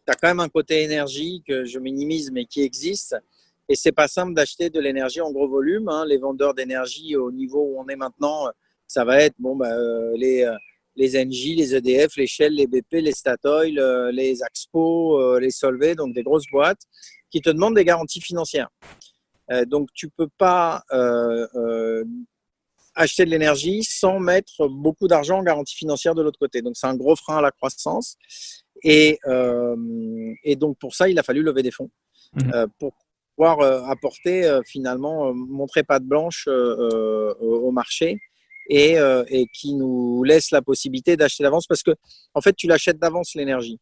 tu 0.05 0.11
as 0.11 0.15
quand 0.15 0.27
même 0.27 0.39
un 0.39 0.49
côté 0.49 0.83
énergie 0.83 1.43
que 1.47 1.65
je 1.65 1.79
minimise, 1.79 2.31
mais 2.31 2.45
qui 2.45 2.61
existe. 2.61 3.15
Et 3.69 3.75
c'est 3.75 3.91
pas 3.91 4.07
simple 4.07 4.33
d'acheter 4.33 4.69
de 4.69 4.79
l'énergie 4.79 5.21
en 5.21 5.31
gros 5.31 5.47
volume. 5.47 5.87
Hein. 5.87 6.05
Les 6.05 6.17
vendeurs 6.17 6.53
d'énergie 6.53 7.15
au 7.15 7.31
niveau 7.31 7.61
où 7.61 7.79
on 7.79 7.87
est 7.87 7.95
maintenant, 7.95 8.49
ça 8.87 9.05
va 9.05 9.21
être 9.21 9.35
bon, 9.39 9.55
bah, 9.55 9.71
euh, 9.71 10.13
les, 10.15 10.43
euh, 10.43 10.55
les 10.95 11.17
Engie, 11.19 11.55
les 11.55 11.75
EDF, 11.75 12.17
les 12.17 12.27
Shell, 12.27 12.53
les 12.53 12.67
BP, 12.67 13.01
les 13.01 13.11
Statoil, 13.11 13.79
euh, 13.79 14.11
les 14.11 14.43
Axpo, 14.43 15.39
les 15.39 15.49
Solvay, 15.49 15.95
donc 15.95 16.13
des 16.13 16.23
grosses 16.23 16.47
boîtes 16.51 16.81
qui 17.31 17.41
te 17.41 17.49
demandent 17.49 17.75
des 17.75 17.85
garanties 17.85 18.21
financières. 18.21 18.69
donc 19.65 19.89
tu 19.93 20.09
peux 20.09 20.29
pas 20.37 20.83
acheter 22.95 23.25
de 23.25 23.29
l'énergie 23.29 23.83
sans 23.83 24.19
mettre 24.19 24.67
beaucoup 24.67 25.07
d'argent 25.07 25.39
en 25.39 25.43
garantie 25.43 25.75
financière 25.75 26.15
de 26.15 26.21
l'autre 26.21 26.39
côté. 26.39 26.61
Donc 26.61 26.73
c'est 26.75 26.87
un 26.87 26.95
gros 26.95 27.15
frein 27.15 27.37
à 27.37 27.41
la 27.41 27.51
croissance. 27.51 28.17
Et, 28.83 29.19
euh, 29.27 29.75
et, 30.43 30.55
donc 30.55 30.77
pour 30.79 30.93
ça, 30.93 31.09
il 31.09 31.17
a 31.17 31.23
fallu 31.23 31.41
lever 31.41 31.63
des 31.63 31.71
fonds 31.71 31.89
mmh. 32.33 32.51
euh, 32.53 32.67
pour 32.79 32.93
pouvoir 33.35 33.59
euh, 33.61 33.81
apporter 33.83 34.59
finalement, 34.65 35.33
montrer 35.33 35.83
patte 35.83 36.03
blanche 36.03 36.47
au 36.47 37.71
marché 37.71 38.19
et, 38.69 38.97
et, 39.27 39.47
qui 39.53 39.73
nous 39.73 40.23
laisse 40.23 40.51
la 40.51 40.61
possibilité 40.61 41.17
d'acheter 41.17 41.43
d'avance 41.43 41.65
parce 41.67 41.83
que 41.83 41.91
en 42.33 42.41
fait, 42.41 42.53
tu 42.53 42.67
l'achètes 42.67 42.99
d'avance 42.99 43.33
l'énergie. 43.35 43.79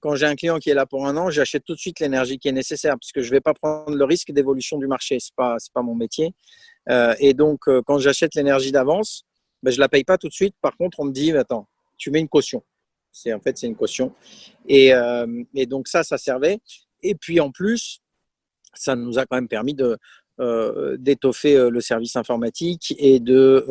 Quand 0.00 0.14
j'ai 0.14 0.26
un 0.26 0.36
client 0.36 0.58
qui 0.58 0.70
est 0.70 0.74
là 0.74 0.86
pour 0.86 1.06
un 1.06 1.16
an, 1.16 1.28
j'achète 1.28 1.64
tout 1.64 1.74
de 1.74 1.80
suite 1.80 1.98
l'énergie 1.98 2.38
qui 2.38 2.46
est 2.46 2.52
nécessaire 2.52 2.94
parce 3.00 3.10
que 3.10 3.20
je 3.20 3.30
ne 3.30 3.32
vais 3.32 3.40
pas 3.40 3.52
prendre 3.52 3.96
le 3.96 4.04
risque 4.04 4.30
d'évolution 4.30 4.78
du 4.78 4.86
marché. 4.86 5.18
Pas 5.36 5.56
c'est 5.58 5.72
pas 5.72 5.82
mon 5.82 5.96
métier. 5.96 6.34
Et 6.88 7.34
donc 7.34 7.60
quand 7.86 7.98
j'achète 7.98 8.34
l'énergie 8.34 8.72
d'avance, 8.72 9.24
ben, 9.62 9.70
je 9.70 9.80
la 9.80 9.88
paye 9.88 10.04
pas 10.04 10.18
tout 10.18 10.28
de 10.28 10.32
suite. 10.32 10.54
Par 10.60 10.76
contre, 10.76 11.00
on 11.00 11.04
me 11.04 11.12
dit 11.12 11.32
attends, 11.32 11.68
tu 11.96 12.10
mets 12.10 12.20
une 12.20 12.28
caution. 12.28 12.62
C'est 13.10 13.32
en 13.32 13.40
fait 13.40 13.56
c'est 13.58 13.66
une 13.66 13.76
caution. 13.76 14.14
Et, 14.66 14.94
euh, 14.94 15.42
et, 15.54 15.66
donc 15.66 15.88
ça, 15.88 16.04
ça 16.04 16.18
servait. 16.18 16.58
Et 17.02 17.14
puis 17.14 17.40
en 17.40 17.50
plus, 17.50 18.00
ça 18.74 18.94
nous 18.94 19.18
a 19.18 19.26
quand 19.26 19.36
même 19.36 19.48
permis 19.48 19.74
de 19.74 19.98
euh, 20.40 20.96
d'étoffer 20.98 21.56
euh, 21.56 21.70
le 21.70 21.80
service 21.80 22.14
informatique 22.14 22.94
et 22.96 23.18
de 23.18 23.66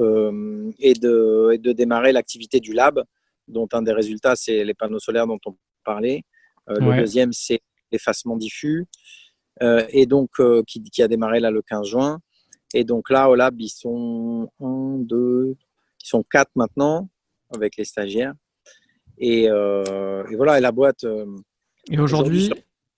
et 0.80 0.94
de, 0.94 1.52
et 1.54 1.58
de 1.58 1.72
démarrer 1.72 2.12
l'activité 2.12 2.60
du 2.60 2.74
lab, 2.74 3.04
dont 3.48 3.70
un 3.72 3.82
des 3.82 3.94
résultats 3.94 4.36
c'est 4.36 4.66
les 4.66 4.74
panneaux 4.74 5.00
solaires 5.00 5.28
dont 5.28 5.40
on 5.46 5.56
parlait. 5.86 6.24
Le 6.68 6.98
deuxième 6.98 7.32
c'est 7.32 7.62
l'effacement 7.94 8.36
diffus. 8.36 8.86
et 9.62 10.06
donc 10.06 10.32
qui, 10.68 10.84
qui, 10.84 11.02
a 11.02 11.08
démarré 11.08 11.40
là 11.40 11.52
le 11.52 11.62
15 11.62 11.88
juin. 11.88 12.20
Et 12.74 12.84
donc 12.84 13.10
là, 13.10 13.30
au 13.30 13.36
lab, 13.36 13.60
ils 13.60 13.70
sont 13.70 14.50
un, 14.60 14.98
deux, 15.00 15.56
ils 16.04 16.08
sont 16.08 16.24
quatre 16.24 16.52
maintenant 16.56 17.10
avec 17.54 17.78
les 17.78 17.86
stagiaires. 17.86 18.34
Euh, 19.22 20.24
et, 20.30 20.36
voilà, 20.36 20.58
et 20.58 20.62
la 20.62 20.72
boîte. 20.72 21.04
Euh, 21.04 21.26
et 21.90 22.00
aujourd'hui, 22.00 22.52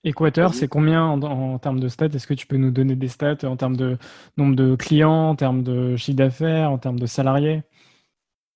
Équateur, 0.04 0.54
c'est 0.54 0.70
combien 0.70 1.04
en, 1.04 1.60
termes 1.60 1.80
de 1.80 1.90
stats? 1.90 2.06
Est-ce 2.06 2.26
que 2.26 2.34
tu 2.34 2.48
peux 2.48 2.58
nous 2.58 2.72
donner 2.72 2.96
des 2.96 3.10
stats 3.10 3.44
en 3.44 3.58
termes 3.58 3.76
de 3.76 3.98
nombre 4.38 4.56
de 4.56 4.76
clients, 4.76 5.30
en 5.30 5.36
termes 5.36 5.62
de 5.62 5.98
chiffre 5.98 6.18
d'affaires, 6.18 6.72
en 6.72 6.78
termes 6.78 7.00
de 7.00 7.06
salariés? 7.06 7.64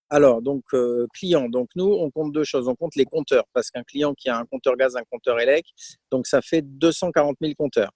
Alors, 0.09 0.41
donc, 0.41 0.63
euh, 0.73 1.05
clients. 1.13 1.49
Donc, 1.49 1.69
nous, 1.75 1.85
on 1.85 2.09
compte 2.11 2.31
deux 2.31 2.43
choses. 2.45 2.67
On 2.67 2.75
compte 2.75 2.95
les 2.95 3.05
compteurs, 3.05 3.43
parce 3.51 3.71
qu'un 3.71 3.83
client 3.83 4.13
qui 4.13 4.29
a 4.29 4.37
un 4.37 4.45
compteur 4.45 4.77
gaz, 4.77 4.95
un 4.95 5.03
compteur 5.09 5.39
élec, 5.39 5.65
donc 6.11 6.27
ça 6.27 6.41
fait 6.41 6.61
240 6.61 7.35
000 7.41 7.53
compteurs. 7.57 7.91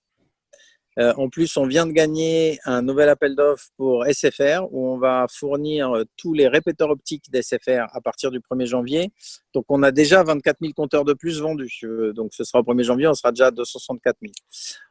Euh, 0.97 1.13
en 1.17 1.29
plus, 1.29 1.55
on 1.57 1.65
vient 1.65 1.85
de 1.85 1.91
gagner 1.91 2.59
un 2.65 2.81
nouvel 2.81 3.09
appel 3.09 3.35
d'offres 3.35 3.69
pour 3.77 4.05
SFR 4.05 4.65
où 4.71 4.87
on 4.87 4.97
va 4.97 5.27
fournir 5.29 5.91
euh, 5.91 6.03
tous 6.17 6.33
les 6.33 6.47
répéteurs 6.47 6.89
optiques 6.89 7.25
d'SFR 7.31 7.85
à 7.91 8.01
partir 8.01 8.31
du 8.31 8.39
1er 8.39 8.65
janvier. 8.65 9.11
Donc, 9.53 9.65
on 9.69 9.83
a 9.83 9.91
déjà 9.91 10.23
24 10.23 10.57
000 10.59 10.73
compteurs 10.73 11.05
de 11.05 11.13
plus 11.13 11.39
vendus. 11.39 11.81
Donc, 12.15 12.33
ce 12.33 12.43
sera 12.43 12.59
au 12.59 12.63
1er 12.63 12.83
janvier, 12.83 13.07
on 13.07 13.13
sera 13.13 13.31
déjà 13.31 13.47
à 13.47 13.51
264 13.51 14.17
000. 14.21 14.31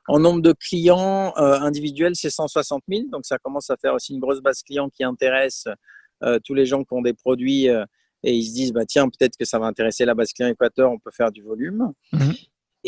En 0.09 0.21
nombre 0.21 0.43
de 0.43 0.53
clients 0.53 1.33
euh, 1.39 1.59
individuels, 1.61 2.15
c'est 2.15 2.31
160 2.31 2.85
000. 2.89 3.09
Donc, 3.11 3.27
ça 3.27 3.39
commence 3.39 3.71
à 3.71 3.77
faire 3.77 3.95
aussi 3.95 4.15
une 4.15 4.21
grosse 4.21 4.41
base 4.41 4.63
client 4.63 4.89
qui 4.89 5.05
intéresse 5.05 5.67
tous 6.45 6.55
les 6.55 6.65
gens 6.65 6.83
qui 6.83 6.95
ont 6.95 7.03
des 7.03 7.13
produits 7.13 7.67
et 7.67 8.35
ils 8.35 8.45
se 8.45 8.55
disent 8.55 8.73
bah 8.73 8.87
tiens 8.87 9.07
peut-être 9.07 9.37
que 9.37 9.45
ça 9.45 9.59
va 9.59 9.67
intéresser 9.67 10.07
la 10.07 10.15
base 10.15 10.33
client 10.33 10.49
Équateur, 10.49 10.91
on 10.91 10.99
peut 10.99 11.11
faire 11.11 11.31
du 11.31 11.43
volume. 11.43 11.93
Mhm. 12.13 12.35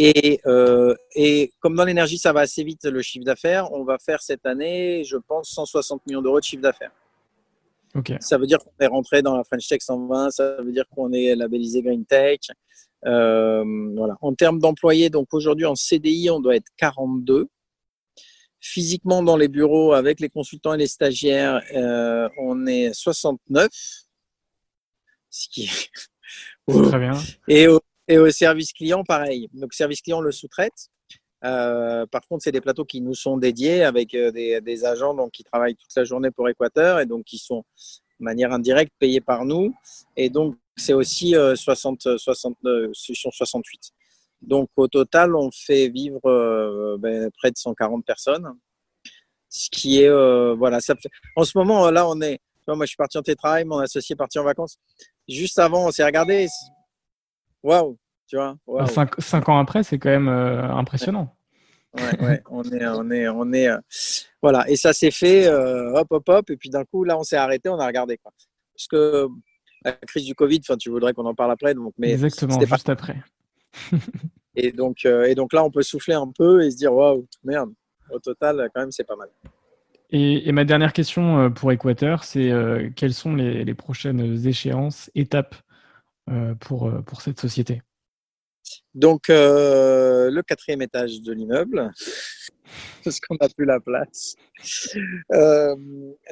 Et, 0.00 0.40
euh, 0.46 0.94
et 1.16 1.52
comme 1.58 1.74
dans 1.74 1.84
l'énergie, 1.84 2.18
ça 2.18 2.32
va 2.32 2.40
assez 2.40 2.62
vite 2.62 2.84
le 2.84 3.02
chiffre 3.02 3.24
d'affaires, 3.24 3.72
on 3.72 3.82
va 3.82 3.98
faire 3.98 4.22
cette 4.22 4.46
année, 4.46 5.02
je 5.04 5.16
pense, 5.16 5.50
160 5.50 6.06
millions 6.06 6.22
d'euros 6.22 6.38
de 6.38 6.44
chiffre 6.44 6.62
d'affaires. 6.62 6.92
Ça 8.20 8.38
veut 8.38 8.46
dire 8.46 8.58
qu'on 8.58 8.70
est 8.78 8.86
rentré 8.86 9.22
dans 9.22 9.36
la 9.36 9.42
French 9.42 9.66
Tech 9.66 9.80
120, 9.82 10.30
ça 10.30 10.62
veut 10.62 10.70
dire 10.70 10.84
qu'on 10.94 11.12
est 11.12 11.34
labellisé 11.34 11.82
Green 11.82 12.04
Tech. 12.04 12.38
Euh, 13.06 13.64
voilà. 13.96 14.16
En 14.20 14.34
termes 14.34 14.60
d'employés, 14.60 15.10
donc 15.10 15.34
aujourd'hui 15.34 15.66
en 15.66 15.74
CDI, 15.74 16.30
on 16.30 16.38
doit 16.38 16.54
être 16.54 16.68
42. 16.76 17.48
Physiquement 18.60 19.24
dans 19.24 19.36
les 19.36 19.48
bureaux 19.48 19.94
avec 19.94 20.20
les 20.20 20.28
consultants 20.28 20.74
et 20.74 20.78
les 20.78 20.86
stagiaires, 20.86 21.60
euh, 21.74 22.28
on 22.38 22.66
est 22.68 22.92
69. 22.92 23.68
Ce 25.30 25.48
qui 25.48 25.64
est... 25.64 25.90
Très 26.84 26.98
bien. 27.00 27.12
Et 27.48 27.66
au, 27.66 27.80
et 28.08 28.18
au 28.18 28.30
service 28.30 28.72
client, 28.72 29.04
pareil. 29.04 29.48
Donc, 29.52 29.74
service 29.74 30.00
client 30.00 30.20
le 30.20 30.32
sous-traite. 30.32 30.88
Euh, 31.44 32.06
par 32.06 32.22
contre, 32.26 32.42
c'est 32.42 32.52
des 32.52 32.60
plateaux 32.60 32.84
qui 32.84 33.00
nous 33.00 33.14
sont 33.14 33.36
dédiés 33.36 33.84
avec 33.84 34.14
euh, 34.14 34.32
des, 34.32 34.84
agents 34.84 35.14
donc, 35.14 35.30
qui 35.30 35.44
travaillent 35.44 35.76
toute 35.76 35.94
la 35.94 36.04
journée 36.04 36.30
pour 36.32 36.48
Équateur 36.48 36.98
et 36.98 37.06
donc 37.06 37.24
qui 37.24 37.38
sont 37.38 37.64
de 38.18 38.24
manière 38.24 38.52
indirecte 38.52 38.92
payés 38.98 39.20
par 39.20 39.44
nous. 39.44 39.72
Et 40.16 40.30
donc, 40.30 40.56
c'est 40.76 40.94
aussi 40.94 41.36
euh, 41.36 41.54
60, 41.54 42.16
60, 42.18 42.56
68. 42.94 43.80
Donc, 44.40 44.68
au 44.76 44.88
total, 44.88 45.36
on 45.36 45.50
fait 45.52 45.88
vivre 45.88 46.20
euh, 46.24 46.96
ben, 46.98 47.30
près 47.36 47.50
de 47.50 47.56
140 47.56 48.04
personnes. 48.04 48.48
Ce 49.50 49.68
qui 49.70 50.02
est, 50.02 50.10
voilà, 50.56 50.80
ça 50.80 50.94
fait... 50.94 51.08
en 51.34 51.44
ce 51.44 51.56
moment, 51.56 51.90
là, 51.90 52.06
on 52.06 52.20
est, 52.20 52.38
moi, 52.66 52.84
je 52.84 52.88
suis 52.88 52.96
parti 52.96 53.16
en 53.16 53.22
télétravail, 53.22 53.64
mon 53.64 53.78
associé 53.78 54.12
est 54.12 54.16
parti 54.16 54.38
en 54.38 54.44
vacances. 54.44 54.76
Juste 55.26 55.58
avant, 55.58 55.86
on 55.86 55.90
s'est 55.90 56.04
regardé, 56.04 56.48
Waouh, 57.62 57.98
tu 58.28 58.36
vois. 58.36 58.56
Cinq, 58.86 59.48
ans 59.48 59.58
après, 59.58 59.82
c'est 59.82 59.98
quand 59.98 60.10
même 60.10 60.28
euh, 60.28 60.70
impressionnant. 60.70 61.34
Ouais, 61.94 62.20
ouais, 62.22 62.42
on 62.50 62.62
est, 62.64 62.86
on 62.86 63.10
est, 63.10 63.28
on 63.28 63.52
est, 63.52 63.68
euh, 63.68 63.78
voilà. 64.42 64.68
Et 64.68 64.76
ça 64.76 64.92
s'est 64.92 65.10
fait, 65.10 65.46
euh, 65.46 65.94
hop, 65.94 66.08
hop, 66.10 66.28
hop. 66.28 66.50
Et 66.50 66.56
puis 66.56 66.68
d'un 66.68 66.84
coup, 66.84 67.04
là, 67.04 67.18
on 67.18 67.22
s'est 67.22 67.36
arrêté, 67.36 67.68
on 67.70 67.78
a 67.78 67.86
regardé 67.86 68.18
quoi. 68.18 68.32
Parce 68.74 68.86
que 68.86 69.26
la 69.82 69.92
crise 69.92 70.24
du 70.24 70.34
Covid, 70.34 70.60
enfin, 70.60 70.76
tu 70.76 70.90
voudrais 70.90 71.14
qu'on 71.14 71.24
en 71.24 71.34
parle 71.34 71.52
après, 71.52 71.74
donc. 71.74 71.94
Mais 71.98 72.12
Exactement, 72.12 72.60
juste 72.60 72.88
après. 72.90 73.16
et 74.54 74.72
donc, 74.72 75.04
et 75.06 75.34
donc 75.34 75.52
là, 75.54 75.64
on 75.64 75.70
peut 75.70 75.82
souffler 75.82 76.14
un 76.14 76.30
peu 76.36 76.62
et 76.62 76.70
se 76.70 76.76
dire, 76.76 76.92
waouh, 76.92 77.26
merde. 77.42 77.72
Au 78.10 78.18
total, 78.18 78.70
quand 78.74 78.80
même, 78.80 78.92
c'est 78.92 79.04
pas 79.04 79.16
mal. 79.16 79.28
Et, 80.10 80.50
ma 80.52 80.64
dernière 80.64 80.94
question 80.94 81.50
pour 81.50 81.72
Équateur, 81.72 82.24
c'est 82.24 82.50
quelles 82.96 83.12
sont 83.12 83.34
les, 83.34 83.64
les 83.64 83.74
prochaines 83.74 84.46
échéances, 84.46 85.10
étapes 85.14 85.54
euh, 86.30 86.54
pour, 86.54 86.88
euh, 86.88 87.00
pour 87.00 87.22
cette 87.22 87.40
société? 87.40 87.80
Donc, 88.94 89.30
euh, 89.30 90.30
le 90.30 90.42
quatrième 90.42 90.82
étage 90.82 91.20
de 91.20 91.32
l'immeuble, 91.32 91.90
parce 93.04 93.20
qu'on 93.20 93.36
n'a 93.40 93.48
plus 93.48 93.64
la 93.64 93.80
place. 93.80 94.34
Euh, 95.32 95.76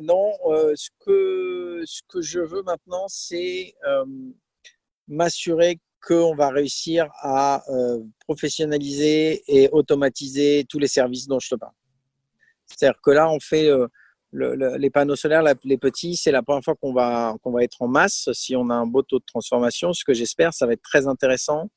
non, 0.02 0.32
euh, 0.46 0.72
ce, 0.74 0.90
que, 1.04 1.82
ce 1.84 2.00
que 2.08 2.20
je 2.20 2.40
veux 2.40 2.62
maintenant, 2.62 3.06
c'est 3.08 3.74
m'assurer 5.08 5.78
qu'on 6.04 6.34
va 6.34 6.50
réussir 6.50 7.08
à 7.22 7.62
professionnaliser 8.26 9.42
et 9.48 9.68
automatiser 9.70 10.64
tous 10.68 10.78
les 10.78 10.88
services 10.88 11.26
dont 11.26 11.38
je 11.38 11.50
te 11.50 11.54
parle. 11.54 11.74
C'est-à-dire 12.66 13.00
que 13.00 13.12
là, 13.12 13.30
on 13.30 13.38
fait 13.38 13.70
les 14.32 14.90
panneaux 14.90 15.16
solaires, 15.16 15.42
les 15.64 15.78
petits, 15.78 16.16
c'est 16.16 16.32
la 16.32 16.42
première 16.42 16.64
fois 16.64 16.74
qu'on 16.74 16.92
va, 16.92 17.34
qu'on 17.42 17.52
va 17.52 17.62
être 17.62 17.80
en 17.80 17.88
masse. 17.88 18.28
Si 18.32 18.56
on 18.56 18.68
a 18.70 18.74
un 18.74 18.86
beau 18.86 19.02
taux 19.02 19.18
de 19.18 19.24
transformation, 19.24 19.92
ce 19.92 20.04
que 20.04 20.14
j'espère, 20.14 20.52
ça 20.52 20.66
va 20.66 20.72
être 20.72 20.82
très 20.82 21.06
intéressant. 21.06 21.70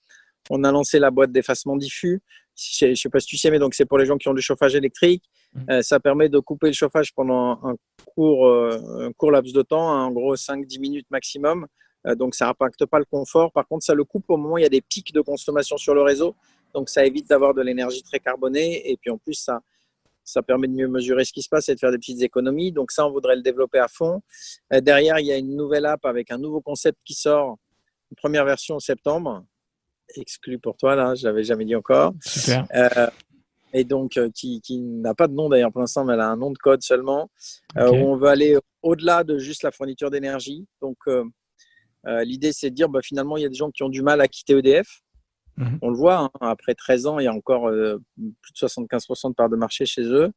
On 0.50 0.64
a 0.64 0.72
lancé 0.72 1.00
la 1.00 1.12
boîte 1.12 1.32
d'effacement 1.32 1.78
diffus. 1.78 2.22
Je 2.56 2.88
ne 2.88 2.96
sais 2.96 3.10
pas 3.10 3.20
si 3.20 3.28
tu 3.28 3.38
sais, 3.38 3.52
mais 3.52 3.60
donc 3.60 3.74
c'est 3.74 3.86
pour 3.86 3.98
les 3.98 4.06
gens 4.06 4.18
qui 4.18 4.28
ont 4.28 4.34
du 4.34 4.42
chauffage 4.42 4.76
électrique. 4.76 5.24
Mmh. 5.54 5.62
Euh, 5.70 5.82
ça 5.82 6.00
permet 6.00 6.30
de 6.30 6.40
couper 6.40 6.68
le 6.68 6.74
chauffage 6.74 7.14
pendant 7.14 7.60
un 7.64 7.76
court, 8.06 8.48
euh, 8.48 9.08
un 9.08 9.14
court 9.14 9.32
laps 9.32 9.54
de 9.54 9.62
temps, 9.62 9.88
en 9.88 10.12
gros 10.12 10.36
5-10 10.36 10.80
minutes 10.80 11.08
maximum. 11.10 11.68
Euh, 12.08 12.16
donc 12.16 12.36
ça 12.36 12.48
n'impacte 12.48 12.86
pas 12.86 13.00
le 13.00 13.06
confort. 13.06 13.52
Par 13.52 13.68
contre, 13.68 13.86
ça 13.86 13.94
le 13.94 14.04
coupe 14.04 14.26
au 14.30 14.38
moment 14.38 14.56
où 14.56 14.58
il 14.58 14.64
y 14.64 14.68
a 14.68 14.70
des 14.70 14.82
pics 14.82 15.14
de 15.14 15.22
consommation 15.22 15.78
sur 15.78 15.94
le 15.94 16.02
réseau. 16.02 16.36
Donc 16.74 16.90
ça 16.90 17.06
évite 17.06 17.28
d'avoir 17.30 17.54
de 17.54 17.62
l'énergie 17.62 18.04
très 18.04 18.20
carbonée. 18.20 18.90
Et 18.90 18.98
puis 18.98 19.10
en 19.10 19.18
plus, 19.18 19.34
ça, 19.34 19.62
ça 20.24 20.42
permet 20.42 20.68
de 20.68 20.74
mieux 20.74 20.88
mesurer 20.88 21.24
ce 21.26 21.34
qui 21.34 21.42
se 21.42 21.50
passe 21.50 21.70
et 21.70 21.76
de 21.76 21.80
faire 21.80 21.92
des 21.92 21.98
petites 21.98 22.22
économies. 22.22 22.72
Donc 22.72 22.92
ça, 22.92 23.08
on 23.08 23.12
voudrait 23.12 23.36
le 23.36 23.42
développer 23.42 23.80
à 23.80 23.88
fond. 23.88 24.22
Derrière, 24.70 25.20
il 25.20 25.26
y 25.26 25.32
a 25.32 25.38
une 25.38 25.56
nouvelle 25.56 25.86
app 25.86 26.06
avec 26.06 26.30
un 26.32 26.38
nouveau 26.38 26.62
concept 26.62 27.00
qui 27.04 27.14
sort, 27.14 27.58
une 28.12 28.16
première 28.16 28.46
version 28.46 28.76
en 28.76 28.80
septembre, 28.80 29.44
exclu 30.16 30.60
pour 30.60 30.78
toi, 30.78 30.96
là, 30.96 31.16
je 31.16 31.26
l'avais 31.26 31.44
jamais 31.44 31.66
dit 31.66 31.76
encore. 31.76 32.14
Super. 32.22 32.66
Euh, 32.76 33.08
et 33.74 33.84
donc, 33.84 34.18
euh, 34.18 34.30
qui, 34.34 34.62
n'a 34.80 35.14
pas 35.14 35.28
de 35.28 35.34
nom 35.34 35.50
d'ailleurs 35.50 35.72
pour 35.72 35.82
l'instant, 35.82 36.04
mais 36.04 36.14
elle 36.14 36.22
a 36.22 36.30
un 36.30 36.38
nom 36.38 36.52
de 36.52 36.58
code 36.58 36.82
seulement, 36.82 37.30
où 37.76 37.82
on 37.82 38.16
veut 38.16 38.28
aller 38.28 38.58
au-delà 38.82 39.24
de 39.24 39.38
juste 39.38 39.64
la 39.64 39.72
fourniture 39.72 40.10
d'énergie. 40.10 40.66
Donc, 40.82 40.98
l'idée, 42.06 42.52
c'est 42.52 42.70
de 42.70 42.76
dire, 42.76 42.90
bah, 42.90 43.02
finalement, 43.04 43.38
il 43.38 43.44
y 43.44 43.46
a 43.46 43.50
des 43.50 43.56
gens 43.56 43.72
qui 43.72 43.84
ont 43.84 43.90
du 43.90 44.02
mal 44.02 44.22
à 44.22 44.28
quitter 44.28 44.58
EDF. 44.58 45.02
Mhm. 45.60 45.80
On 45.82 45.90
le 45.90 45.96
voit, 45.96 46.18
hein, 46.20 46.32
après 46.40 46.74
13 46.74 47.06
ans, 47.06 47.20
il 47.20 47.26
y 47.26 47.28
a 47.28 47.34
encore 47.34 47.68
euh, 47.68 47.98
plus 48.16 48.54
de 48.54 48.58
75% 48.58 49.30
de 49.30 49.36
parts 49.36 49.50
de 49.50 49.58
marché 49.58 49.86
chez 49.86 50.04
eux. 50.04 50.32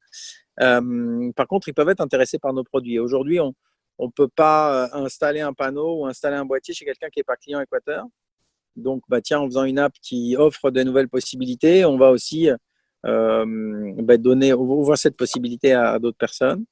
Euh, 0.61 1.33
par 1.37 1.47
contre, 1.47 1.68
ils 1.68 1.75
peuvent 1.75 1.89
être 1.89 2.01
intéressés 2.01 2.39
par 2.39 2.53
nos 2.53 2.64
produits. 2.64 2.99
Aujourd'hui, 2.99 3.39
on 3.39 3.55
ne 4.01 4.11
peut 4.11 4.29
pas 4.29 4.85
euh, 4.85 5.05
installer 5.05 5.41
un 5.41 5.53
panneau 5.53 6.01
ou 6.01 6.07
installer 6.07 6.37
un 6.37 6.45
boîtier 6.45 6.75
chez 6.75 6.85
quelqu'un 6.85 7.09
qui 7.09 7.20
n'est 7.20 7.25
pas 7.25 7.37
client 7.37 7.61
Équateur. 7.61 8.05
Donc, 8.77 9.03
bah, 9.09 9.20
tiens, 9.20 9.41
en 9.41 9.47
faisant 9.47 9.64
une 9.64 9.79
app 9.79 9.93
qui 10.03 10.37
offre 10.37 10.70
de 10.70 10.83
nouvelles 10.83 11.09
possibilités, 11.09 11.85
on 11.85 11.99
va 11.99 12.11
aussi 12.11 12.49
bah, 13.05 14.16
donner, 14.16 14.53
ouvrir 14.53 14.97
cette 14.97 15.16
possibilité 15.16 15.73
à, 15.73 15.99
d'autres 15.99 16.18
personnes. 16.18 16.64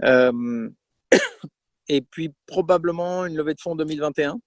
et 1.88 2.00
puis, 2.00 2.32
probablement 2.46 3.26
une 3.26 3.36
levée 3.36 3.54
de 3.54 3.60
fonds 3.60 3.76
2021 3.76 4.38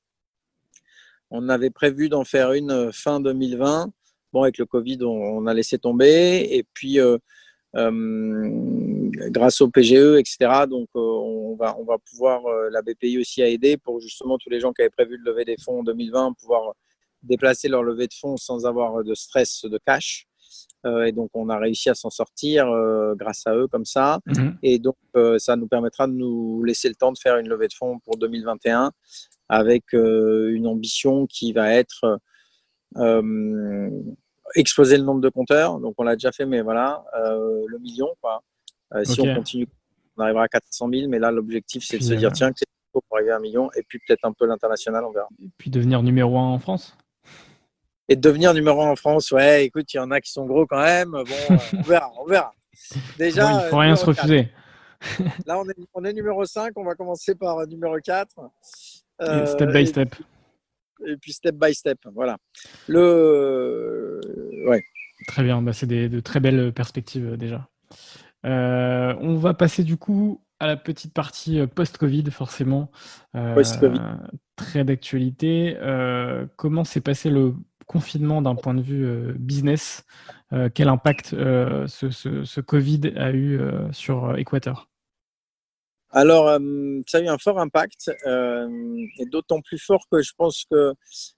on 1.34 1.49
avait 1.49 1.72
prévu 1.72 2.09
d'en 2.09 2.24
faire 2.24 2.53
une 2.53 2.72
euh, 2.72 2.91
fin 2.93 3.20
2020. 3.20 3.91
Bon, 4.32 4.43
avec 4.43 4.59
le 4.59 4.66
Covid, 4.68 4.99
on, 5.01 5.45
a 5.47 5.53
laissé 5.53 5.80
tomber. 5.80 6.47
Et 6.51 6.64
puis, 6.74 6.99
euh, 6.99 7.14
euh, 7.14 7.18
grâce 7.74 9.61
au 9.61 9.69
PGE, 9.69 10.19
etc., 10.19 10.38
donc 10.69 10.89
on, 10.93 11.55
va, 11.55 11.76
on 11.80 11.84
va 11.84 11.97
pouvoir, 11.97 12.41
la 12.71 12.82
BPI 12.82 13.17
aussi 13.19 13.41
a 13.41 13.49
aidé 13.49 13.78
pour 13.78 13.99
justement 13.99 14.38
tous 14.38 14.49
les 14.49 14.59
gens 14.59 14.74
qui 14.74 14.82
avaient 14.82 14.89
prévu 14.89 15.17
de 15.17 15.24
lever 15.24 15.45
des 15.45 15.57
fonds 15.57 15.80
en 15.80 15.84
2020, 15.84 16.34
pouvoir 16.34 16.74
déplacer 17.24 17.69
leur 17.69 17.84
levée 17.84 18.07
de 18.07 18.13
fonds 18.13 18.38
sans 18.38 18.65
avoir 18.65 19.03
de 19.03 19.13
stress 19.15 19.65
de 19.65 19.80
cash. 19.86 20.28
et 20.86 21.11
donc, 21.11 21.30
on 21.34 21.49
a 21.49 21.57
réussi 21.57 21.89
à 21.89 21.95
s'en 21.95 22.09
sortir 22.09 22.67
grâce 23.15 23.47
à 23.47 23.55
eux 23.55 23.67
comme 23.67 23.86
ça. 23.86 24.19
Mhm. 24.28 24.57
Et 24.61 24.78
donc, 24.78 24.97
ça 25.38 25.55
nous 25.55 25.67
permettra 25.67 26.07
de 26.07 26.13
nous 26.13 26.63
laisser 26.63 26.89
le 26.89 26.95
temps 26.95 27.11
de 27.11 27.17
faire 27.17 27.38
une 27.38 27.47
levée 27.47 27.67
de 27.67 27.74
fonds 27.74 27.99
pour 27.99 28.17
2021 28.17 28.91
avec 29.49 29.93
euh, 29.93 30.51
une 30.53 30.67
ambition 30.67 31.28
qui 31.28 31.53
va 31.53 31.74
être 31.74 32.19
euh, 32.97 33.89
exploser 34.55 34.97
le 34.97 35.03
nombre 35.03 35.21
de 35.21 35.29
compteurs. 35.29 35.79
Donc 35.79 35.95
on 35.97 36.03
l'a 36.03 36.15
déjà 36.15 36.31
fait, 36.31 36.45
mais 36.45 36.61
voilà, 36.61 37.03
euh, 37.17 37.63
le 37.67 37.79
million. 37.79 38.09
Quoi. 38.21 38.41
Si 39.03 39.19
on 39.21 39.35
continue, 39.35 39.67
on 40.17 40.23
arrivera 40.23 40.43
à 40.43 40.47
400 40.47 40.89
000, 40.93 41.09
mais 41.09 41.19
là 41.19 41.31
l'objectif 41.31 41.83
c'est 41.83 41.97
de 41.97 42.03
se 42.03 42.13
dire 42.13 42.31
tiens, 42.31 42.49
qu'est-ce 42.49 42.65
qu'il 42.65 42.91
faut 42.91 43.01
pour 43.07 43.17
arriver 43.17 43.31
à 43.31 43.37
un 43.37 43.39
million 43.39 43.71
Et 43.75 43.83
puis 43.87 43.99
peut-être 44.05 44.25
un 44.25 44.33
peu 44.33 44.45
l'international, 44.45 45.03
on 45.05 45.11
verra. 45.11 45.27
Et 45.43 45.49
puis 45.57 45.69
devenir 45.69 46.03
numéro 46.03 46.37
un 46.37 46.49
en 46.49 46.59
France? 46.59 46.95
Et 48.09 48.15
devenir 48.15 48.53
numéro 48.53 48.81
un 48.83 48.91
en 48.91 48.95
France, 48.95 49.31
ouais, 49.31 49.65
écoute, 49.65 49.91
il 49.93 49.97
y 49.97 49.99
en 49.99 50.11
a 50.11 50.19
qui 50.21 50.31
sont 50.31 50.45
gros 50.45 50.65
quand 50.65 50.81
même. 50.81 51.11
Bon, 51.11 51.23
on 51.77 51.81
verra, 51.81 52.11
on 52.19 52.25
verra. 52.25 52.53
Déjà, 53.17 53.51
il 53.51 53.65
ne 53.65 53.69
faut 53.69 53.77
rien 53.77 53.95
se 53.95 54.05
refuser. 54.05 54.49
Là, 55.45 55.59
on 55.59 55.67
est, 55.67 55.75
on 55.93 56.03
est, 56.05 56.13
numéro 56.13 56.45
5, 56.45 56.73
on 56.75 56.83
va 56.83 56.95
commencer 56.95 57.35
par 57.35 57.65
numéro 57.67 57.97
4 57.97 58.35
step 59.45 59.71
by 59.71 59.87
step. 59.87 60.15
Et 60.15 60.32
puis 61.21 61.33
step 61.33 61.55
by 61.55 61.73
step, 61.73 61.99
voilà. 62.13 62.37
Le, 62.87 64.19
ouais. 64.67 64.83
Très 65.27 65.43
bien, 65.43 65.61
bah, 65.61 65.73
c'est 65.73 65.87
de 65.87 66.19
très 66.19 66.39
belles 66.39 66.73
perspectives 66.73 67.33
euh, 67.33 67.37
déjà. 67.37 67.69
Euh, 68.45 69.15
on 69.21 69.35
va 69.35 69.53
passer 69.53 69.83
du 69.83 69.95
coup 69.95 70.41
à 70.59 70.67
la 70.67 70.75
petite 70.75 71.13
partie 71.13 71.59
euh, 71.59 71.67
post-Covid, 71.67 72.29
forcément. 72.31 72.91
post-Covid. 73.33 73.99
Très 74.55 74.83
d'actualité. 74.83 75.75
comment 76.57 76.83
s'est 76.83 77.01
passé 77.01 77.29
le 77.31 77.55
confinement 77.87 78.41
d'un 78.41 78.55
point 78.55 78.75
de 78.75 78.81
vue 78.81 79.33
business? 79.33 80.05
Quel 80.75 80.89
impact 80.89 81.29
ce, 81.31 82.09
ce, 82.11 82.43
ce, 82.43 82.61
Covid 82.61 83.13
a 83.15 83.31
eu 83.31 83.59
sur 83.91 84.37
Equator 84.37 84.87
alors, 86.16 86.47
euh, 86.47 86.59
ça 87.07 87.18
a 87.18 87.22
eu 87.22 87.28
un 87.28 87.39
fort 87.39 87.59
impact, 87.59 88.11
euh, 88.28 88.70
et 89.18 89.26
d'autant 89.26 89.61
plus 89.61 89.80
fort 89.80 90.05
que 90.11 90.22
je 90.22 90.32
pense 90.38 90.64
que 90.70 90.93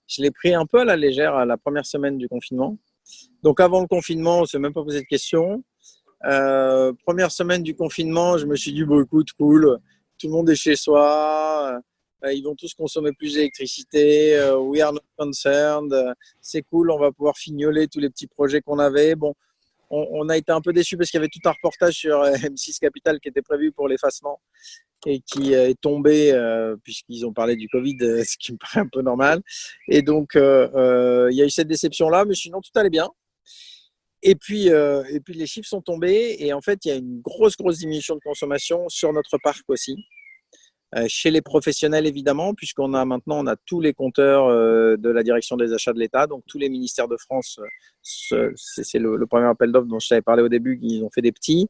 je 0.05 0.21
l'ai 0.21 0.31
pris 0.31 0.53
un 0.53 0.65
peu 0.65 0.81
à 0.81 0.85
la 0.85 0.97
légère 0.97 1.33
à 1.33 1.45
la 1.45 1.55
première 1.55 1.85
semaine 1.85 2.17
du 2.17 2.27
confinement. 2.27 2.77
Donc, 3.41 3.61
avant 3.61 3.79
le 3.79 3.87
confinement, 3.87 4.39
on 4.39 4.41
ne 4.41 4.45
s'est 4.45 4.59
même 4.59 4.73
pas 4.73 4.83
posé 4.83 4.99
de 4.99 5.05
questions. 5.05 5.63
Euh, 6.25 6.91
première 7.05 7.31
semaine 7.31 7.63
du 7.63 7.73
confinement, 7.73 8.37
je 8.37 8.45
me 8.45 8.57
suis 8.57 8.73
dit, 8.73 8.83
bon, 8.83 9.01
écoute, 9.01 9.31
cool, 9.39 9.79
tout 10.17 10.27
le 10.27 10.33
monde 10.33 10.49
est 10.49 10.55
chez 10.55 10.75
soi, 10.75 11.79
ils 12.25 12.41
vont 12.41 12.55
tous 12.55 12.73
consommer 12.73 13.11
plus 13.13 13.35
d'électricité, 13.35 14.37
we 14.59 14.81
are 14.81 14.91
not 14.91 14.99
concerned, 15.17 15.93
c'est 16.41 16.63
cool, 16.63 16.91
on 16.91 16.99
va 16.99 17.11
pouvoir 17.13 17.37
fignoler 17.37 17.87
tous 17.87 17.99
les 17.99 18.09
petits 18.09 18.27
projets 18.27 18.61
qu'on 18.61 18.79
avait. 18.79 19.15
Bon, 19.15 19.35
on, 19.89 20.29
a 20.29 20.37
été 20.37 20.51
un 20.51 20.61
peu 20.61 20.73
déçus 20.73 20.97
parce 20.97 21.09
qu'il 21.09 21.17
y 21.17 21.21
avait 21.21 21.29
tout 21.29 21.39
un 21.45 21.51
reportage 21.51 21.95
sur 21.95 22.19
euh, 22.21 22.33
M6 22.35 22.79
Capital 22.79 23.19
qui 23.19 23.29
était 23.29 23.41
prévu 23.41 23.71
pour 23.71 23.87
l'effacement 23.87 24.39
et 25.05 25.19
qui 25.19 25.53
euh, 25.53 25.69
est 25.69 25.79
tombé 25.79 26.31
euh, 26.31 26.75
puisqu'ils 26.83 27.25
ont 27.25 27.33
parlé 27.33 27.55
du 27.55 27.67
Covid, 27.69 27.97
ce 28.25 28.37
qui 28.37 28.53
me 28.53 28.57
paraît 28.57 28.81
un 28.81 28.87
peu 28.87 29.01
normal. 29.01 29.41
Et 29.87 30.01
donc, 30.01 30.31
il 30.35 30.41
y 31.33 31.41
a 31.41 31.45
eu 31.45 31.49
cette 31.49 31.67
déception-là, 31.67 32.25
mais 32.25 32.35
sinon, 32.35 32.61
tout 32.61 32.77
allait 32.79 32.89
bien. 32.89 33.09
Et 34.23 34.35
puis, 34.35 34.67
et 34.67 35.19
puis, 35.23 35.35
les 35.35 35.45
chiffres 35.45 35.67
sont 35.67 35.81
tombés 35.81 36.35
et 36.39 36.51
en 36.51 36.61
fait, 36.61 36.79
il 36.85 36.87
y 36.87 36.91
a 36.91 36.95
une 36.95 37.21
grosse, 37.21 37.55
grosse 37.55 37.77
diminution 37.77 38.15
de 38.15 38.21
consommation 38.21 38.89
sur 38.89 39.13
notre 39.13 39.37
parc 39.37 39.63
aussi. 39.67 39.95
Euh, 40.95 41.05
chez 41.09 41.29
les 41.29 41.41
professionnels, 41.41 42.07
évidemment, 42.07 42.53
puisqu'on 42.53 42.93
a 42.93 43.03
maintenant 43.03 43.43
on 43.43 43.47
a 43.47 43.57
tous 43.57 43.81
les 43.81 43.93
compteurs 43.93 44.45
euh, 44.45 44.95
de 44.95 45.09
la 45.09 45.23
direction 45.23 45.57
des 45.57 45.73
achats 45.73 45.91
de 45.91 45.99
l'État, 45.99 46.25
donc 46.25 46.43
tous 46.47 46.57
les 46.57 46.69
ministères 46.69 47.09
de 47.09 47.17
France, 47.17 47.59
euh, 48.31 48.53
c'est 48.55 48.99
le, 48.99 49.25
premier 49.27 49.47
appel 49.47 49.73
d'offres 49.73 49.87
dont 49.87 49.99
je 49.99 50.07
t'avais 50.07 50.21
parlé 50.21 50.41
au 50.41 50.47
début, 50.47 50.79
ils 50.81 51.03
ont 51.03 51.09
fait 51.09 51.21
des 51.21 51.33
petits. 51.33 51.67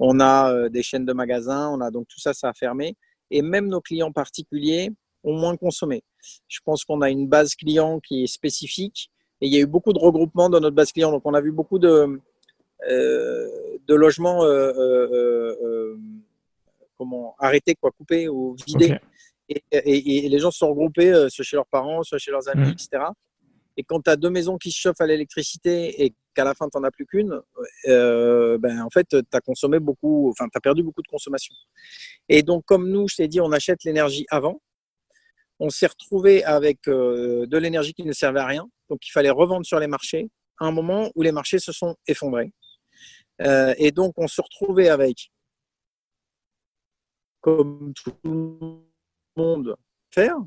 On 0.00 0.18
a 0.18 0.68
des 0.70 0.82
chaînes 0.82 1.04
de 1.04 1.12
magasins, 1.12 1.68
on 1.68 1.80
a 1.80 1.90
donc 1.90 2.08
tout 2.08 2.18
ça, 2.18 2.34
ça 2.34 2.48
a 2.48 2.52
fermé. 2.52 2.96
Et 3.30 3.42
même 3.42 3.68
nos 3.68 3.80
clients 3.80 4.12
particuliers 4.12 4.90
ont 5.22 5.38
moins 5.38 5.56
consommé. 5.56 6.02
Je 6.48 6.58
pense 6.64 6.84
qu'on 6.84 7.00
a 7.00 7.10
une 7.10 7.28
base 7.28 7.54
client 7.54 8.00
qui 8.00 8.24
est 8.24 8.26
spécifique 8.26 9.10
et 9.40 9.46
il 9.46 9.54
y 9.54 9.56
a 9.56 9.60
eu 9.60 9.66
beaucoup 9.66 9.92
de 9.92 9.98
regroupements 9.98 10.50
dans 10.50 10.60
notre 10.60 10.74
base 10.74 10.90
client. 10.90 11.12
Donc 11.12 11.22
on 11.24 11.34
a 11.34 11.40
vu 11.40 11.52
beaucoup 11.52 11.78
de, 11.78 12.20
de 12.88 13.94
logements 13.94 14.42
comment 17.04 17.34
arrêter, 17.38 17.74
quoi, 17.74 17.90
couper 17.90 18.28
ou 18.28 18.56
vider. 18.66 18.98
Et, 19.48 20.28
les 20.28 20.38
gens 20.38 20.50
se 20.50 20.58
sont 20.58 20.68
regroupés, 20.68 21.12
euh, 21.12 21.28
soit 21.28 21.44
chez 21.44 21.56
leurs 21.56 21.66
parents, 21.66 22.02
soit 22.02 22.18
chez 22.18 22.30
leurs 22.30 22.48
amis, 22.48 22.68
mm. 22.68 22.72
etc. 22.72 23.04
Et 23.76 23.82
quand 23.82 24.00
tu 24.00 24.10
as 24.10 24.16
deux 24.16 24.30
maisons 24.30 24.56
qui 24.56 24.70
se 24.70 24.78
chauffent 24.78 25.00
à 25.00 25.06
l'électricité 25.06 26.04
et 26.04 26.14
qu'à 26.34 26.44
la 26.44 26.54
fin, 26.54 26.66
tu 26.68 26.78
n'en 26.78 26.84
as 26.84 26.90
plus 26.90 27.06
qu'une, 27.06 27.40
euh, 27.88 28.56
ben, 28.58 28.80
en 28.80 28.90
fait, 28.90 29.06
tu 29.08 29.22
as 29.32 29.40
consommé 29.40 29.80
beaucoup, 29.80 30.30
enfin, 30.30 30.46
tu 30.48 30.56
as 30.56 30.60
perdu 30.60 30.82
beaucoup 30.82 31.02
de 31.02 31.08
consommation. 31.08 31.54
Et 32.28 32.42
donc, 32.42 32.64
comme 32.64 32.88
nous, 32.88 33.08
je 33.08 33.16
t'ai 33.16 33.28
dit, 33.28 33.40
on 33.40 33.52
achète 33.52 33.84
l'énergie 33.84 34.26
avant. 34.30 34.60
On 35.60 35.70
s'est 35.70 35.86
retrouvé 35.86 36.44
avec 36.44 36.88
euh, 36.88 37.46
de 37.46 37.58
l'énergie 37.58 37.94
qui 37.94 38.04
ne 38.04 38.12
servait 38.12 38.40
à 38.40 38.46
rien. 38.46 38.68
Donc, 38.88 39.06
il 39.06 39.10
fallait 39.10 39.30
revendre 39.30 39.66
sur 39.66 39.78
les 39.78 39.86
marchés 39.86 40.30
à 40.58 40.66
un 40.66 40.72
moment 40.72 41.10
où 41.14 41.22
les 41.22 41.32
marchés 41.32 41.58
se 41.58 41.72
sont 41.72 41.96
effondrés. 42.06 42.52
et 43.40 43.90
donc, 43.90 44.14
on 44.16 44.28
se 44.28 44.40
retrouvait 44.40 44.88
avec 44.88 45.32
comme 47.44 47.92
tout 47.92 48.14
le 48.24 48.80
monde 49.36 49.76
faire, 50.10 50.38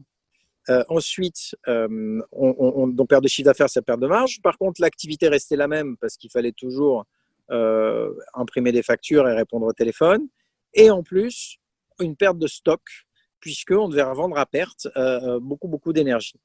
Euh, 0.70 0.84
ensuite, 0.90 1.56
euh, 1.70 2.22
on, 2.34 3.06
perd 3.06 3.24
de 3.24 3.30
chiffre 3.30 3.46
d'affaires, 3.46 3.70
ça 3.70 3.82
perd 3.82 4.02
de 4.02 4.08
marge. 4.08 4.42
Par 4.42 4.58
contre, 4.58 4.82
l'activité 4.82 5.30
restait 5.30 5.56
la 5.56 5.70
même 5.70 5.96
parce 5.96 6.18
qu'il 6.18 6.30
fallait 6.30 6.52
toujours 6.52 7.06
euh, 7.52 8.12
imprimer 8.34 8.74
des 8.74 8.84
factures 8.84 9.30
et 9.30 9.34
répondre 9.34 9.66
au 9.66 9.72
téléphone. 9.72 10.28
Et 10.74 10.92
en 10.92 11.04
plus, 11.04 11.58
une 12.02 12.18
perte 12.18 12.38
de 12.38 12.48
stock 12.48 12.82
puisqu'on 13.40 13.88
devait 13.88 14.04
revendre 14.04 14.38
à 14.38 14.46
perte 14.46 14.90
beaucoup, 15.40 15.70
beaucoup 15.70 15.94
d'énergie. 15.94 16.40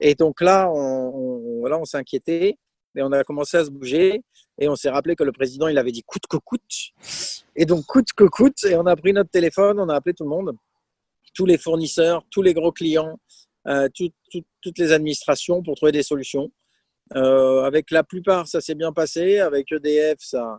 Et 0.00 0.16
donc 0.16 0.40
là, 0.40 0.68
on, 0.72 1.62
on 1.64 1.84
s'est 1.84 1.98
inquiété 1.98 2.58
et 2.96 3.02
on 3.02 3.12
a 3.12 3.22
commencé 3.24 3.56
à 3.56 3.64
se 3.64 3.70
bouger 3.70 4.22
et 4.58 4.68
on 4.68 4.76
s'est 4.76 4.90
rappelé 4.90 5.16
que 5.16 5.24
le 5.24 5.32
président, 5.32 5.68
il 5.68 5.78
avait 5.78 5.92
dit 5.92 6.02
coûte 6.02 6.26
que 6.28 6.36
coûte. 6.36 6.92
Et 7.56 7.64
donc, 7.64 7.84
coûte 7.86 8.12
que 8.16 8.24
coûte. 8.24 8.64
Et 8.64 8.76
on 8.76 8.86
a 8.86 8.96
pris 8.96 9.12
notre 9.12 9.30
téléphone, 9.30 9.80
on 9.80 9.88
a 9.88 9.94
appelé 9.94 10.14
tout 10.14 10.24
le 10.24 10.30
monde, 10.30 10.52
tous 11.34 11.46
les 11.46 11.56
fournisseurs, 11.56 12.24
tous 12.30 12.42
les 12.42 12.52
gros 12.52 12.72
clients, 12.72 13.18
euh, 13.68 13.88
toutes 13.94 14.78
les 14.78 14.92
administrations 14.92 15.62
pour 15.62 15.76
trouver 15.76 15.92
des 15.92 16.02
solutions. 16.02 16.50
Euh, 17.16 17.62
avec 17.62 17.90
la 17.90 18.04
plupart, 18.04 18.46
ça 18.46 18.60
s'est 18.60 18.74
bien 18.74 18.92
passé. 18.92 19.38
Avec 19.38 19.72
EDF, 19.72 20.18
ça, 20.18 20.58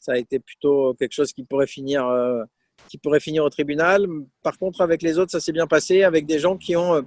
ça 0.00 0.12
a 0.12 0.18
été 0.18 0.38
plutôt 0.38 0.94
quelque 0.94 1.12
chose 1.12 1.32
qui 1.32 1.44
pourrait 1.44 1.66
finir, 1.66 2.06
euh, 2.06 2.44
qui 2.88 2.98
pourrait 2.98 3.20
finir 3.20 3.44
au 3.44 3.50
tribunal. 3.50 4.06
Par 4.42 4.58
contre, 4.58 4.82
avec 4.82 5.02
les 5.02 5.18
autres, 5.18 5.32
ça 5.32 5.40
s'est 5.40 5.52
bien 5.52 5.66
passé. 5.66 6.02
Avec 6.04 6.26
des 6.26 6.38
gens 6.38 6.56
qui 6.56 6.76
ont 6.76 7.04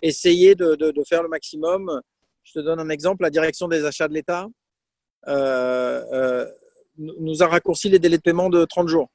essayé 0.00 0.54
de, 0.54 0.76
de, 0.76 0.92
de, 0.92 1.04
faire 1.04 1.22
le 1.22 1.28
maximum. 1.28 2.00
Je 2.48 2.60
te 2.60 2.64
donne 2.64 2.80
un 2.80 2.88
exemple. 2.88 3.22
La 3.22 3.30
direction 3.30 3.68
des 3.68 3.84
achats 3.84 4.08
de 4.08 4.14
l'État 4.14 4.48
nous 6.96 7.42
a 7.42 7.46
raccourci 7.46 7.88
les 7.88 7.98
délais 7.98 8.16
de 8.16 8.22
paiement 8.22 8.48
de 8.48 8.64
30 8.64 8.88
jours. 8.88 9.10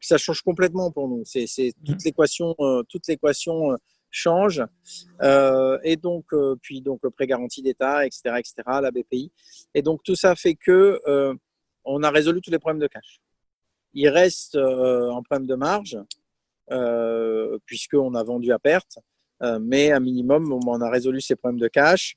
Ça 0.00 0.18
change 0.18 0.42
complètement 0.42 0.90
pour 0.90 1.08
nous. 1.08 1.22
C'est 1.24 1.46
toute 1.84 1.96
mmh. 1.96 2.04
l'équation, 2.04 2.56
toute 2.88 3.06
l'équation 3.06 3.76
change. 4.12 4.62
Euh, 5.22 5.78
et 5.82 5.96
donc, 5.96 6.26
euh, 6.32 6.54
puis 6.62 6.80
donc 6.80 7.00
le 7.02 7.10
prêt 7.10 7.26
garanti 7.26 7.62
d'État, 7.62 8.06
etc., 8.06 8.36
etc., 8.38 8.54
la 8.66 8.90
BPI. 8.90 9.32
Et 9.74 9.82
donc 9.82 10.02
tout 10.04 10.14
ça 10.14 10.36
fait 10.36 10.54
que 10.54 11.00
euh, 11.06 11.34
on 11.84 12.02
a 12.04 12.10
résolu 12.10 12.40
tous 12.40 12.50
les 12.50 12.58
problèmes 12.58 12.80
de 12.80 12.86
cash. 12.86 13.20
Il 13.94 14.08
reste 14.08 14.56
un 14.56 15.22
problème 15.22 15.46
de 15.46 15.54
marge 15.54 15.98
puisqu'on 17.66 18.14
a 18.14 18.22
vendu 18.22 18.52
à 18.52 18.58
perte, 18.58 18.98
mais 19.60 19.90
à 19.90 20.00
minimum, 20.00 20.50
on 20.50 20.80
a 20.80 20.88
résolu 20.88 21.20
ces 21.20 21.36
problèmes 21.36 21.60
de 21.60 21.68
cash. 21.68 22.16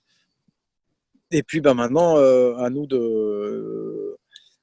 Et 1.31 1.43
puis, 1.43 1.61
ben 1.61 1.73
maintenant, 1.73 2.17
à 2.17 2.69
nous 2.69 2.85
de, 2.87 4.15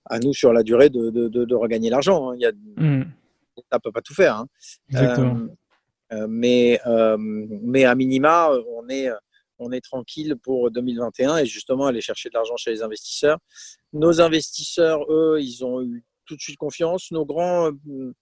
à 0.06 0.18
nous 0.18 0.32
sur 0.32 0.52
la 0.52 0.62
durée 0.62 0.90
de, 0.90 1.10
de, 1.10 1.28
de, 1.28 1.54
regagner 1.54 1.90
l'argent. 1.90 2.30
Hein. 2.30 2.36
Il 2.36 2.42
y 2.42 2.46
a, 2.46 2.52
mmh. 2.52 3.04
Ça 3.70 3.78
peut 3.78 3.92
pas 3.92 4.02
tout 4.02 4.14
faire. 4.14 4.36
Hein. 4.36 4.46
Exactement. 4.90 5.48
Euh, 6.12 6.26
mais, 6.28 6.80
euh, 6.86 7.16
mais 7.18 7.84
à 7.84 7.94
minima, 7.94 8.50
on 8.68 8.88
est, 8.88 9.08
on 9.58 9.72
est 9.72 9.80
tranquille 9.80 10.36
pour 10.42 10.70
2021 10.70 11.38
et 11.38 11.46
justement 11.46 11.86
aller 11.86 12.00
chercher 12.00 12.28
de 12.28 12.34
l'argent 12.34 12.56
chez 12.56 12.70
les 12.70 12.82
investisseurs. 12.82 13.38
Nos 13.92 14.20
investisseurs, 14.20 15.10
eux, 15.10 15.38
ils 15.40 15.64
ont 15.64 15.80
eu 15.82 16.04
tout 16.26 16.36
de 16.36 16.40
suite 16.40 16.58
confiance. 16.58 17.10
Nos 17.12 17.24
grands, 17.24 17.70
euh, 17.88 18.14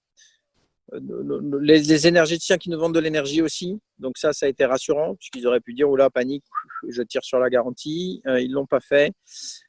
les, 0.93 1.81
les, 1.81 2.07
énergéticiens 2.07 2.59
qui 2.59 2.71
nous 2.71 2.79
vendent 2.79 2.95
de 2.95 3.01
l'énergie 3.01 3.43
aussi. 3.43 3.79
Donc 3.99 4.19
ça, 4.19 4.33
ça 4.33 4.47
a 4.47 4.49
été 4.49 4.65
rassurant 4.65 5.15
puisqu'ils 5.15 5.47
auraient 5.47 5.61
pu 5.61 5.75
dire, 5.75 5.89
oh 5.89 5.97
là, 5.97 6.11
panique, 6.11 6.45
je 6.89 7.03
tire 7.03 7.25
sur 7.25 7.39
la 7.39 7.51
garantie. 7.51 8.23
ils 8.27 8.51
l'ont 8.51 8.67
pas 8.67 8.81
fait. 8.81 9.13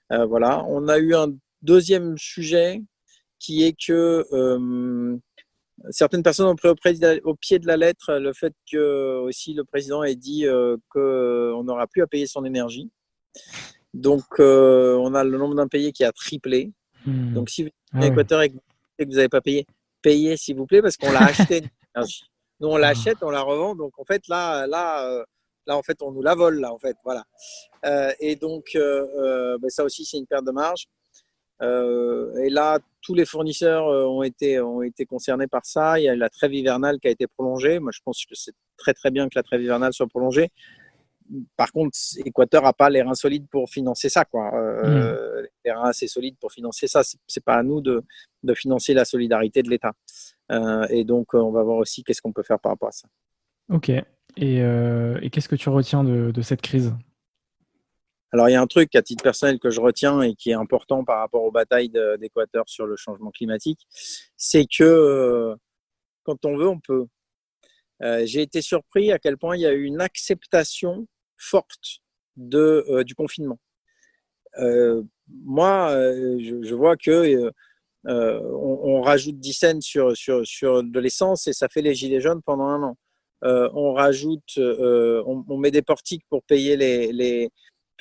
voilà. 0.09 0.63
On 0.67 0.87
a 0.87 0.97
eu 0.97 1.13
un 1.15 1.27
deuxième 1.61 2.17
sujet 2.17 2.81
qui 3.39 3.63
est 3.63 3.73
que 3.73 4.25
certaines 5.89 6.23
personnes 6.23 6.47
ont 6.47 6.55
pris 6.55 6.69
au, 7.23 7.35
pied 7.35 7.59
de 7.59 7.67
la 7.67 7.77
lettre 7.77 8.13
le 8.13 8.33
fait 8.33 8.53
que 8.71 9.19
aussi 9.19 9.53
le 9.53 9.63
président 9.63 10.03
ait 10.03 10.15
dit 10.15 10.45
euh, 10.45 10.77
qu'on 10.89 11.63
n'aura 11.63 11.87
plus 11.87 12.01
à 12.01 12.07
payer 12.07 12.27
son 12.27 12.45
énergie. 12.45 12.89
Donc, 13.93 14.23
euh, 14.39 14.95
on 14.97 15.13
a 15.15 15.23
le 15.23 15.37
nombre 15.37 15.55
d'impayés 15.55 15.91
qui 15.91 16.03
a 16.03 16.11
triplé. 16.11 16.71
Hmm. 17.05 17.33
Donc, 17.33 17.49
si 17.49 17.63
vous 17.63 17.69
êtes 18.01 18.31
en 18.31 18.37
ah 18.37 18.45
et 18.45 18.49
que 18.49 19.09
vous 19.09 19.15
n'avez 19.15 19.29
pas 19.29 19.41
payé, 19.41 19.65
payez 20.01 20.37
s'il 20.37 20.55
vous 20.57 20.65
plaît 20.65 20.81
parce 20.81 20.97
qu'on 20.97 21.11
l'a 21.11 21.25
acheté. 21.25 21.63
Nous, 22.59 22.67
on 22.67 22.77
l'achète, 22.77 23.17
on 23.21 23.31
la 23.31 23.41
revend. 23.41 23.75
Donc, 23.75 23.97
en 23.97 24.05
fait, 24.05 24.27
là, 24.27 24.67
là, 24.67 25.07
euh, 25.07 25.23
là, 25.65 25.75
en 25.77 25.81
fait, 25.81 26.01
on 26.03 26.11
nous 26.11 26.21
la 26.21 26.35
vole. 26.35 26.59
Là, 26.59 26.71
en 26.71 26.77
fait, 26.77 26.95
voilà. 27.03 27.23
et 28.19 28.35
donc, 28.35 28.69
ben, 28.75 29.69
ça 29.69 29.83
aussi, 29.83 30.05
c'est 30.05 30.17
une 30.17 30.27
perte 30.27 30.45
de 30.45 30.51
marge. 30.51 30.87
Euh, 31.61 32.35
et 32.37 32.49
là, 32.49 32.79
tous 33.01 33.13
les 33.13 33.25
fournisseurs 33.25 33.87
euh, 33.87 34.05
ont 34.05 34.23
été, 34.23 34.59
ont 34.59 34.81
été 34.81 35.05
concernés 35.05 35.47
par 35.47 35.65
ça. 35.65 35.99
Il 35.99 36.03
y 36.03 36.09
a 36.09 36.15
la 36.15 36.29
trêve 36.29 36.53
hivernale 36.53 36.99
qui 36.99 37.07
a 37.07 37.11
été 37.11 37.27
prolongée. 37.27 37.79
Moi, 37.79 37.91
je 37.93 37.99
pense 38.03 38.25
que 38.25 38.35
c'est 38.35 38.53
très 38.77 38.93
très 38.93 39.11
bien 39.11 39.29
que 39.29 39.37
la 39.37 39.43
trêve 39.43 39.61
hivernale 39.61 39.93
soit 39.93 40.07
prolongée. 40.07 40.49
Par 41.55 41.71
contre, 41.71 41.97
Équateur 42.25 42.63
n'a 42.63 42.73
pas 42.73 42.89
les 42.89 43.01
reins 43.01 43.13
solides 43.13 43.47
pour 43.49 43.69
financer 43.69 44.09
ça. 44.09 44.25
Quoi. 44.25 44.53
Euh, 44.53 45.41
mmh. 45.41 45.47
Les 45.65 45.71
reins 45.71 45.89
assez 45.89 46.07
solides 46.07 46.37
pour 46.39 46.51
financer 46.51 46.87
ça. 46.87 47.03
Ce 47.03 47.15
n'est 47.15 47.43
pas 47.43 47.55
à 47.55 47.63
nous 47.63 47.81
de, 47.81 48.03
de, 48.43 48.53
financer 48.53 48.93
la 48.93 49.05
solidarité 49.05 49.63
de 49.63 49.69
l'État. 49.69 49.93
et 50.89 51.03
donc, 51.03 51.33
on 51.33 51.51
va 51.51 51.63
voir 51.63 51.77
aussi 51.77 52.03
qu'est-ce 52.03 52.21
qu'on 52.21 52.33
peut 52.33 52.43
faire 52.43 52.59
par 52.59 52.73
rapport 52.73 52.89
à 52.89 52.91
ça. 52.91 53.07
Ok. 53.69 53.89
Et, 53.89 54.57
et 54.57 55.29
qu'est-ce 55.29 55.49
que 55.49 55.55
tu 55.55 55.69
retiens 55.69 56.03
de, 56.03 56.31
de 56.31 56.41
cette 56.41 56.61
crise? 56.61 56.93
Alors, 58.33 58.47
il 58.47 58.53
y 58.53 58.55
a 58.55 58.61
un 58.61 58.67
truc 58.67 58.95
à 58.95 59.01
titre 59.01 59.23
personnel 59.23 59.59
que 59.59 59.69
je 59.69 59.81
retiens 59.81 60.21
et 60.21 60.35
qui 60.35 60.51
est 60.51 60.55
important 60.55 61.03
par 61.03 61.19
rapport 61.19 61.43
aux 61.43 61.51
batailles 61.51 61.91
d'Équateur 62.19 62.63
sur 62.67 62.85
le 62.85 62.95
changement 62.95 63.29
climatique, 63.29 63.85
c'est 64.37 64.65
que 64.65 64.83
euh, 64.83 65.55
quand 66.23 66.45
on 66.45 66.55
veut, 66.55 66.69
on 66.69 66.79
peut. 66.79 67.07
Euh, 68.03 68.23
j'ai 68.25 68.41
été 68.41 68.61
surpris 68.61 69.11
à 69.11 69.19
quel 69.19 69.37
point 69.37 69.57
il 69.57 69.61
y 69.61 69.65
a 69.65 69.73
eu 69.73 69.83
une 69.83 70.01
acceptation 70.01 71.07
forte 71.41 72.01
de, 72.37 72.85
euh, 72.89 73.03
du 73.03 73.15
confinement. 73.15 73.59
moi, 75.27 75.89
je, 76.39 76.75
vois 76.75 76.97
que 76.97 77.51
on, 78.03 79.01
rajoute 79.01 79.39
10 79.39 79.53
cents 79.53 79.81
sur, 79.81 80.17
sur, 80.17 80.45
sur 80.45 80.83
de 80.83 80.99
l'essence 80.99 81.47
et 81.47 81.53
ça 81.53 81.67
fait 81.69 81.81
les 81.81 81.95
gilets 81.95 82.21
jaunes 82.21 82.41
pendant 82.43 82.65
un 82.65 82.83
an. 82.83 82.97
on 83.41 83.93
rajoute, 83.93 84.57
on, 84.57 85.57
met 85.57 85.71
des 85.71 85.81
portiques 85.81 86.25
pour 86.29 86.43
payer 86.43 86.75
les, 86.77 87.11
les, 87.11 87.49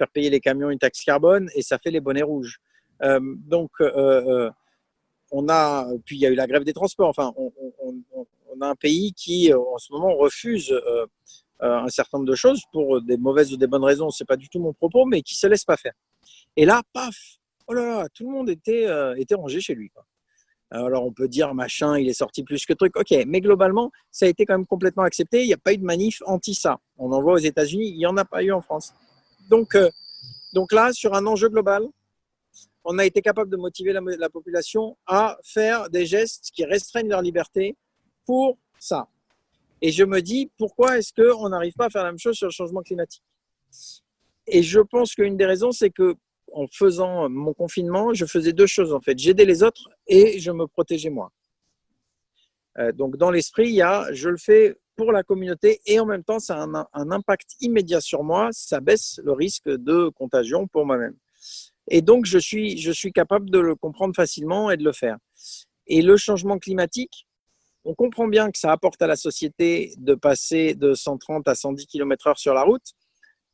faire 0.01 0.09
payer 0.09 0.31
les 0.31 0.41
camions 0.41 0.71
une 0.71 0.79
taxe 0.79 1.05
carbone 1.05 1.51
et 1.55 1.63
ça 1.63 1.79
fait 1.79 1.91
les 1.91 2.01
bonnets 2.01 2.23
rouges. 2.23 2.59
Euh, 3.03 3.21
donc, 3.23 3.71
euh, 3.81 3.91
euh, 3.95 4.51
on 5.31 5.49
a, 5.49 5.87
puis 6.05 6.17
il 6.17 6.23
y 6.23 6.27
a 6.27 6.31
eu 6.31 6.35
la 6.35 6.47
grève 6.47 6.65
des 6.65 6.73
transports. 6.73 7.09
Enfin, 7.09 7.33
on, 7.37 8.61
a 8.61 8.67
un 8.67 8.75
pays 8.75 9.13
qui, 9.13 9.53
en 9.55 9.79
ce 9.79 9.93
moment, 9.93 10.15
refuse 10.17 10.75
un 11.63 11.89
certain 11.89 12.19
nombre 12.19 12.31
de 12.31 12.37
choses 12.37 12.63
pour 12.73 13.03
des 13.03 13.17
mauvaises 13.17 13.53
ou 13.53 13.57
des 13.57 13.67
bonnes 13.67 13.85
raisons. 13.85 14.11
C'est 14.11 14.25
pas 14.25 14.37
du 14.37 14.49
tout 14.49 14.61
mon 14.61 14.73
propos, 14.73 15.05
mais 15.05 15.23
qui 15.23 15.35
se 15.35 15.47
laisse 15.47 15.65
pas 15.65 15.77
faire. 15.77 15.93
Et 16.57 16.65
là, 16.65 16.83
paf, 16.93 17.15
oh 17.67 17.75
là 17.75 17.85
là, 17.85 18.09
tout 18.15 18.25
le 18.25 18.31
monde 18.31 18.51
était, 18.51 18.87
était 19.17 19.35
rangé 19.35 19.61
chez 19.61 19.75
lui. 19.75 19.91
Alors 20.73 21.05
on 21.05 21.13
peut 21.13 21.27
dire 21.27 21.53
machin, 21.53 21.99
il 21.99 22.09
est 22.09 22.15
sorti 22.15 22.45
plus 22.45 22.65
que 22.65 22.73
truc. 22.73 22.97
Ok, 22.97 23.13
mais 23.27 23.41
globalement, 23.41 23.91
ça 24.11 24.27
a 24.27 24.29
été 24.29 24.47
quand 24.47 24.55
même 24.55 24.67
complètement 24.67 25.03
accepté. 25.03 25.43
Il 25.43 25.47
n'y 25.49 25.53
a 25.53 25.59
pas 25.59 25.73
eu 25.73 25.79
de 25.79 25.85
manif 25.85 26.23
anti 26.27 26.55
ça. 26.55 26.79
On 26.97 27.11
en 27.13 27.21
voit 27.21 27.35
aux 27.35 27.39
États-Unis, 27.39 27.89
il 27.89 27.99
n'y 27.99 28.07
en 28.07 28.17
a 28.17 28.25
pas 28.25 28.43
eu 28.43 28.53
en 28.53 28.61
France. 28.61 28.95
Donc, 29.49 29.75
euh, 29.75 29.91
donc 30.55 30.73
là, 30.73 30.93
sur 30.93 31.15
un 31.15 31.27
enjeu 31.27 31.49
global, 31.49 31.85
on 32.85 32.99
a 32.99 33.05
été 33.05 33.21
capable 33.21 33.51
de 33.51 33.57
motiver 33.57 33.93
la, 33.93 34.31
population 34.31 34.97
à 35.07 35.39
faire 35.43 35.91
des 35.91 36.07
gestes 36.07 36.51
qui 36.55 36.65
restreignent 36.65 37.09
leur 37.09 37.21
liberté 37.21 37.77
pour 38.25 38.57
ça. 38.79 39.09
Et 39.83 39.93
je 39.93 40.05
me 40.05 40.21
dis, 40.21 40.51
pourquoi 40.59 40.99
est-ce 40.99 41.13
qu'on 41.13 41.49
n'arrive 41.49 41.73
pas 41.75 41.87
à 41.87 41.91
faire 41.91 42.05
la 42.05 42.11
même 42.11 42.19
chose 42.19 42.37
sur 42.37 42.47
le 42.47 42.53
changement 42.53 42.83
climatique? 42.83 43.23
Et 44.47 44.63
je 44.63 44.81
pense 44.81 45.15
qu'une 45.15 45.37
des 45.37 45.47
raisons, 45.47 45.73
c'est 45.73 45.91
que 45.91 46.17
en 46.53 46.67
faisant 46.67 47.29
mon 47.29 47.55
confinement, 47.55 48.13
je 48.13 48.27
faisais 48.27 48.53
deux 48.53 48.67
choses 48.67 48.93
en 48.93 49.01
fait. 49.01 49.19
J'aidais 49.19 49.45
les 49.45 49.63
autres 49.63 49.89
et 50.07 50.41
je 50.41 50.51
me 50.51 50.67
protégeais 50.67 51.11
moi. 51.11 51.31
Euh, 52.79 52.93
donc 52.93 53.17
dans 53.17 53.31
l'esprit, 53.31 53.69
il 53.69 53.75
y 53.75 53.83
a, 53.83 54.13
je 54.13 54.29
le 54.29 54.37
fais 54.37 54.77
pour 54.97 55.13
la 55.13 55.23
communauté 55.23 55.81
et 55.87 55.99
en 55.99 56.07
même 56.07 56.25
temps, 56.25 56.39
ça 56.39 56.63
a 56.63 56.89
un, 56.93 57.11
impact 57.11 57.57
immédiat 57.61 58.01
sur 58.01 58.23
moi, 58.23 58.49
ça 58.53 58.81
baisse 58.81 59.21
le 59.25 59.33
risque 59.33 59.69
de 59.69 60.09
contagion 60.11 60.67
pour 60.67 60.85
moi-même. 60.85 61.17
Et 61.89 62.03
donc, 62.03 62.27
je 62.27 62.39
suis, 62.39 62.79
je 62.79 62.93
suis 62.93 63.13
capable 63.13 63.51
de 63.51 63.59
le 63.59 63.75
comprendre 63.75 64.15
facilement 64.15 64.71
et 64.71 64.77
de 64.77 64.85
le 64.85 64.93
faire. 64.93 65.17
Et 65.87 66.03
le 66.03 66.17
changement 66.17 66.59
climatique, 66.59 67.27
on 67.85 67.95
comprend 67.95 68.29
bien 68.29 68.51
que 68.51 68.59
ça 68.59 68.73
apporte 68.73 69.01
à 69.03 69.07
la 69.07 69.17
société 69.17 69.95
de 69.97 70.15
passer 70.15 70.75
de 70.75 70.95
130 70.95 71.49
à 71.49 71.55
110 71.55 71.87
km/h 71.87 72.37
sur 72.37 72.55
la 72.55 72.63
route. 72.63 72.93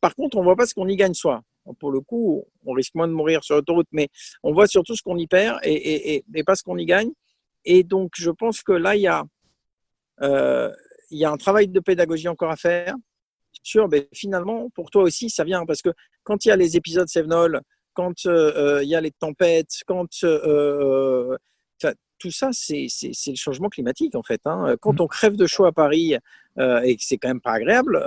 Par 0.01 0.15
contre, 0.15 0.37
on 0.37 0.41
ne 0.41 0.45
voit 0.45 0.57
pas 0.57 0.67
ce 0.67 0.75
qu'on 0.75 0.89
y 0.89 0.97
gagne 0.97 1.15
soi. 1.15 1.43
Pour 1.81 1.91
le 1.91 2.01
coup, 2.01 2.45
on 2.65 2.73
risque 2.73 2.95
moins 2.95 3.09
de 3.09 3.13
mourir 3.13 3.43
sur 3.43 3.57
l'autoroute, 3.57 3.89
mais 3.91 4.09
on 4.43 4.53
voit 4.53 4.67
surtout 4.67 4.95
ce 4.95 5.03
qu'on 5.03 5.17
y 5.17 5.27
perd 5.27 5.59
et, 5.65 6.25
pas 6.45 6.55
ce 6.55 6.63
qu'on 6.63 6.79
y 6.79 6.87
gagne. 6.87 7.11
Et 7.65 7.83
donc, 7.83 8.13
je 8.17 8.31
pense 8.31 8.63
que 8.63 8.73
là, 8.73 8.95
il 8.95 9.03
y 9.03 9.09
a, 9.09 9.25
euh, 10.23 10.73
il 11.11 11.19
y 11.19 11.25
a 11.25 11.31
un 11.31 11.37
travail 11.37 11.69
de 11.69 11.81
pédagogie 11.81 12.29
encore 12.29 12.51
à 12.51 12.57
faire 12.57 12.95
sur, 13.63 13.89
ben, 13.89 14.05
finalement, 14.13 14.71
pour 14.71 14.91
toi 14.91 15.03
aussi, 15.03 15.29
ça 15.29 15.43
vient 15.43 15.67
parce 15.67 15.83
que 15.83 15.91
quand 16.23 16.45
il 16.45 16.49
y 16.49 16.51
a 16.53 16.57
les 16.57 16.77
épisodes 16.77 17.09
Sevenol, 17.09 17.61
quand 17.95 18.27
euh, 18.27 18.53
euh, 18.57 18.83
il 18.85 18.89
y 18.89 18.95
a 18.95 19.01
les 19.01 19.11
tempêtes, 19.11 19.73
quand 19.87 20.09
tout 22.19 22.31
ça, 22.31 22.51
c'est 22.53 22.87
le 23.05 23.35
changement 23.37 23.69
climatique 23.69 24.15
en 24.15 24.23
fait. 24.23 24.41
Hein. 24.45 24.77
Quand 24.81 24.95
mmh. 24.95 25.03
on 25.03 25.07
crève 25.07 25.37
de 25.37 25.47
chaud 25.47 25.65
à 25.65 25.73
Paris 25.73 26.15
et 26.59 26.97
que 26.97 27.03
c'est 27.03 27.19
quand 27.19 27.29
même 27.29 27.41
pas 27.41 27.53
agréable. 27.53 28.01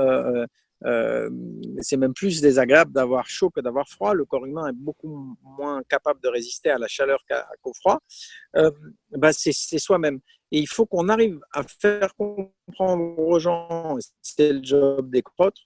C'est 0.82 1.98
même 1.98 2.14
plus 2.14 2.42
désagréable 2.42 2.92
d'avoir 2.92 3.28
chaud 3.28 3.50
que 3.50 3.60
d'avoir 3.62 3.88
froid. 3.88 4.14
Le 4.14 4.26
corps 4.26 4.46
humain 4.46 4.68
est 4.68 4.76
beaucoup 4.76 5.36
moins 5.44 5.82
capable 5.90 6.22
de 6.22 6.30
résister 6.30 6.70
à 6.70 6.78
la 6.78 6.88
chaleur 6.88 7.20
qu'au 7.62 7.74
froid. 7.74 8.00
Bah 9.12 9.34
c'est 9.34 9.80
soi-même. 9.80 10.20
Et 10.52 10.60
il 10.60 10.68
faut 10.68 10.86
qu'on 10.86 11.10
arrive 11.10 11.40
à 11.54 11.64
faire 11.64 12.16
comprendre 12.16 13.20
aux 13.20 13.40
gens, 13.40 13.98
c'est 14.22 14.54
le 14.54 14.64
job 14.64 15.12
des 15.12 15.22
crottes, 15.22 15.60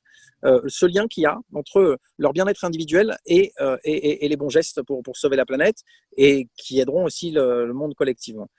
euh, 0.43 0.61
ce 0.68 0.86
lien 0.86 1.07
qu'il 1.07 1.24
y 1.24 1.26
a 1.26 1.38
entre 1.53 1.97
leur 2.18 2.34
bien-être 2.34 2.66
individuel 2.66 3.18
et, 3.26 3.53
euh, 3.61 3.78
et, 3.86 4.26
et, 4.26 4.28
les 4.28 4.36
bons 4.36 4.49
gestes 4.49 4.82
pour, 4.82 5.01
pour, 5.01 5.16
sauver 5.16 5.38
la 5.38 5.45
planète 5.45 5.78
et 6.18 6.49
qui 6.57 6.82
aideront 6.82 7.05
aussi 7.05 7.32
le 7.32 7.72
monde 7.72 7.95
collectivement. 7.95 8.49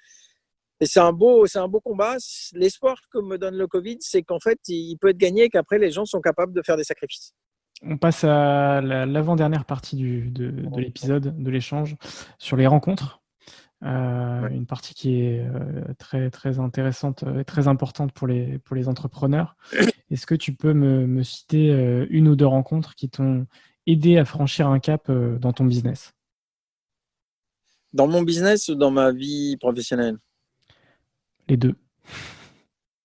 Et 0.81 0.87
c'est 0.87 1.01
un 1.01 1.13
beau, 1.13 1.47
c'est 1.47 1.59
un 1.59 1.69
beau 1.69 1.81
combat. 1.81 2.17
L'espoir 2.53 2.97
que 3.13 3.19
me 3.19 3.39
donne 3.39 3.57
le 3.57 3.67
Covid, 3.67 3.99
c'est 4.01 4.23
qu'en 4.23 4.41
fait, 4.41 4.59
il 4.69 4.97
peut 4.97 5.09
être 5.09 5.19
gagné 5.19 5.45
et 5.45 5.49
qu'après, 5.49 5.79
les 5.79 5.91
gens 5.91 6.05
sont 6.05 6.21
capables 6.21 6.53
de 6.53 6.63
faire 6.63 6.77
des 6.77 6.85
sacrifices. 6.85 7.33
On 7.83 7.97
passe 7.97 8.25
à 8.25 8.81
l'avant-dernière 8.81 9.65
partie 9.65 9.97
du, 9.97 10.31
de, 10.31 10.51
de 10.51 10.81
l'épisode, 10.81 11.43
de 11.43 11.51
l'échange, 11.51 11.97
sur 12.39 12.57
les 12.57 12.67
rencontres. 12.67 13.21
Euh, 13.85 14.49
une 14.49 14.65
partie 14.65 14.95
qui 14.95 15.21
est 15.21 15.41
euh, 15.41 15.83
très, 15.99 16.31
très 16.31 16.59
intéressante 16.59 17.23
euh, 17.25 17.41
et 17.41 17.45
très 17.45 17.69
importante 17.69 18.13
pour 18.13 18.27
les, 18.27 18.59
pour 18.61 18.77
les 18.77 18.89
entrepreneurs. 18.89 19.57
Est-ce 20.11 20.27
que 20.27 20.35
tu 20.35 20.55
peux 20.55 20.73
me, 20.73 21.07
me 21.07 21.23
citer 21.23 21.69
une 22.11 22.29
ou 22.29 22.37
deux 22.37 22.47
rencontres 22.47 22.95
qui 22.95 23.11
t'ont 23.11 23.47
aidé 23.87 24.17
à 24.17 24.25
franchir 24.25 24.69
un 24.69 24.79
cap 24.79 25.11
dans 25.11 25.53
ton 25.53 25.65
business? 25.65 26.13
Dans 27.93 28.07
mon 28.07 28.23
business 28.23 28.69
ou 28.69 28.75
dans 28.75 28.91
ma 28.91 29.13
vie 29.13 29.57
professionnelle? 29.57 30.19
Les 31.49 31.57
deux. 31.57 31.75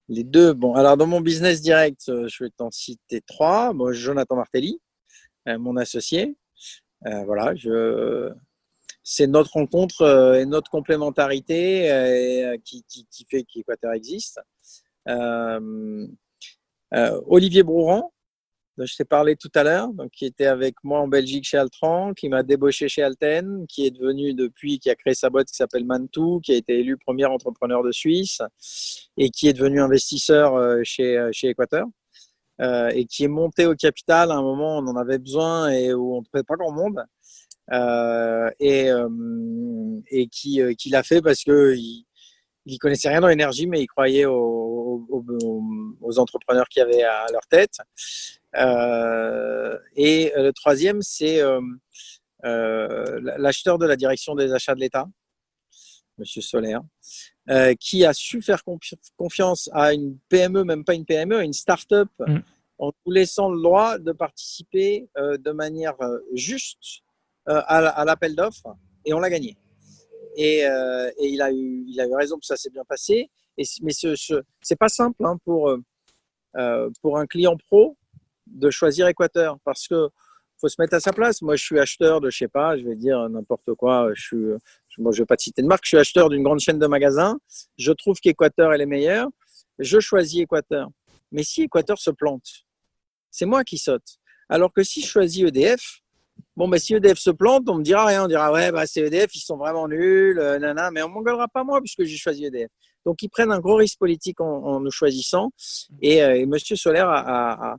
Les 0.08 0.24
deux. 0.24 0.54
Bon, 0.54 0.74
alors 0.76 0.98
dans 0.98 1.08
mon 1.08 1.22
business 1.22 1.62
direct, 1.62 2.02
je 2.08 2.44
vais 2.44 2.50
t'en 2.50 2.72
citer 2.72 3.22
trois. 3.22 3.74
Moi, 3.74 3.94
Jonathan 3.94 4.36
Martelly, 4.36 4.82
mon 5.46 5.78
associé. 5.78 6.36
voilà, 7.04 7.56
je, 7.56 8.34
c'est 9.12 9.26
notre 9.26 9.54
rencontre 9.54 10.04
euh, 10.04 10.40
et 10.40 10.46
notre 10.46 10.70
complémentarité 10.70 11.92
euh, 11.92 12.58
qui, 12.64 12.86
fait 13.28 13.44
qu'Équateur 13.44 13.94
existe. 13.94 14.40
Euh, 15.08 16.08
Olivier 17.26 17.64
Brouran, 17.64 18.14
dont 18.80 18.86
je 18.86 18.96
t'ai 18.96 19.06
parlé 19.06 19.36
tout 19.36 19.52
à 19.56 19.64
l'heure, 19.64 19.90
donc 19.94 20.12
qui 20.12 20.26
était 20.26 20.46
avec 20.46 20.76
moi 20.84 21.02
en 21.02 21.08
Belgique 21.08 21.46
chez 21.46 21.58
Altran, 21.58 22.14
qui 22.14 22.30
m'a 22.30 22.44
débauché 22.44 22.88
chez 22.88 23.04
Alten, 23.04 23.66
qui 23.68 23.86
est 23.86 23.92
devenu 23.92 24.34
depuis, 24.34 24.80
qui 24.80 24.90
a 24.90 24.96
créé 24.96 25.14
sa 25.14 25.30
boîte 25.30 25.50
qui 25.50 25.56
s'appelle 25.56 25.86
Mantou, 25.86 26.40
qui 26.40 26.54
a 26.54 26.56
été 26.56 26.80
élu 26.80 26.98
premier 26.98 27.26
entrepreneur 27.26 27.84
de 27.84 27.92
Suisse 27.92 28.42
et 29.18 29.30
qui 29.30 29.50
est 29.50 29.54
devenu 29.54 29.82
investisseur 29.82 30.54
chez, 30.84 31.30
chez 31.34 31.50
Équateur. 31.50 31.86
et 32.60 33.06
qui 33.06 33.26
est 33.26 33.28
monté 33.28 33.66
au 33.66 33.76
capital 33.76 34.32
à 34.32 34.36
un 34.36 34.42
moment 34.42 34.78
où 34.78 34.82
on 34.82 34.88
en 34.88 34.96
avait 34.96 35.20
besoin 35.20 35.70
et 35.70 35.94
où 35.94 36.16
on 36.16 36.20
ne 36.20 36.26
trouvait 36.26 36.44
pas 36.44 36.56
grand 36.56 36.72
monde. 36.72 37.04
Euh, 37.72 38.50
et, 38.60 38.90
euh, 38.90 39.08
et 40.10 40.28
qui, 40.28 40.62
euh, 40.62 40.74
qui 40.74 40.90
l'a 40.90 41.04
fait 41.04 41.22
parce 41.22 41.44
que 41.44 41.76
il 42.70 42.78
connaissait 42.78 43.10
rien 43.10 43.22
dans 43.22 43.28
l'énergie, 43.28 43.68
mais 43.68 43.82
il 43.82 43.88
croyait 43.88 44.26
aux, 44.26 45.06
aux, 45.10 45.26
aux 46.02 46.20
entrepreneurs 46.20 46.68
qui 46.70 46.80
avaient 46.80 47.04
à 47.04 47.26
leur 47.32 47.46
tête. 47.48 47.78
Euh, 48.56 49.78
et 49.96 50.32
le 50.36 50.52
troisième, 50.52 51.02
c'est 51.02 51.42
euh, 51.42 53.20
l'acheteur 53.38 53.78
de 53.78 53.86
la 53.86 53.96
direction 53.96 54.36
des 54.36 54.54
achats 54.54 54.76
de 54.76 54.80
l'État, 54.80 55.08
Monsieur 56.18 56.42
Solaire, 56.42 56.82
euh, 57.50 57.74
qui 57.80 58.06
a 58.06 58.14
su 58.14 58.42
faire 58.42 58.64
confiance 59.18 59.70
à 59.74 59.94
une 59.94 60.18
PME, 60.30 60.64
même 60.64 60.84
pas 60.84 60.94
une 60.94 61.06
PME, 61.06 61.38
à 61.38 61.44
une 61.44 61.54
start-up, 61.54 62.10
mm. 62.20 62.40
en 62.78 62.92
nous 63.06 63.12
laissant 63.12 63.50
le 63.50 63.62
droit 63.62 63.98
de 63.98 64.12
participer 64.12 65.10
de 65.18 65.52
manière 65.52 65.96
juste 66.34 67.04
euh, 67.50 67.62
à, 67.66 68.06
l'appel 68.06 68.36
d'offres 68.36 68.76
et 69.06 69.14
on 69.14 69.20
l'a 69.20 69.30
gagné. 69.30 69.58
Et, 70.36 70.66
euh, 70.66 71.10
et, 71.18 71.28
il, 71.30 71.42
a 71.42 71.52
eu, 71.52 71.84
il 71.88 72.00
a 72.00 72.08
eu 72.08 72.14
raison, 72.14 72.38
ça 72.42 72.56
s'est 72.56 72.70
bien 72.70 72.84
passé. 72.88 73.30
Mais 73.82 73.92
ce, 73.92 74.16
c'est 74.62 74.78
pas 74.78 74.90
simple 74.90 75.26
hein, 75.26 75.38
pour, 75.44 75.70
euh, 76.58 76.90
pour 77.02 77.18
un 77.18 77.26
client 77.26 77.58
pro 77.68 77.98
de 78.48 78.70
choisir 78.70 79.08
Équateur 79.08 79.58
parce 79.64 79.88
que 79.88 80.10
faut 80.60 80.68
se 80.68 80.76
mettre 80.80 80.94
à 80.94 81.00
sa 81.00 81.14
place. 81.14 81.42
Moi, 81.42 81.56
je 81.56 81.64
suis 81.64 81.80
acheteur 81.80 82.20
de, 82.20 82.30
je 82.30 82.38
sais 82.38 82.48
pas, 82.48 82.78
je 82.78 82.84
vais 82.84 82.96
dire 82.96 83.30
n'importe 83.30 83.74
quoi. 83.76 84.10
Je 84.14 84.58
moi, 84.98 85.14
je 85.14 85.22
vais 85.22 85.26
pas 85.26 85.38
te 85.38 85.44
citer 85.44 85.62
de 85.62 85.68
marque. 85.68 85.86
Je 85.86 85.90
suis 85.90 85.98
acheteur 85.98 86.30
d'une 86.30 86.44
grande 86.44 86.60
chaîne 86.60 86.80
de 86.80 86.88
magasins. 86.88 87.40
Je 87.78 87.92
trouve 87.92 88.20
qu'Équateur 88.20 88.74
est 88.74 88.78
les 88.78 88.86
meilleurs. 88.86 89.30
Je 89.78 90.00
choisis 90.00 90.42
Équateur. 90.42 90.90
Mais 91.32 91.44
si 91.44 91.64
Équateur 91.64 91.98
se 91.98 92.12
plante, 92.12 92.66
c'est 93.32 93.46
moi 93.46 93.64
qui 93.64 93.78
saute. 93.78 94.20
Alors 94.50 94.74
que 94.74 94.84
si 94.84 95.02
je 95.02 95.08
choisis 95.08 95.44
EDF, 95.46 96.02
Bon, 96.56 96.68
bah, 96.68 96.78
si 96.80 96.94
EDF 96.94 97.18
se 97.18 97.30
plante, 97.30 97.70
on 97.70 97.76
me 97.76 97.84
dira 97.84 98.06
rien. 98.06 98.26
On 98.26 98.28
dira, 98.28 98.52
ouais, 98.52 98.72
bah, 98.72 98.86
c'est 98.86 99.02
EDF, 99.02 99.36
ils 99.36 99.40
sont 99.40 99.58
vraiment 99.58 99.88
nuls, 99.88 100.40
euh, 100.40 100.60
nana, 100.60 100.92
mais 100.92 101.02
on 101.02 101.10
m'engueulera 101.10 101.48
pas 101.48 101.64
moi 101.64 101.80
puisque 101.80 102.04
j'ai 102.04 102.18
choisi 102.18 102.46
EDF. 102.46 102.70
Donc, 103.06 103.22
ils 103.24 103.30
prennent 103.30 103.52
un 103.52 103.60
gros 103.60 103.76
risque 103.76 103.98
politique 103.98 104.42
en, 104.42 104.80
nous 104.80 104.92
choisissant. 104.92 105.52
Et, 106.02 106.22
euh, 106.22 106.46
Monsieur 106.46 106.76
Solaire 106.76 107.08
a, 107.10 107.78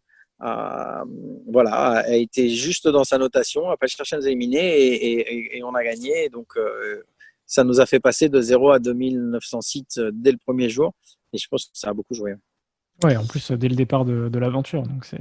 voilà, 1.46 1.98
a 1.98 2.14
été 2.14 2.48
juste 2.48 2.88
dans 2.88 3.04
sa 3.04 3.18
notation, 3.18 3.68
a 3.68 3.76
pas 3.76 3.86
cherché 3.86 4.16
à 4.16 4.18
nous 4.18 4.26
éliminer 4.26 5.56
et, 5.56 5.62
on 5.62 5.74
a 5.74 5.84
gagné. 5.84 6.28
Donc, 6.30 6.56
euh, 6.56 7.02
ça 7.46 7.64
nous 7.64 7.80
a 7.80 7.86
fait 7.86 8.00
passer 8.00 8.28
de 8.28 8.40
0 8.40 8.70
à 8.70 8.78
2900 8.78 9.60
sites 9.60 10.00
dès 10.12 10.32
le 10.32 10.38
premier 10.38 10.68
jour. 10.68 10.94
Et 11.32 11.38
je 11.38 11.46
pense 11.48 11.66
que 11.66 11.70
ça 11.74 11.90
a 11.90 11.92
beaucoup 11.92 12.14
joué. 12.14 12.34
Ouais, 13.02 13.16
en 13.16 13.26
plus, 13.26 13.50
dès 13.52 13.68
le 13.68 13.76
départ 13.76 14.04
de, 14.04 14.28
de 14.28 14.38
l'aventure. 14.38 14.82
Donc 14.82 15.04
c'est, 15.04 15.20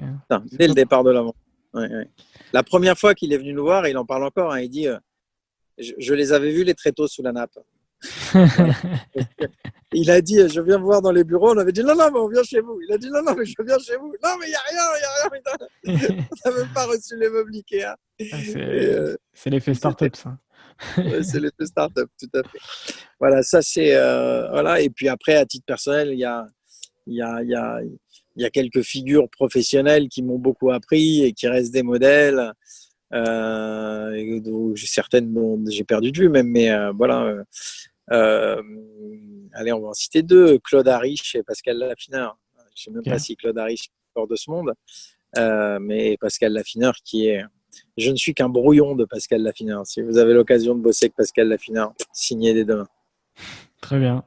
dès 0.58 0.68
le 0.68 0.74
départ 0.74 1.04
de 1.04 1.12
l'aventure. 1.12 1.49
La 1.74 2.64
première 2.64 2.98
fois 2.98 3.14
qu'il 3.14 3.34
est 3.34 3.38
venu 3.38 3.54
nous 3.54 3.64
voir, 3.64 3.88
il 3.88 3.98
en 3.98 4.06
parle 4.06 4.24
encore, 4.24 4.54
hein, 4.54 4.62
il 4.62 4.70
dit 4.70 4.88
euh, 4.88 4.98
je, 5.78 6.14
les 6.14 6.34
avais 6.34 6.52
vus 6.52 6.64
les 6.64 6.74
tréteaux 6.74 7.08
sous 7.08 7.22
la 7.22 7.32
nappe. 7.32 7.58
il 9.94 10.10
a 10.10 10.22
dit 10.22 10.38
Je 10.48 10.62
viens 10.62 10.78
voir 10.78 11.02
dans 11.02 11.12
les 11.12 11.24
bureaux. 11.26 11.54
On 11.54 11.58
avait 11.58 11.72
dit 11.72 11.84
Non, 11.84 11.96
non, 11.96 12.10
mais 12.12 12.20
on 12.20 12.30
vient 12.30 12.44
chez 12.44 12.62
vous. 12.62 12.80
Il 12.88 12.94
a 12.94 12.98
dit 12.98 13.10
Non, 13.10 13.22
non, 13.22 13.36
mais 13.36 13.46
je 13.46 13.54
viens 13.62 13.78
chez 13.80 13.98
vous. 13.98 14.14
Non, 14.24 14.38
mais 14.40 14.48
il 14.48 14.50
n'y 14.50 14.56
a 14.56 14.62
rien, 14.70 14.84
il 14.96 15.00
n'y 15.00 15.06
a 15.06 16.08
rien. 16.08 16.28
on 16.46 16.50
n'a 16.50 16.58
même 16.58 16.74
pas 16.74 16.86
reçu 16.86 17.18
les 17.18 17.30
meubles 17.30 17.54
Ikea. 17.54 17.84
Ah, 17.86 17.96
euh, 18.56 19.18
c'est 19.34 19.50
l'effet 19.50 19.74
start-up, 19.74 20.16
ça. 20.16 20.38
c'est 21.24 21.40
l'effet 21.40 21.66
start-up, 21.66 22.10
tout 22.18 22.30
à 22.38 22.44
fait. 22.44 22.60
Voilà, 23.20 23.44
ça 23.44 23.62
c'est. 23.62 23.96
Euh, 23.96 24.50
voilà. 24.50 24.80
Et 24.82 24.90
puis 24.90 25.10
après, 25.10 25.36
à 25.36 25.46
titre 25.46 25.66
personnel, 25.66 26.10
il 26.14 26.20
y 26.20 26.26
a, 26.26 26.48
y 27.06 27.22
a, 27.22 27.44
il 27.44 27.50
y 27.50 27.56
a 27.56 27.82
il 28.40 28.44
y 28.44 28.46
a 28.46 28.50
quelques 28.50 28.84
figures 28.84 29.30
professionnelles 29.30 30.08
qui 30.08 30.24
m'ont 30.24 30.40
beaucoup 30.40 30.72
appris 30.72 31.24
et 31.26 31.34
qui 31.34 31.46
restent 31.48 31.74
des 31.74 31.84
modèles. 31.84 32.54
Euh, 33.14 34.40
certaines 34.78 35.34
dont 35.34 35.62
j'ai 35.68 35.84
perdu 35.84 36.14
de 36.14 36.18
vue 36.18 36.30
même, 36.30 36.48
mais 36.48 36.72
euh, 36.72 36.94
voilà. 36.94 37.24
Euh, 37.24 37.44
euh, 38.12 38.62
allez, 39.54 39.74
on 39.74 39.82
va 39.82 39.90
en 39.90 39.94
citer 39.94 40.24
deux 40.24 40.58
Claude 40.60 40.88
Harich 40.88 41.36
et 41.36 41.44
Pascal 41.44 41.80
Laffineur. 41.80 42.38
Je 42.58 42.62
ne 42.62 42.76
sais 42.76 42.92
même 42.92 43.04
pas 43.04 43.20
si 43.20 43.36
Claude 43.36 43.58
Harich 43.58 43.88
est 43.88 44.20
hors 44.20 44.28
de 44.28 44.38
ce 44.38 44.50
monde, 44.50 44.72
mais 45.82 46.16
Pascal 46.18 46.54
Laffineur 46.54 46.96
qui 47.04 47.28
est. 47.28 47.44
Je 47.98 48.10
ne 48.10 48.16
suis 48.16 48.34
qu'un 48.34 48.50
brouillon 48.50 48.96
de 48.96 49.04
Pascal 49.04 49.42
Laffineur. 49.42 49.86
Si 49.86 50.02
vous 50.02 50.18
avez 50.18 50.34
l'occasion 50.34 50.76
de 50.76 50.82
bosser 50.82 51.08
avec 51.08 51.16
Pascal 51.16 51.50
Laffineur, 51.50 51.94
signez 52.14 52.54
des 52.54 52.64
demain. 52.64 52.88
Très 53.82 54.00
bien. 54.00 54.24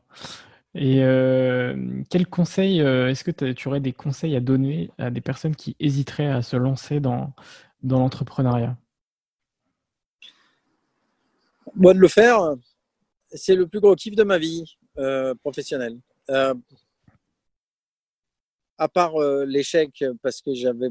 Et 0.74 1.02
euh, 1.02 2.02
quel 2.08 2.26
conseil, 2.26 2.80
euh, 2.80 3.10
est-ce 3.10 3.24
que 3.24 3.52
tu 3.52 3.68
aurais 3.68 3.80
des 3.80 3.92
conseils 3.92 4.34
à 4.36 4.40
donner 4.40 4.90
à 4.96 5.10
des 5.10 5.20
personnes 5.20 5.54
qui 5.54 5.76
hésiteraient 5.80 6.30
à 6.30 6.40
se 6.40 6.56
lancer 6.56 6.98
dans, 6.98 7.34
dans 7.82 7.98
l'entrepreneuriat? 7.98 8.76
Moi, 11.74 11.92
de 11.92 11.98
le 11.98 12.08
faire, 12.08 12.54
c'est 13.32 13.54
le 13.54 13.66
plus 13.66 13.80
gros 13.80 13.94
kiff 13.94 14.16
de 14.16 14.24
ma 14.24 14.38
vie 14.38 14.64
euh, 14.98 15.34
professionnelle. 15.34 15.98
à 18.78 18.88
part 18.88 19.18
l'échec, 19.46 20.04
parce 20.22 20.40
que 20.40 20.54
j'avais 20.54 20.88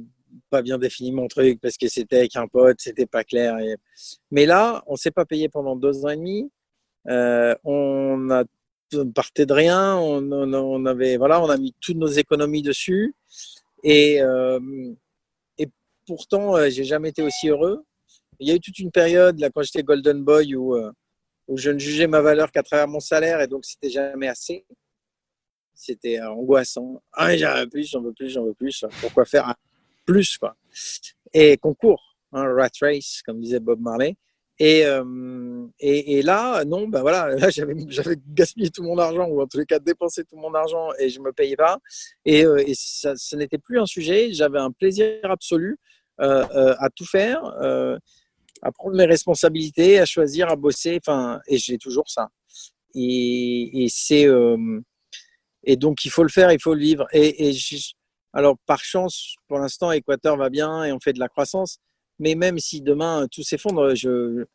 pas 0.50 0.62
bien 0.62 0.78
défini 0.78 1.12
mon 1.12 1.28
truc, 1.28 1.60
parce 1.60 1.76
que 1.78 1.88
c'était 1.88 2.20
avec 2.20 2.36
un 2.36 2.48
pote, 2.48 2.80
c'était 2.80 3.08
pas 3.08 3.24
clair. 3.24 3.58
Mais 4.30 4.46
là, 4.46 4.84
on 4.86 4.96
s'est 4.96 5.12
pas 5.12 5.26
payé 5.26 5.50
pendant 5.50 5.76
deux 5.76 6.06
ans 6.06 6.10
et 6.10 6.18
demi. 6.18 6.52
on 7.64 8.30
a 8.30 8.44
on 8.96 9.12
partait 9.12 9.46
de 9.46 9.54
rien, 9.54 9.98
on, 9.98 10.86
avait, 10.86 11.18
voilà, 11.18 11.42
on 11.42 11.50
a 11.50 11.58
mis 11.58 11.74
toutes 11.80 11.98
nos 11.98 12.08
économies 12.08 12.62
dessus. 12.62 13.16
Et, 13.84 14.22
euh, 14.22 14.60
et 15.58 15.68
pourtant, 16.06 16.58
euh, 16.58 16.70
j'ai 16.70 16.84
jamais 16.84 17.10
été 17.10 17.22
aussi 17.22 17.50
heureux. 17.50 17.84
Il 18.40 18.48
y 18.48 18.52
a 18.52 18.56
eu 18.56 18.60
toute 18.60 18.80
une 18.80 18.92
période, 18.92 19.40
là, 19.40 19.50
quand 19.50 19.62
j'étais 19.62 19.84
Golden 19.84 20.24
Boy, 20.24 20.56
où, 20.56 20.76
euh, 20.76 20.92
où 21.48 21.58
je 21.58 21.70
ne 21.70 21.80
jugeais 21.80 22.08
ma 22.08 22.22
valeur 22.22 22.52
qu'à 22.52 22.64
travers 22.64 22.88
mon 22.88 23.00
salaire, 23.00 23.42
et 23.42 23.48
donc 23.48 23.66
c'était 23.66 23.90
jamais 23.90 24.28
assez. 24.28 24.66
C'était 25.74 26.22
angoissant. 26.22 27.02
Ah, 27.14 27.36
j'en 27.36 27.56
veux 27.56 27.70
plus, 27.70 27.90
j'en 27.90 28.02
veux 28.02 28.14
plus, 28.14 28.30
j'en 28.30 28.46
veux 28.46 28.54
plus. 28.54 28.86
Pourquoi 29.00 29.26
faire 29.26 29.56
plus, 30.06 30.38
quoi? 30.38 30.56
Et 31.34 31.58
concours, 31.58 32.18
hein, 32.34 32.44
rat 32.54 32.70
race, 32.82 33.22
comme 33.26 33.40
disait 33.40 33.60
Bob 33.60 33.80
Marley. 33.80 34.16
Et, 34.64 34.86
euh, 34.86 35.66
et, 35.80 36.20
et, 36.20 36.22
là, 36.22 36.64
non, 36.66 36.88
ben 36.88 37.02
voilà, 37.02 37.30
là 37.36 37.50
j'avais, 37.50 37.74
gaspillé 38.28 38.70
tout 38.70 38.84
mon 38.84 38.96
argent, 39.00 39.26
ou 39.26 39.42
en 39.42 39.48
tous 39.48 39.58
les 39.58 39.66
cas 39.66 39.80
dépensé 39.80 40.24
tout 40.24 40.36
mon 40.36 40.54
argent, 40.54 40.90
et 41.00 41.10
je 41.10 41.20
me 41.20 41.34
payais 41.34 41.56
pas. 41.56 41.80
Et, 42.26 42.46
euh, 42.46 42.64
ça, 42.76 43.16
n'était 43.38 43.58
plus 43.58 43.80
un 43.80 43.88
sujet. 43.88 44.32
J'avais 44.34 44.60
un 44.60 44.70
plaisir 44.70 45.20
absolu 45.24 45.80
euh, 46.20 46.76
à 46.78 46.92
tout 46.96 47.08
faire, 47.08 47.44
à 48.62 48.72
prendre 48.72 48.96
mes 48.96 49.06
responsabilités, 49.06 50.00
à 50.00 50.06
choisir, 50.06 50.48
à 50.50 50.56
bosser. 50.56 51.00
Et 51.48 51.58
j'ai 51.58 51.80
toujours 51.80 52.08
ça. 52.08 52.30
Et, 52.94 53.88
c'est 53.90 54.28
et 55.64 55.76
donc 55.76 56.06
il 56.06 56.12
faut 56.12 56.24
le 56.24 56.30
faire, 56.30 56.52
il 56.52 56.62
faut 56.62 56.76
le 56.76 56.82
vivre. 56.82 57.08
Et, 57.14 57.52
alors 58.32 58.58
par 58.68 58.84
chance, 58.84 59.34
pour 59.48 59.58
l'instant, 59.58 59.92
Équateur 59.92 60.38
va 60.38 60.52
bien 60.52 60.84
et 60.84 60.92
on 60.92 61.00
fait 61.00 61.14
de 61.14 61.20
la 61.20 61.30
croissance. 61.30 61.80
Mais 62.22 62.36
même 62.36 62.60
si 62.60 62.82
demain 62.82 63.28
tout 63.30 63.44
s'effondre 63.44 63.96
je, 63.96 64.46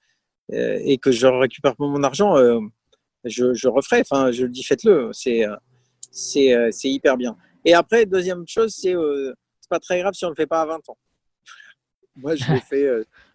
euh, 0.52 0.80
et 0.84 0.96
que 0.98 1.10
je 1.10 1.26
récupère 1.26 1.74
mon 1.78 2.02
argent, 2.02 2.38
euh, 2.38 2.60
je, 3.24 3.52
je, 3.52 3.68
referai. 3.68 4.02
Enfin, 4.08 4.30
je 4.30 4.44
le 4.44 4.48
dis, 4.48 4.62
faites-le. 4.62 5.10
C'est 5.12 5.44
c'est 6.10 6.54
c'est 6.70 6.88
hyper 6.88 7.16
bien. 7.16 7.36
Et 7.64 7.74
après, 7.74 8.06
deuxième 8.06 8.44
chose, 8.46 8.74
c'est 8.74 8.94
euh, 8.94 9.34
c'est 9.60 9.68
pas 9.68 9.80
très 9.80 10.00
grave 10.00 10.14
si 10.14 10.24
on 10.24 10.28
le 10.28 10.36
fait 10.36 10.46
pas 10.46 10.62
à 10.62 10.66
20 10.66 10.88
ans. 10.88 10.96
Moi, 12.16 12.36
je 12.36 12.52
l'ai 12.52 12.60
fait. 12.60 12.88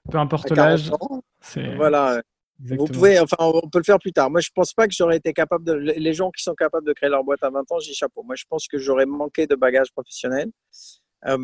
Peu 0.10 0.18
importe 0.18 0.50
l'âge. 0.52 0.90
Voilà. 1.76 2.22
Vous 2.64 2.86
pouvez, 2.86 3.20
enfin, 3.20 3.38
on 3.40 3.68
peut 3.70 3.80
le 3.80 3.84
faire 3.84 4.00
plus 4.00 4.14
tard. 4.14 4.30
Moi, 4.30 4.40
je 4.40 4.50
pense 4.54 4.74
pas 4.74 4.88
que 4.88 4.94
j'aurais 4.94 5.18
été 5.18 5.34
capable 5.34 5.66
de. 5.66 5.74
Les 5.74 6.14
gens 6.14 6.30
qui 6.32 6.44
sont 6.44 6.54
capables 6.54 6.86
de 6.86 6.94
créer 6.94 7.10
leur 7.10 7.24
boîte 7.24 7.44
à 7.44 7.50
20 7.50 7.60
ans, 7.72 7.80
j'ai 7.80 7.94
chapeau. 7.94 8.24
Moi, 8.24 8.36
je 8.36 8.46
pense 8.48 8.68
que 8.68 8.78
j'aurais 8.78 9.06
manqué 9.06 9.48
de 9.48 9.56
bagages 9.56 9.92
professionnels. 9.92 10.52
Euh, 11.26 11.38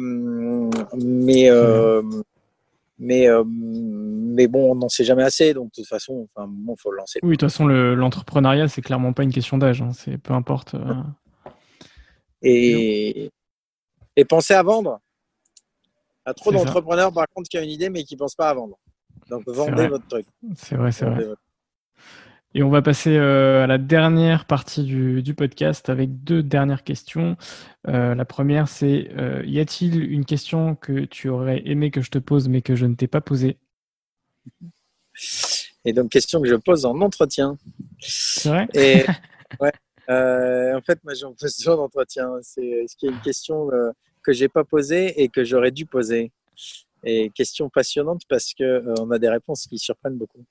mais, 0.96 1.50
euh, 1.50 2.02
mais, 3.00 3.28
euh, 3.28 3.43
mais 3.45 4.48
bon, 4.48 4.72
on 4.72 4.76
n'en 4.76 4.89
sait 4.89 5.04
jamais 5.04 5.24
assez. 5.24 5.54
Donc, 5.54 5.70
de 5.72 5.82
toute 5.82 5.88
façon, 5.88 6.28
enfin, 6.36 6.48
bon, 6.50 6.76
faut 6.78 6.91
le 6.91 6.98
lancer. 6.98 7.20
Oui, 7.24 7.32
de 7.32 7.36
toute 7.36 7.50
façon, 7.50 7.68
l'entrepreneuriat, 7.68 8.64
le, 8.64 8.68
c'est 8.70 8.82
clairement 8.82 9.14
pas 9.14 9.24
une 9.24 9.34
question 9.34 9.58
d'âge. 9.58 9.82
Hein. 9.82 9.91
C'est 9.93 10.18
peu 10.18 10.34
importe. 10.34 10.74
Euh. 10.76 10.93
Et, 12.41 13.32
et 14.16 14.26
penser 14.26 14.54
à 14.54 14.64
vendre. 14.64 15.00
Il 16.26 16.30
y 16.30 16.32
a 16.32 16.34
trop 16.34 16.52
d'entrepreneurs, 16.52 17.14
par 17.14 17.26
contre, 17.34 17.50
qui 17.50 17.58
ont 17.58 17.64
une 17.64 17.70
idée, 17.70 17.89
mais 17.89 18.04
qui 18.04 18.16
ne 18.16 18.20
pensent 18.20 18.36
pas 18.36 18.50
à 18.50 18.54
vendre. 18.54 18.78
Donc 19.30 19.43
vendez 19.48 19.88
votre 19.88 20.08
truc. 20.08 20.26
C'est 20.56 20.76
vrai, 20.76 20.91
c'est 20.91 21.06
vrai. 21.06 21.26
Et 22.58 22.64
on 22.64 22.70
va 22.70 22.82
passer 22.82 23.16
euh, 23.16 23.66
à 23.66 23.68
la 23.68 23.78
dernière 23.78 24.45
partie 24.45 24.82
du, 24.82 25.22
du, 25.22 25.36
podcast 25.36 25.89
avec 25.89 26.24
deux 26.24 26.41
dernières 26.41 26.84
questions. 26.84 27.38
Euh, 27.88 28.16
la 28.16 28.26
première, 28.26 28.68
c'est 28.68 29.12
euh, 29.16 29.43
y 29.45 29.60
a-t-il 29.60 30.12
une 30.12 30.26
question 30.26 30.74
que 30.74 31.05
tu 31.05 31.30
aurais 31.30 31.62
aimé 31.66 31.91
que 31.91 32.01
je 32.01 32.10
te 32.10 32.18
pose 32.18 32.49
mais 32.49 32.64
que 32.64 32.76
je 32.76 32.88
ne 32.88 32.95
t'ai 32.95 33.05
pas 33.05 33.22
posée? 33.22 33.60
Et 35.86 35.93
donc, 35.93 36.10
question 36.10 36.41
que 36.41 36.47
je 36.47 36.55
pose 36.55 36.86
en 36.86 36.99
entretien. 36.99 37.60
C'est 37.99 38.49
vrai? 38.49 38.68
Et, 38.74 39.05
ouais, 39.60 39.72
En 40.10 40.82
fait, 40.82 40.99
moi, 41.03 41.14
j'en 41.14 41.34
pose 41.34 41.55
toujours 41.55 41.80
en 41.80 41.84
entretien. 41.84 42.28
C'est 42.41 42.66
est-ce 42.66 42.97
qu'il 42.97 43.12
y 43.12 43.14
a 43.14 43.16
une 43.16 43.22
question 43.22 43.70
que 44.24 44.34
j'ai 44.34 44.47
pas 44.47 44.64
posée 44.64 45.22
et 45.22 45.30
que 45.30 45.43
j'aurais 45.43 45.70
dû 45.70 45.86
poser? 45.86 46.32
Et 47.04 47.30
question 47.30 47.70
passionnante 47.70 48.24
parce 48.30 48.54
que 48.54 48.64
euh, 48.64 48.93
on 49.00 49.12
a 49.12 49.20
des 49.20 49.30
réponses 49.30 49.68
qui 49.68 49.78
surprennent 49.78 50.18
beaucoup. 50.18 50.45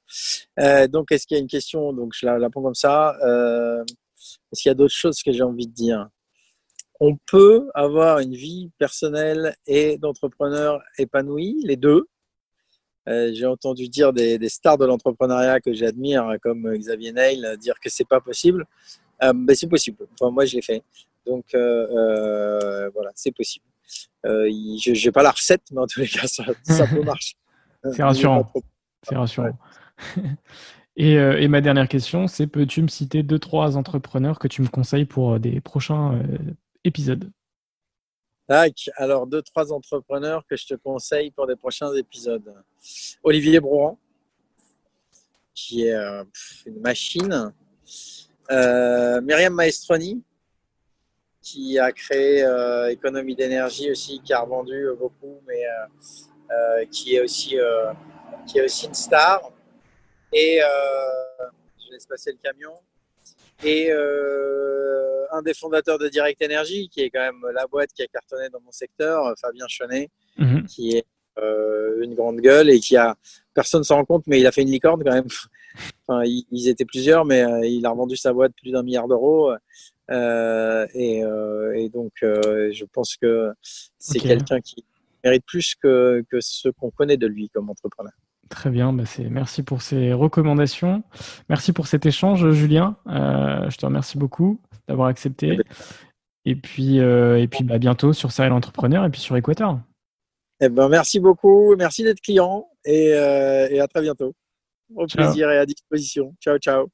Euh, 0.59 0.87
donc, 0.87 1.13
est-ce 1.13 1.27
qu'il 1.27 1.37
y 1.37 1.39
a 1.39 1.43
une 1.43 1.49
question? 1.49 1.93
Donc, 1.93 2.13
je 2.15 2.27
la, 2.27 2.51
prends 2.51 2.63
comme 2.63 2.75
ça. 2.75 3.17
Euh, 3.23 3.85
est-ce 4.53 4.63
qu'il 4.63 4.71
y 4.71 4.73
a 4.73 4.75
d'autres 4.75 4.95
choses 4.95 5.23
que 5.23 5.33
j'ai 5.33 5.43
envie 5.43 5.67
de 5.67 5.73
dire? 5.73 6.09
On 6.99 7.17
peut 7.17 7.69
avoir 7.75 8.21
une 8.21 8.35
vie 8.35 8.71
personnelle 8.79 9.55
et 9.67 9.99
d'entrepreneur 9.99 10.81
épanouie, 10.99 11.61
les 11.63 11.77
deux. 11.77 12.07
J'ai 13.07 13.47
entendu 13.47 13.89
dire 13.89 14.13
des, 14.13 14.49
stars 14.49 14.79
de 14.79 14.87
l'entrepreneuriat 14.87 15.61
que 15.61 15.73
j'admire, 15.73 16.37
comme 16.43 16.75
Xavier 16.77 17.13
Neil, 17.13 17.47
dire 17.61 17.79
que 17.79 17.89
c'est 17.89 18.09
pas 18.09 18.21
possible. 18.21 18.67
Euh, 19.23 19.33
ben, 19.33 19.55
c'est 19.55 19.69
possible. 19.69 20.09
Enfin, 20.19 20.33
moi, 20.33 20.45
je 20.45 20.57
l'ai 20.57 20.63
fait. 20.63 20.83
Donc, 21.25 21.45
voilà, 21.53 23.13
c'est 23.15 23.31
possible. 23.31 23.65
Euh, 24.27 24.49
je 24.51 25.07
n'ai 25.07 25.13
pas 25.13 25.23
la 25.23 25.31
recette, 25.31 25.63
mais 25.73 25.81
en 25.81 25.87
tous 25.87 26.01
les 26.01 26.09
cas, 26.09 26.27
ça, 26.27 26.45
peut 26.45 27.03
marcher. 27.05 27.35
c'est 27.93 28.03
rassurant. 28.03 28.51
C'est 29.03 29.17
rassurant. 29.17 29.59
Et, 30.99 31.19
euh, 31.19 31.39
et, 31.39 31.47
ma 31.47 31.61
dernière 31.61 31.89
question, 31.89 32.27
c'est 32.27 32.47
peux-tu 32.47 32.81
me 32.81 32.89
citer 32.89 33.23
deux, 33.23 33.39
trois 33.39 33.77
entrepreneurs 33.77 34.39
que 34.39 34.49
tu 34.49 34.63
me 34.63 34.69
conseilles 34.69 35.05
pour 35.05 35.35
euh, 35.35 35.39
des 35.39 35.61
prochains 35.61 36.23
épisodes? 36.85 37.31
Tac. 38.49 38.89
Alors, 38.97 39.27
deux, 39.27 39.43
trois 39.43 39.75
entrepreneurs 39.75 40.47
que 40.49 40.57
je 40.57 40.67
te 40.67 40.75
conseille 40.75 41.33
pour 41.33 41.47
des 41.47 41.57
prochains 41.57 41.93
épisodes. 41.93 42.51
Olivier 43.23 43.61
Brouhan, 43.61 43.99
qui 45.55 45.83
est 45.83 45.95
une 46.65 46.81
machine. 46.81 47.53
Myriam 48.49 49.53
Maestroni, 49.53 50.23
qui 51.47 51.79
a 51.79 51.93
créé 51.93 52.43
euh, 52.43 52.91
Économie 52.91 53.37
d'énergie 53.37 53.89
aussi, 53.89 54.21
qui 54.25 54.33
a 54.33 54.41
revendu 54.41 54.89
euh, 54.89 54.97
beaucoup, 54.97 55.41
mais 55.47 55.63
euh, 56.51 56.85
qui, 56.91 57.15
est 57.15 57.21
aussi, 57.21 57.57
qui 58.47 58.59
est 58.59 58.65
aussi 58.65 58.87
une 58.87 58.95
star. 58.95 59.53
Et 60.33 60.59
je 60.59 61.93
laisse 61.93 62.07
passer 62.07 62.33
le 62.33 62.39
camion. 62.43 62.73
Et 63.65 63.93
un 65.33 65.43
des 65.43 65.55
fondateurs 65.55 65.99
de 65.99 66.09
Direct 66.09 66.43
Energy, 66.43 66.89
qui 66.89 67.03
est 67.03 67.11
quand 67.11 67.21
même 67.21 67.43
la 67.55 67.67
boîte 67.67 67.91
qui 67.95 68.03
a 68.03 68.07
cartonné 68.07 68.49
dans 68.49 68.61
mon 68.61 68.73
secteur, 68.73 69.33
Fabien 69.41 69.67
Chenet, 69.69 70.09
mhm. 70.39 70.67
qui 70.67 70.97
est 70.97 71.07
une 72.03 72.15
grande 72.15 72.41
gueule 72.41 72.71
et 72.71 72.81
qui 72.81 72.97
a 72.97 73.15
personne 73.55 73.85
s'en 73.85 73.97
rend 73.97 74.05
compte, 74.05 74.27
mais 74.27 74.41
il 74.41 74.47
a 74.47 74.53
fait 74.53 74.63
une 74.63 74.71
licorne 74.71 75.03
quand 75.05 75.15
même. 75.15 75.29
Enfin, 76.09 76.23
ils, 76.25 76.69
étaient 76.69 76.87
plusieurs, 76.87 77.27
mais 77.27 77.45
il 77.71 77.85
a 77.85 77.91
revendu 77.91 78.17
sa 78.17 78.33
boîte 78.33 78.53
plus 78.63 78.71
d'un 78.71 78.83
milliard 78.83 79.09
d'euros. 79.09 79.53
Euh, 80.11 80.87
et, 80.95 81.25
euh, 81.25 81.75
et, 81.77 81.89
donc, 81.89 82.13
euh, 82.23 82.71
je 82.73 82.85
pense 82.85 83.17
que 83.17 83.53
c'est 83.99 84.21
quelqu'un 84.21 84.61
qui 84.61 84.85
mérite 85.25 85.45
plus 85.45 85.75
que, 85.75 86.25
que 86.31 86.41
ce 86.41 86.69
qu'on 86.69 86.91
connaît 86.91 87.17
de 87.17 87.27
lui 87.27 87.49
comme 87.49 87.71
entrepreneur. 87.71 88.13
Très 88.49 88.71
bien, 88.71 88.93
bah 88.93 89.03
merci 89.29 89.65
pour 89.65 89.83
ces 89.83 90.13
recommandations. 90.13 91.03
Merci 91.49 91.73
pour 91.73 91.89
cet 91.89 92.07
échange, 92.07 92.49
Julien. 92.53 92.97
Je 93.07 93.77
te 93.77 93.85
remercie 93.85 94.19
beaucoup 94.19 94.61
d'avoir 94.87 95.09
accepté. 95.09 95.49
Eh 95.53 95.57
ben. 95.57 95.65
Et 96.45 96.55
puis, 96.55 96.99
et 96.99 97.49
puis 97.49 97.65
bah, 97.65 97.79
bientôt 97.79 98.13
sur 98.13 98.31
Serial 98.31 98.53
Entrepreneur 98.53 99.05
et 99.05 99.11
puis 99.11 99.21
sur 99.21 99.37
Équateur. 99.37 99.81
Eh 100.61 100.69
ben, 100.69 100.89
merci 100.89 101.19
beaucoup, 101.19 101.75
merci 101.75 102.05
d'être 102.05 102.21
client 102.21 102.69
et, 102.85 103.09
et, 103.09 103.81
à 103.81 103.89
très 103.89 104.03
bientôt. 104.03 104.33
Au 104.95 105.07
plaisir 105.09 105.51
et 105.51 105.59
à 105.59 105.67
disposition. 105.67 106.33
Ciao, 106.41 106.57
ciao. 106.59 106.87